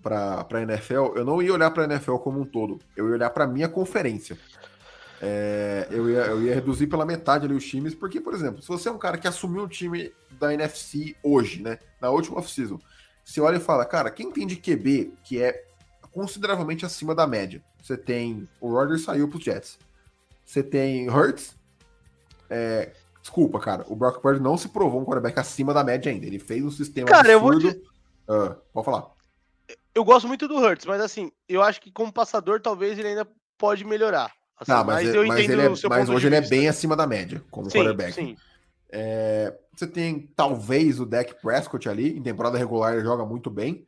para 0.03 0.47
a 0.51 0.63
NFL, 0.63 1.17
eu 1.17 1.25
não 1.25 1.41
ia 1.41 1.53
olhar 1.53 1.71
para 1.71 1.85
a 1.85 1.87
NFL 1.87 2.17
como 2.17 2.41
um 2.41 2.45
todo, 2.45 2.79
eu 2.95 3.09
ia 3.09 3.15
olhar 3.15 3.31
para 3.31 3.47
minha 3.47 3.69
conferência. 3.69 4.37
É, 5.21 5.87
eu, 5.91 6.09
ia, 6.11 6.21
eu 6.27 6.43
ia 6.43 6.55
reduzir 6.55 6.87
pela 6.87 7.07
metade 7.07 7.47
ali 7.47 7.55
os 7.55 7.65
times, 7.65 7.95
porque, 7.95 8.21
por 8.21 8.35
exemplo, 8.35 8.61
se 8.61 8.69
você 8.69 8.89
é 8.89 8.93
um 8.93 8.99
cara 8.99 9.17
que 9.17 9.29
assumiu 9.29 9.65
o 9.65 9.69
time 9.69 10.13
da 10.33 10.53
NFC 10.53 11.17
hoje, 11.23 11.63
né, 11.63 11.79
na 12.01 12.11
última 12.11 12.39
off-season, 12.39 12.79
você 13.25 13.41
olha 13.41 13.57
e 13.57 13.61
fala, 13.61 13.85
cara, 13.85 14.11
quem 14.11 14.31
tem 14.31 14.47
de 14.47 14.57
QB 14.57 15.15
que 15.25 15.43
é 15.43 15.65
consideravelmente 16.13 16.85
acima 16.85 17.15
da 17.15 17.27
média? 17.27 17.63
Você 17.83 17.97
tem 17.97 18.49
o 18.61 18.71
Rodgers 18.71 19.05
saiu 19.05 19.29
para 19.29 19.39
os 19.39 19.45
Jets, 19.45 19.79
você 20.45 20.63
tem 20.63 21.09
Hurts, 21.09 21.57
é, 22.51 22.93
Desculpa, 23.25 23.59
cara. 23.59 23.87
O 23.89 23.97
Brock 23.97 24.21
Purdy 24.21 24.39
não 24.39 24.59
se 24.59 24.69
provou 24.69 25.01
um 25.01 25.05
quarterback 25.05 25.41
acima 25.41 25.73
da 25.73 25.83
média 25.83 26.13
ainda. 26.13 26.27
Ele 26.27 26.39
fez 26.39 26.63
um 26.63 26.71
sistema 26.71 27.09
cara, 27.09 27.35
absurdo. 27.35 27.69
Eu 27.69 27.73
vou 28.29 28.51
te... 28.51 28.53
uh, 28.53 28.63
pode 28.71 28.85
falar. 28.85 29.11
Eu 29.95 30.05
gosto 30.05 30.29
muito 30.29 30.47
do 30.47 30.59
Hurts, 30.59 30.85
mas 30.85 31.01
assim, 31.01 31.33
eu 31.49 31.63
acho 31.63 31.81
que 31.81 31.91
como 31.91 32.13
passador, 32.13 32.61
talvez 32.61 32.99
ele 32.99 33.09
ainda 33.09 33.27
pode 33.57 33.83
melhorar. 33.83 34.31
Assim, 34.59 34.73
tá, 34.73 34.85
mas, 34.85 35.07
mas, 35.07 35.15
é, 35.15 35.25
mas, 35.27 35.49
ele 35.49 35.63
é, 35.63 35.89
mas 35.89 36.09
hoje 36.09 36.27
ele 36.27 36.37
é 36.37 36.41
bem 36.41 36.69
acima 36.69 36.95
da 36.95 37.07
média, 37.07 37.43
como 37.51 37.71
sim, 37.71 37.79
quarterback. 37.79 38.13
Sim. 38.13 38.37
É, 38.91 39.53
você 39.77 39.87
tem 39.87 40.31
talvez 40.37 41.01
o 41.01 41.07
Dak 41.07 41.35
Prescott 41.43 41.89
ali, 41.89 42.17
em 42.17 42.23
temporada 42.23 42.57
regular 42.57 42.95
ele 42.95 43.03
joga 43.03 43.25
muito 43.25 43.51
bem. 43.51 43.87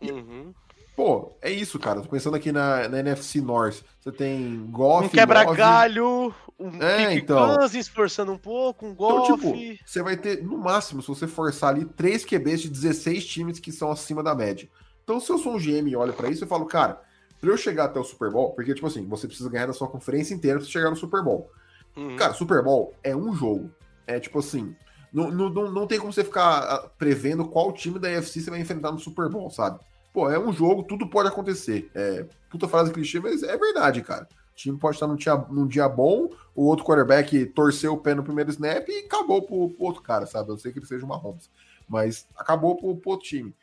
Uhum. 0.00 0.54
Pô, 0.96 1.34
é 1.40 1.50
isso, 1.50 1.78
cara. 1.78 2.00
Tô 2.00 2.08
pensando 2.08 2.36
aqui 2.36 2.52
na, 2.52 2.88
na 2.88 2.98
NFC 2.98 3.40
North. 3.40 3.82
Você 4.00 4.12
tem 4.12 4.66
Goff. 4.70 5.06
Um 5.06 5.08
quebra-galho, 5.08 6.34
um 6.58 6.82
é, 6.82 7.14
então. 7.14 7.66
se 7.68 7.78
esforçando 7.78 8.32
um 8.32 8.38
pouco, 8.38 8.86
um 8.86 8.94
Goff. 8.94 9.32
Então, 9.32 9.36
tipo, 9.36 9.78
você 9.86 10.02
vai 10.02 10.16
ter, 10.16 10.42
no 10.42 10.58
máximo, 10.58 11.00
se 11.00 11.08
você 11.08 11.26
forçar 11.26 11.70
ali, 11.70 11.86
três 11.86 12.24
QBs 12.24 12.60
de 12.62 12.68
16 12.68 13.26
times 13.26 13.58
que 13.58 13.72
são 13.72 13.90
acima 13.90 14.22
da 14.22 14.34
média. 14.34 14.68
Então, 15.02 15.18
se 15.18 15.30
eu 15.30 15.38
sou 15.38 15.54
um 15.54 15.58
GM 15.58 15.88
e 15.88 15.96
olho 15.96 16.12
para 16.12 16.28
isso, 16.28 16.44
eu 16.44 16.48
falo, 16.48 16.66
cara, 16.66 17.00
pra 17.40 17.50
eu 17.50 17.56
chegar 17.56 17.84
até 17.84 17.98
o 17.98 18.04
Super 18.04 18.30
Bowl, 18.30 18.52
porque, 18.52 18.74
tipo 18.74 18.86
assim, 18.86 19.06
você 19.06 19.26
precisa 19.26 19.48
ganhar 19.48 19.66
da 19.66 19.72
sua 19.72 19.88
conferência 19.88 20.34
inteira 20.34 20.58
pra 20.58 20.68
chegar 20.68 20.90
no 20.90 20.96
Super 20.96 21.22
Bowl. 21.22 21.50
Uhum. 21.96 22.16
Cara, 22.16 22.34
Super 22.34 22.62
Bowl 22.62 22.94
é 23.02 23.14
um 23.16 23.34
jogo. 23.34 23.70
É 24.06 24.18
tipo 24.18 24.38
assim. 24.38 24.74
Não, 25.12 25.30
não, 25.30 25.50
não 25.70 25.86
tem 25.86 25.98
como 25.98 26.12
você 26.12 26.22
ficar 26.22 26.60
ah, 26.60 26.88
prevendo 26.96 27.48
qual 27.48 27.72
time 27.72 27.98
da 27.98 28.08
UFC 28.08 28.40
você 28.40 28.50
vai 28.50 28.60
enfrentar 28.60 28.92
no 28.92 28.98
Super 28.98 29.28
Bowl, 29.28 29.50
sabe? 29.50 29.80
Pô, 30.12 30.30
é 30.30 30.38
um 30.38 30.52
jogo, 30.52 30.84
tudo 30.84 31.08
pode 31.08 31.28
acontecer. 31.28 31.90
É, 31.94 32.26
puta 32.48 32.68
frase 32.68 32.92
clichê, 32.92 33.18
mas 33.18 33.42
é 33.42 33.56
verdade, 33.56 34.02
cara. 34.02 34.28
O 34.52 34.56
time 34.56 34.78
pode 34.78 34.96
estar 34.96 35.06
num 35.06 35.16
dia, 35.16 35.36
num 35.50 35.66
dia 35.66 35.88
bom, 35.88 36.28
o 36.54 36.64
outro 36.64 36.84
quarterback 36.84 37.46
torceu 37.46 37.94
o 37.94 37.98
pé 37.98 38.14
no 38.14 38.22
primeiro 38.22 38.50
snap 38.50 38.88
e 38.88 39.04
acabou 39.06 39.42
pro, 39.42 39.70
pro 39.70 39.84
outro 39.84 40.02
cara, 40.02 40.26
sabe? 40.26 40.50
Eu 40.50 40.58
sei 40.58 40.72
que 40.72 40.78
ele 40.78 40.86
seja 40.86 41.04
uma 41.04 41.16
Holmes, 41.16 41.50
mas 41.88 42.26
acabou 42.36 42.76
pro, 42.76 42.96
pro 42.96 43.10
outro 43.12 43.26
time. 43.26 43.54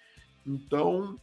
Então, 0.46 1.20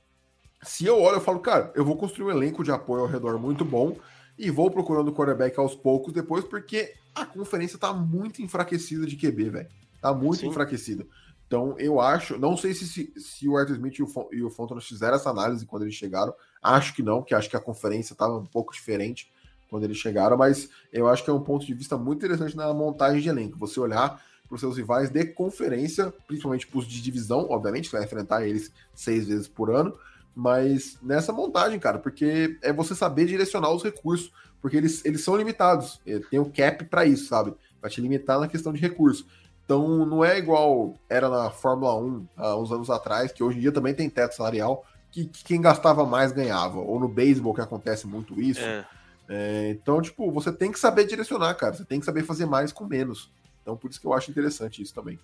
se 0.64 0.86
eu 0.86 1.00
olho, 1.00 1.16
eu 1.16 1.20
falo, 1.20 1.40
cara, 1.40 1.72
eu 1.74 1.84
vou 1.84 1.96
construir 1.96 2.26
um 2.26 2.30
elenco 2.30 2.64
de 2.64 2.70
apoio 2.70 3.02
ao 3.02 3.08
redor 3.08 3.38
muito 3.38 3.64
bom 3.64 3.96
e 4.38 4.50
vou 4.50 4.70
procurando 4.70 5.08
o 5.08 5.14
quarterback 5.14 5.58
aos 5.58 5.74
poucos 5.74 6.12
depois, 6.12 6.44
porque 6.44 6.94
a 7.14 7.24
conferência 7.24 7.78
tá 7.78 7.92
muito 7.92 8.42
enfraquecida 8.42 9.06
de 9.06 9.16
QB, 9.16 9.50
velho. 9.50 9.68
Tá 10.00 10.12
muito 10.12 10.40
Sim. 10.40 10.48
enfraquecida. 10.48 11.06
Então, 11.46 11.76
eu 11.78 12.00
acho, 12.00 12.38
não 12.38 12.56
sei 12.56 12.74
se, 12.74 12.86
se, 12.86 13.12
se 13.16 13.48
o 13.48 13.56
Arthur 13.56 13.74
Smith 13.74 13.98
e 13.98 14.02
o, 14.02 14.28
e 14.32 14.42
o 14.42 14.50
Fontanes 14.50 14.86
fizeram 14.86 15.14
essa 15.14 15.30
análise 15.30 15.66
quando 15.66 15.82
eles 15.82 15.94
chegaram. 15.94 16.34
Acho 16.62 16.94
que 16.94 17.02
não, 17.02 17.22
que 17.22 17.34
acho 17.34 17.48
que 17.48 17.56
a 17.56 17.60
conferência 17.60 18.12
estava 18.12 18.36
um 18.36 18.46
pouco 18.46 18.72
diferente 18.72 19.30
quando 19.70 19.84
eles 19.84 19.96
chegaram, 19.96 20.36
mas 20.36 20.68
eu 20.92 21.08
acho 21.08 21.22
que 21.24 21.30
é 21.30 21.32
um 21.32 21.40
ponto 21.40 21.64
de 21.66 21.74
vista 21.74 21.96
muito 21.96 22.24
interessante 22.24 22.56
na 22.56 22.72
montagem 22.72 23.20
de 23.20 23.28
elenco. 23.28 23.58
Você 23.58 23.78
olhar 23.78 24.22
para 24.48 24.54
os 24.54 24.60
seus 24.60 24.76
rivais 24.76 25.10
de 25.10 25.24
conferência, 25.26 26.12
principalmente 26.26 26.66
para 26.66 26.78
os 26.78 26.86
de 26.86 27.00
divisão, 27.00 27.46
obviamente, 27.50 27.88
você 27.88 27.96
vai 27.96 28.04
enfrentar 28.04 28.46
eles 28.46 28.72
seis 28.94 29.26
vezes 29.26 29.48
por 29.48 29.70
ano, 29.70 29.96
mas 30.35 30.99
nessa 31.03 31.32
montagem, 31.32 31.78
cara, 31.78 31.99
porque 31.99 32.59
é 32.62 32.72
você 32.72 32.95
saber 32.95 33.26
direcionar 33.26 33.70
os 33.70 33.82
recursos, 33.82 34.32
porque 34.61 34.76
eles, 34.76 35.05
eles 35.05 35.22
são 35.22 35.37
limitados, 35.37 36.01
tem 36.30 36.39
o 36.39 36.51
cap 36.51 36.85
para 36.85 37.05
isso, 37.05 37.26
sabe? 37.26 37.55
Vai 37.80 37.91
te 37.91 38.01
limitar 38.01 38.41
na 38.41 38.49
questão 38.49 38.72
de 38.72 38.80
recurso. 38.80 39.26
Então 39.64 40.05
não 40.05 40.24
é 40.24 40.39
igual 40.39 40.95
era 41.09 41.28
na 41.28 41.51
Fórmula 41.51 41.97
1 41.97 42.26
há 42.37 42.57
uns 42.57 42.72
anos 42.72 42.91
atrás, 42.91 43.32
que 43.32 43.43
hoje 43.43 43.59
em 43.59 43.61
dia 43.61 43.72
também 43.72 43.95
tem 43.95 44.11
teto 44.11 44.35
salarial, 44.35 44.85
que, 45.11 45.26
que 45.26 45.45
quem 45.45 45.61
gastava 45.61 46.05
mais 46.05 46.32
ganhava. 46.32 46.78
Ou 46.78 46.99
no 46.99 47.09
beisebol 47.09 47.55
que 47.55 47.61
acontece 47.61 48.07
muito 48.07 48.41
isso. 48.41 48.61
É. 48.61 48.85
É, 49.28 49.70
então, 49.70 50.03
tipo, 50.03 50.30
você 50.30 50.53
tem 50.53 50.70
que 50.70 50.78
saber 50.78 51.07
direcionar, 51.07 51.55
cara. 51.55 51.72
Você 51.72 51.85
tem 51.85 51.99
que 51.99 52.05
saber 52.05 52.24
fazer 52.24 52.47
mais 52.47 52.72
com 52.72 52.85
menos. 52.85 53.30
Então, 53.62 53.76
por 53.76 53.91
isso 53.91 54.01
que 54.01 54.07
eu 54.07 54.12
acho 54.12 54.30
interessante 54.30 54.82
isso 54.82 54.93
também. 54.93 55.18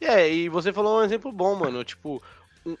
É, 0.00 0.30
e 0.32 0.48
você 0.48 0.72
falou 0.72 1.00
um 1.00 1.04
exemplo 1.04 1.30
bom, 1.32 1.54
mano. 1.54 1.84
Tipo, 1.84 2.22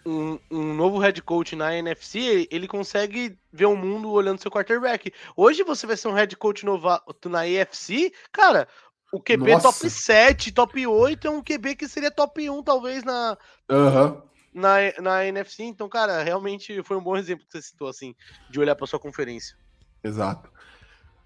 um, 0.04 0.38
um, 0.50 0.74
novo 0.74 0.98
head 0.98 1.22
coach 1.22 1.54
na 1.54 1.76
NFC, 1.76 2.48
ele 2.50 2.66
consegue 2.66 3.38
ver 3.52 3.66
o 3.66 3.76
mundo 3.76 4.10
olhando 4.10 4.40
seu 4.40 4.50
quarterback. 4.50 5.12
Hoje 5.36 5.62
você 5.62 5.86
vai 5.86 5.96
ser 5.96 6.08
um 6.08 6.12
head 6.12 6.34
coach 6.36 6.64
novato 6.64 7.28
na 7.28 7.42
AFC, 7.42 8.12
cara, 8.32 8.66
o 9.12 9.20
QB 9.20 9.52
Nossa. 9.52 9.72
top 9.72 9.90
7, 9.90 10.52
top 10.52 10.86
8 10.86 11.26
é 11.26 11.30
um 11.30 11.42
QB 11.42 11.76
que 11.76 11.88
seria 11.88 12.10
top 12.10 12.50
1, 12.50 12.62
talvez, 12.62 13.04
na, 13.04 13.38
uhum. 13.70 14.22
na, 14.52 14.76
na 15.00 15.24
NFC. 15.26 15.62
Então, 15.62 15.88
cara, 15.88 16.22
realmente 16.22 16.82
foi 16.82 16.96
um 16.96 17.02
bom 17.02 17.16
exemplo 17.16 17.46
que 17.46 17.52
você 17.52 17.62
citou, 17.62 17.88
assim, 17.88 18.14
de 18.50 18.58
olhar 18.58 18.74
para 18.74 18.86
sua 18.86 18.98
conferência. 18.98 19.56
Exato. 20.02 20.50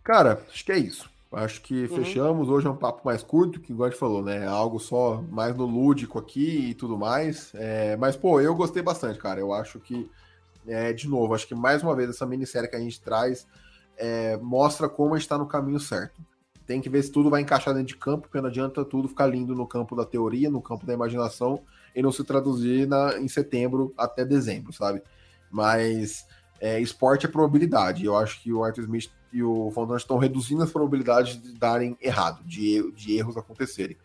Cara, 0.05 0.45
acho 0.49 0.65
que 0.65 0.73
é 0.73 0.79
isso. 0.79 1.11
Acho 1.33 1.61
que 1.63 1.83
uhum. 1.83 1.97
fechamos. 1.97 2.49
Hoje 2.49 2.67
é 2.67 2.71
um 2.71 2.77
papo 2.77 3.03
mais 3.05 3.23
curto, 3.23 3.61
que 3.61 3.73
igual 3.73 3.87
a 3.87 3.91
gente 3.91 4.01
falou, 4.01 4.23
né? 4.23 4.47
Algo 4.47 4.81
só 4.81 5.23
mais 5.31 5.55
no 5.57 5.65
lúdico 5.65 6.19
aqui 6.19 6.71
e 6.71 6.75
tudo 6.75 6.99
mais. 6.99 7.53
É, 7.55 7.97
mas, 7.97 8.17
pô, 8.17 8.41
eu 8.41 8.55
gostei 8.55 8.83
bastante, 8.83 9.19
cara. 9.19 9.39
Eu 9.39 9.53
acho 9.53 9.79
que, 9.79 10.11
é, 10.67 10.93
de 10.93 11.09
novo, 11.09 11.33
acho 11.35 11.47
que 11.47 11.55
mais 11.55 11.83
uma 11.83 11.95
vez 11.95 12.11
essa 12.11 12.27
minissérie 12.27 12.69
que 12.69 12.77
a 12.77 12.81
gente 12.81 13.01
traz 13.01 13.47
é, 13.97 14.37
mostra 14.39 14.89
como 14.89 15.15
a 15.15 15.19
gente 15.19 15.27
está 15.27 15.39
no 15.39 15.47
caminho 15.47 15.79
certo 15.79 16.21
tem 16.71 16.81
que 16.81 16.89
ver 16.89 17.03
se 17.03 17.11
tudo 17.11 17.29
vai 17.29 17.41
encaixar 17.41 17.75
dentro 17.75 17.89
de 17.89 17.97
campo, 17.97 18.29
porque 18.29 18.41
não 18.41 18.49
adianta 18.49 18.85
tudo 18.85 19.09
ficar 19.09 19.27
lindo 19.27 19.57
no 19.57 19.67
campo 19.67 19.97
da 19.97 20.05
teoria, 20.05 20.49
no 20.49 20.63
campo 20.63 20.87
da 20.87 20.95
imaginação, 20.95 21.65
e 21.97 22.01
não 22.01 22.13
se 22.13 22.23
traduzir 22.23 22.87
na, 22.87 23.19
em 23.19 23.27
setembro 23.27 23.93
até 23.99 24.25
dezembro, 24.25 24.73
sabe? 24.73 25.03
Mas 25.51 26.25
é, 26.61 26.79
esporte 26.79 27.27
é 27.27 27.29
probabilidade. 27.29 28.05
Eu 28.05 28.17
acho 28.17 28.41
que 28.41 28.53
o 28.53 28.63
Arthur 28.63 28.83
Smith 28.83 29.11
e 29.33 29.43
o 29.43 29.71
Fontana 29.71 29.99
estão 29.99 30.19
reduzindo 30.19 30.63
as 30.63 30.71
probabilidades 30.71 31.41
de 31.41 31.53
darem 31.53 31.97
errado, 32.01 32.43
de, 32.45 32.91
de 32.93 33.17
erros 33.17 33.37
acontecerem. 33.37 33.97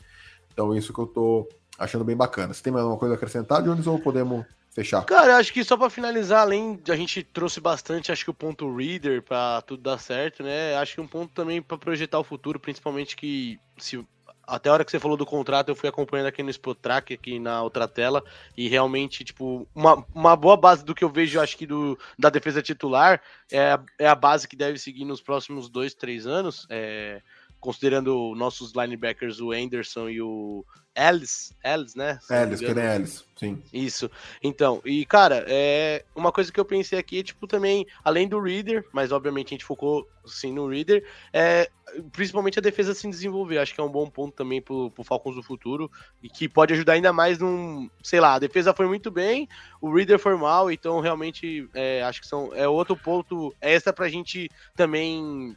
Então, 0.52 0.76
isso 0.76 0.94
que 0.94 1.00
eu 1.00 1.08
tô 1.08 1.50
achando 1.78 2.06
bem 2.06 2.16
bacana. 2.16 2.54
Você 2.54 2.64
tem 2.64 2.72
mais 2.72 2.84
alguma 2.84 3.00
coisa 3.00 3.16
a 3.16 3.18
acrescentar, 3.18 3.62
Jones, 3.62 3.88
ou 3.88 4.00
podemos 4.00 4.46
fechar. 4.72 5.04
Cara, 5.06 5.38
acho 5.38 5.54
que 5.54 5.64
só 5.64 5.78
para 5.78 5.90
finalizar, 5.90 6.42
além 6.42 6.76
de 6.76 6.92
a 6.92 6.96
gente 6.96 7.24
trouxe 7.24 7.62
bastante, 7.62 8.12
acho 8.12 8.26
que 8.26 8.30
o 8.30 8.34
ponto 8.34 8.76
reader 8.76 9.22
para 9.22 9.62
tudo 9.62 9.82
dar 9.82 9.98
certo, 9.98 10.44
né? 10.44 10.76
Acho 10.76 10.96
que 10.96 11.02
um 11.02 11.08
ponto 11.08 11.34
também 11.34 11.62
para 11.62 11.78
projetar 11.78 12.20
o 12.20 12.24
futuro, 12.24 12.60
principalmente 12.60 13.16
que 13.16 13.58
se 13.78 14.06
até 14.48 14.70
a 14.70 14.74
hora 14.74 14.86
que 14.86 14.92
você 14.92 15.00
falou 15.00 15.18
do 15.18 15.26
contrato, 15.26 15.70
eu 15.70 15.76
fui 15.76 15.90
acompanhando 15.90 16.28
aqui 16.28 16.44
no 16.44 16.50
Spotrack, 16.50 17.14
aqui 17.14 17.40
na 17.40 17.62
outra 17.62 17.88
tela, 17.88 18.24
e 18.56 18.68
realmente, 18.68 19.24
tipo, 19.24 19.68
uma, 19.74 20.06
uma 20.14 20.36
boa 20.36 20.58
base 20.58 20.84
do 20.84 20.96
que 20.96 21.04
eu 21.04 21.10
vejo, 21.10 21.40
acho 21.40 21.58
que 21.58 21.66
do, 21.66 21.98
da 22.18 22.30
defesa 22.30 22.62
titular, 22.62 23.22
é, 23.52 23.80
é 24.00 24.08
a 24.08 24.16
base 24.16 24.48
que 24.48 24.56
deve 24.56 24.78
seguir 24.78 25.06
nos 25.06 25.22
próximos 25.22 25.70
dois, 25.70 25.94
três 25.94 26.28
anos. 26.28 26.68
É, 26.70 27.22
considerando 27.66 28.34
nossos 28.36 28.72
linebackers, 28.74 29.42
o 29.42 29.52
Anderson 29.52 30.08
e 30.10 30.22
o 30.22 30.64
Ellis, 30.96 31.54
Ellis, 31.64 31.94
né? 31.96 32.20
Ellis, 32.30 32.60
que 32.60 32.66
é 32.68 32.96
Ellis, 32.96 33.26
sim. 33.36 33.62
Isso. 33.74 34.10
Então, 34.42 34.82
e 34.86 35.06
cara, 35.06 35.44
é 35.48 36.06
uma 36.16 36.32
coisa 36.32 36.52
que 36.52 36.60
eu 36.60 36.64
pensei 36.64 36.98
aqui, 36.98 37.22
tipo, 37.22 37.46
também, 37.46 37.86
além 38.04 38.30
do 38.30 38.40
Reader, 38.40 38.86
mas 38.94 39.12
obviamente 39.12 39.48
a 39.48 39.56
gente 39.56 39.66
focou 39.66 40.08
sim 40.26 40.54
no 40.54 40.70
Reader, 40.70 41.04
é 41.34 41.70
principalmente 42.12 42.60
a 42.60 42.62
defesa 42.62 42.94
se 42.94 43.10
desenvolver. 43.10 43.58
Acho 43.58 43.74
que 43.74 43.82
é 43.82 43.84
um 43.84 43.92
bom 43.92 44.10
ponto 44.10 44.34
também 44.34 44.62
pro, 44.62 44.90
pro 44.92 45.04
Falcons 45.04 45.36
do 45.36 45.44
futuro 45.44 45.92
e 46.24 46.30
que 46.30 46.48
pode 46.48 46.74
ajudar 46.74 46.94
ainda 46.94 47.12
mais 47.12 47.40
num, 47.40 47.90
sei 48.02 48.20
lá, 48.20 48.36
a 48.36 48.40
defesa 48.40 48.74
foi 48.74 48.88
muito 48.88 49.12
bem, 49.12 49.50
o 49.82 49.94
Reader 49.94 50.18
foi 50.18 50.36
mal, 50.38 50.72
então 50.72 51.00
realmente 51.02 51.68
é, 51.74 52.04
acho 52.04 52.22
que 52.22 52.28
são 52.28 52.54
é 52.54 52.68
outro 52.68 52.96
ponto 52.96 53.54
extra 53.62 53.92
pra 53.92 54.08
gente 54.08 54.50
também 54.76 55.56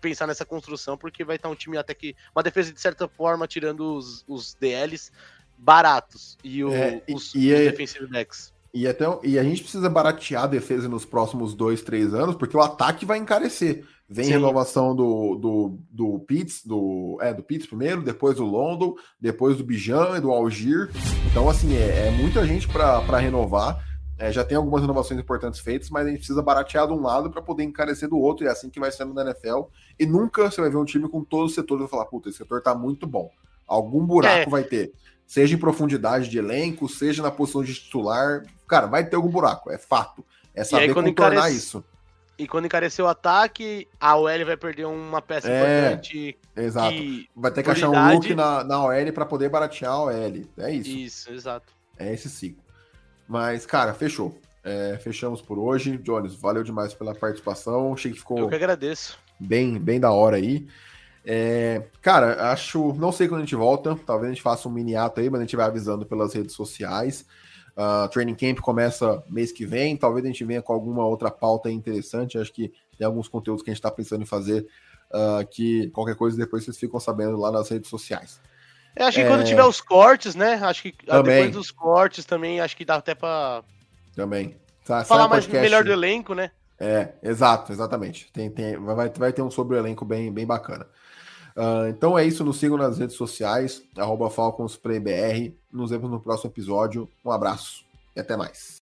pensar 0.00 0.26
nessa 0.26 0.44
construção, 0.44 0.96
porque 0.96 1.24
vai 1.24 1.36
estar 1.36 1.48
um 1.48 1.54
time 1.54 1.76
até 1.76 1.94
que. 1.94 2.14
Uma 2.34 2.42
defesa, 2.42 2.72
de 2.72 2.80
certa 2.80 3.08
forma, 3.08 3.46
tirando 3.46 3.96
os, 3.96 4.24
os 4.28 4.54
DLs 4.54 5.10
baratos 5.56 6.36
e, 6.42 6.64
o, 6.64 6.72
é, 6.72 7.02
os, 7.08 7.34
e, 7.34 7.52
os 7.52 7.60
é, 7.60 7.70
defensive 7.70 8.06
backs. 8.06 8.52
E, 8.72 8.88
até, 8.88 9.04
e 9.22 9.38
a 9.38 9.44
gente 9.44 9.62
precisa 9.62 9.88
baratear 9.88 10.44
a 10.44 10.48
defesa 10.48 10.88
nos 10.88 11.04
próximos 11.04 11.54
dois, 11.54 11.80
três 11.80 12.12
anos, 12.12 12.34
porque 12.34 12.56
o 12.56 12.60
ataque 12.60 13.06
vai 13.06 13.18
encarecer. 13.18 13.84
Vem 14.08 14.26
Sim. 14.26 14.32
renovação 14.32 14.94
do, 14.94 15.36
do, 15.36 15.78
do 15.90 16.18
Pitts, 16.20 16.66
do, 16.66 17.16
é, 17.22 17.32
do 17.32 17.42
Pitts 17.42 17.66
primeiro, 17.66 18.02
depois 18.02 18.36
do 18.36 18.44
London, 18.44 18.94
depois 19.18 19.56
do 19.56 19.64
Bijan 19.64 20.16
e 20.16 20.20
do 20.20 20.30
Algir. 20.30 20.90
Então, 21.30 21.48
assim, 21.48 21.74
é, 21.76 22.08
é 22.08 22.10
muita 22.10 22.44
gente 22.46 22.68
para 22.68 23.18
renovar. 23.18 23.82
É, 24.18 24.30
já 24.30 24.44
tem 24.44 24.56
algumas 24.56 24.82
inovações 24.82 25.18
importantes 25.18 25.60
feitas, 25.60 25.90
mas 25.90 26.06
a 26.06 26.08
gente 26.08 26.18
precisa 26.18 26.40
baratear 26.40 26.86
de 26.86 26.92
um 26.92 27.02
lado 27.02 27.30
para 27.30 27.42
poder 27.42 27.64
encarecer 27.64 28.08
do 28.08 28.18
outro, 28.18 28.44
e 28.44 28.48
é 28.48 28.50
assim 28.50 28.70
que 28.70 28.78
vai 28.78 28.92
sendo 28.92 29.12
na 29.12 29.22
NFL. 29.22 29.64
E 29.98 30.06
nunca 30.06 30.50
você 30.50 30.60
vai 30.60 30.70
ver 30.70 30.76
um 30.76 30.84
time 30.84 31.08
com 31.08 31.24
todos 31.24 31.50
os 31.50 31.54
setores 31.54 31.86
e 31.86 31.88
falar, 31.88 32.06
puta, 32.06 32.28
esse 32.28 32.38
setor 32.38 32.62
tá 32.62 32.74
muito 32.74 33.06
bom. 33.06 33.30
Algum 33.66 34.06
buraco 34.06 34.48
é. 34.48 34.50
vai 34.50 34.62
ter. 34.62 34.92
Seja 35.26 35.54
em 35.54 35.58
profundidade 35.58 36.28
de 36.28 36.38
elenco, 36.38 36.88
seja 36.88 37.22
na 37.22 37.30
posição 37.30 37.64
de 37.64 37.74
titular. 37.74 38.44
Cara, 38.68 38.86
vai 38.86 39.04
ter 39.04 39.16
algum 39.16 39.30
buraco, 39.30 39.70
é 39.70 39.78
fato. 39.78 40.24
É 40.54 40.62
saber 40.62 40.84
aí, 40.84 40.94
contornar 40.94 41.32
encarece... 41.32 41.56
isso. 41.56 41.84
E 42.36 42.48
quando 42.48 42.66
encarecer 42.66 43.04
o 43.04 43.08
ataque, 43.08 43.86
a 44.00 44.16
OL 44.16 44.44
vai 44.44 44.56
perder 44.56 44.86
uma 44.86 45.22
peça 45.22 45.48
é, 45.48 45.56
importante. 45.56 46.38
Exato. 46.56 46.96
Vai 47.34 47.50
ter 47.52 47.62
que 47.62 47.70
achar 47.70 47.88
um 47.88 48.12
look 48.12 48.34
na, 48.34 48.64
na 48.64 48.82
OL 48.84 49.12
para 49.12 49.24
poder 49.24 49.48
baratear 49.48 49.92
a 49.92 50.02
OL. 50.02 50.12
É 50.58 50.72
isso. 50.72 50.90
Isso, 50.90 51.32
exato. 51.32 51.72
É 51.96 52.12
esse 52.12 52.28
ciclo. 52.28 52.63
Mas, 53.28 53.64
cara, 53.66 53.94
fechou. 53.94 54.38
É, 54.62 54.98
fechamos 55.02 55.42
por 55.42 55.58
hoje. 55.58 55.98
Jones, 55.98 56.34
valeu 56.34 56.62
demais 56.62 56.94
pela 56.94 57.14
participação. 57.14 57.92
Achei 57.92 58.12
que 58.12 58.18
ficou. 58.18 58.38
Eu 58.38 58.48
que 58.48 58.54
agradeço. 58.54 59.18
Bem, 59.38 59.78
bem 59.78 60.00
da 60.00 60.10
hora 60.10 60.36
aí. 60.36 60.66
É, 61.24 61.82
cara, 62.00 62.50
acho. 62.50 62.92
Não 62.94 63.12
sei 63.12 63.28
quando 63.28 63.42
a 63.42 63.44
gente 63.44 63.54
volta. 63.54 63.98
Talvez 64.06 64.30
a 64.30 64.34
gente 64.34 64.42
faça 64.42 64.68
um 64.68 64.72
mini 64.72 64.96
ato 64.96 65.20
aí, 65.20 65.28
mas 65.28 65.40
a 65.40 65.44
gente 65.44 65.56
vai 65.56 65.66
avisando 65.66 66.06
pelas 66.06 66.32
redes 66.32 66.54
sociais. 66.54 67.26
Uh, 67.76 68.08
training 68.08 68.36
Camp 68.36 68.60
começa 68.60 69.22
mês 69.28 69.52
que 69.52 69.66
vem. 69.66 69.96
Talvez 69.96 70.24
a 70.24 70.28
gente 70.28 70.44
venha 70.44 70.62
com 70.62 70.72
alguma 70.72 71.04
outra 71.04 71.30
pauta 71.30 71.70
interessante. 71.70 72.38
Acho 72.38 72.52
que 72.52 72.72
tem 72.96 73.06
alguns 73.06 73.28
conteúdos 73.28 73.62
que 73.62 73.70
a 73.70 73.72
gente 73.72 73.80
está 73.80 73.90
pensando 73.90 74.22
em 74.22 74.26
fazer. 74.26 74.66
Uh, 75.10 75.46
que 75.48 75.90
qualquer 75.90 76.16
coisa 76.16 76.36
depois 76.36 76.64
vocês 76.64 76.78
ficam 76.78 76.98
sabendo 76.98 77.36
lá 77.36 77.52
nas 77.52 77.68
redes 77.68 77.88
sociais. 77.88 78.40
Eu 78.96 79.06
acho 79.06 79.18
que 79.18 79.24
é... 79.24 79.28
quando 79.28 79.44
tiver 79.44 79.64
os 79.64 79.80
cortes, 79.80 80.34
né? 80.34 80.54
Acho 80.62 80.82
que 80.82 80.94
ah, 81.08 81.16
também. 81.16 81.36
depois 81.36 81.54
dos 81.54 81.70
cortes 81.70 82.24
também, 82.24 82.60
acho 82.60 82.76
que 82.76 82.84
dá 82.84 82.96
até 82.96 83.14
para 83.14 83.62
Também. 84.14 84.56
Tá, 84.84 85.04
Falar 85.04 85.28
mais 85.28 85.46
melhor 85.46 85.82
do 85.82 85.92
elenco, 85.92 86.34
né? 86.34 86.50
É, 86.78 87.14
exato, 87.22 87.72
exatamente. 87.72 88.30
Tem, 88.32 88.50
tem, 88.50 88.76
vai, 88.76 89.08
vai 89.08 89.32
ter 89.32 89.42
um 89.42 89.50
sobre 89.50 89.76
o 89.76 89.78
elenco 89.78 90.04
bem, 90.04 90.32
bem 90.32 90.46
bacana. 90.46 90.86
Uh, 91.56 91.86
então 91.88 92.18
é 92.18 92.24
isso, 92.24 92.44
nos 92.44 92.58
sigam 92.58 92.76
nas 92.76 92.98
redes 92.98 93.16
sociais, 93.16 93.82
arroba 93.96 94.28
FalconsPlayBR. 94.28 95.56
Nos 95.72 95.90
vemos 95.90 96.10
no 96.10 96.20
próximo 96.20 96.50
episódio. 96.50 97.08
Um 97.24 97.30
abraço 97.30 97.84
e 98.14 98.20
até 98.20 98.36
mais. 98.36 98.82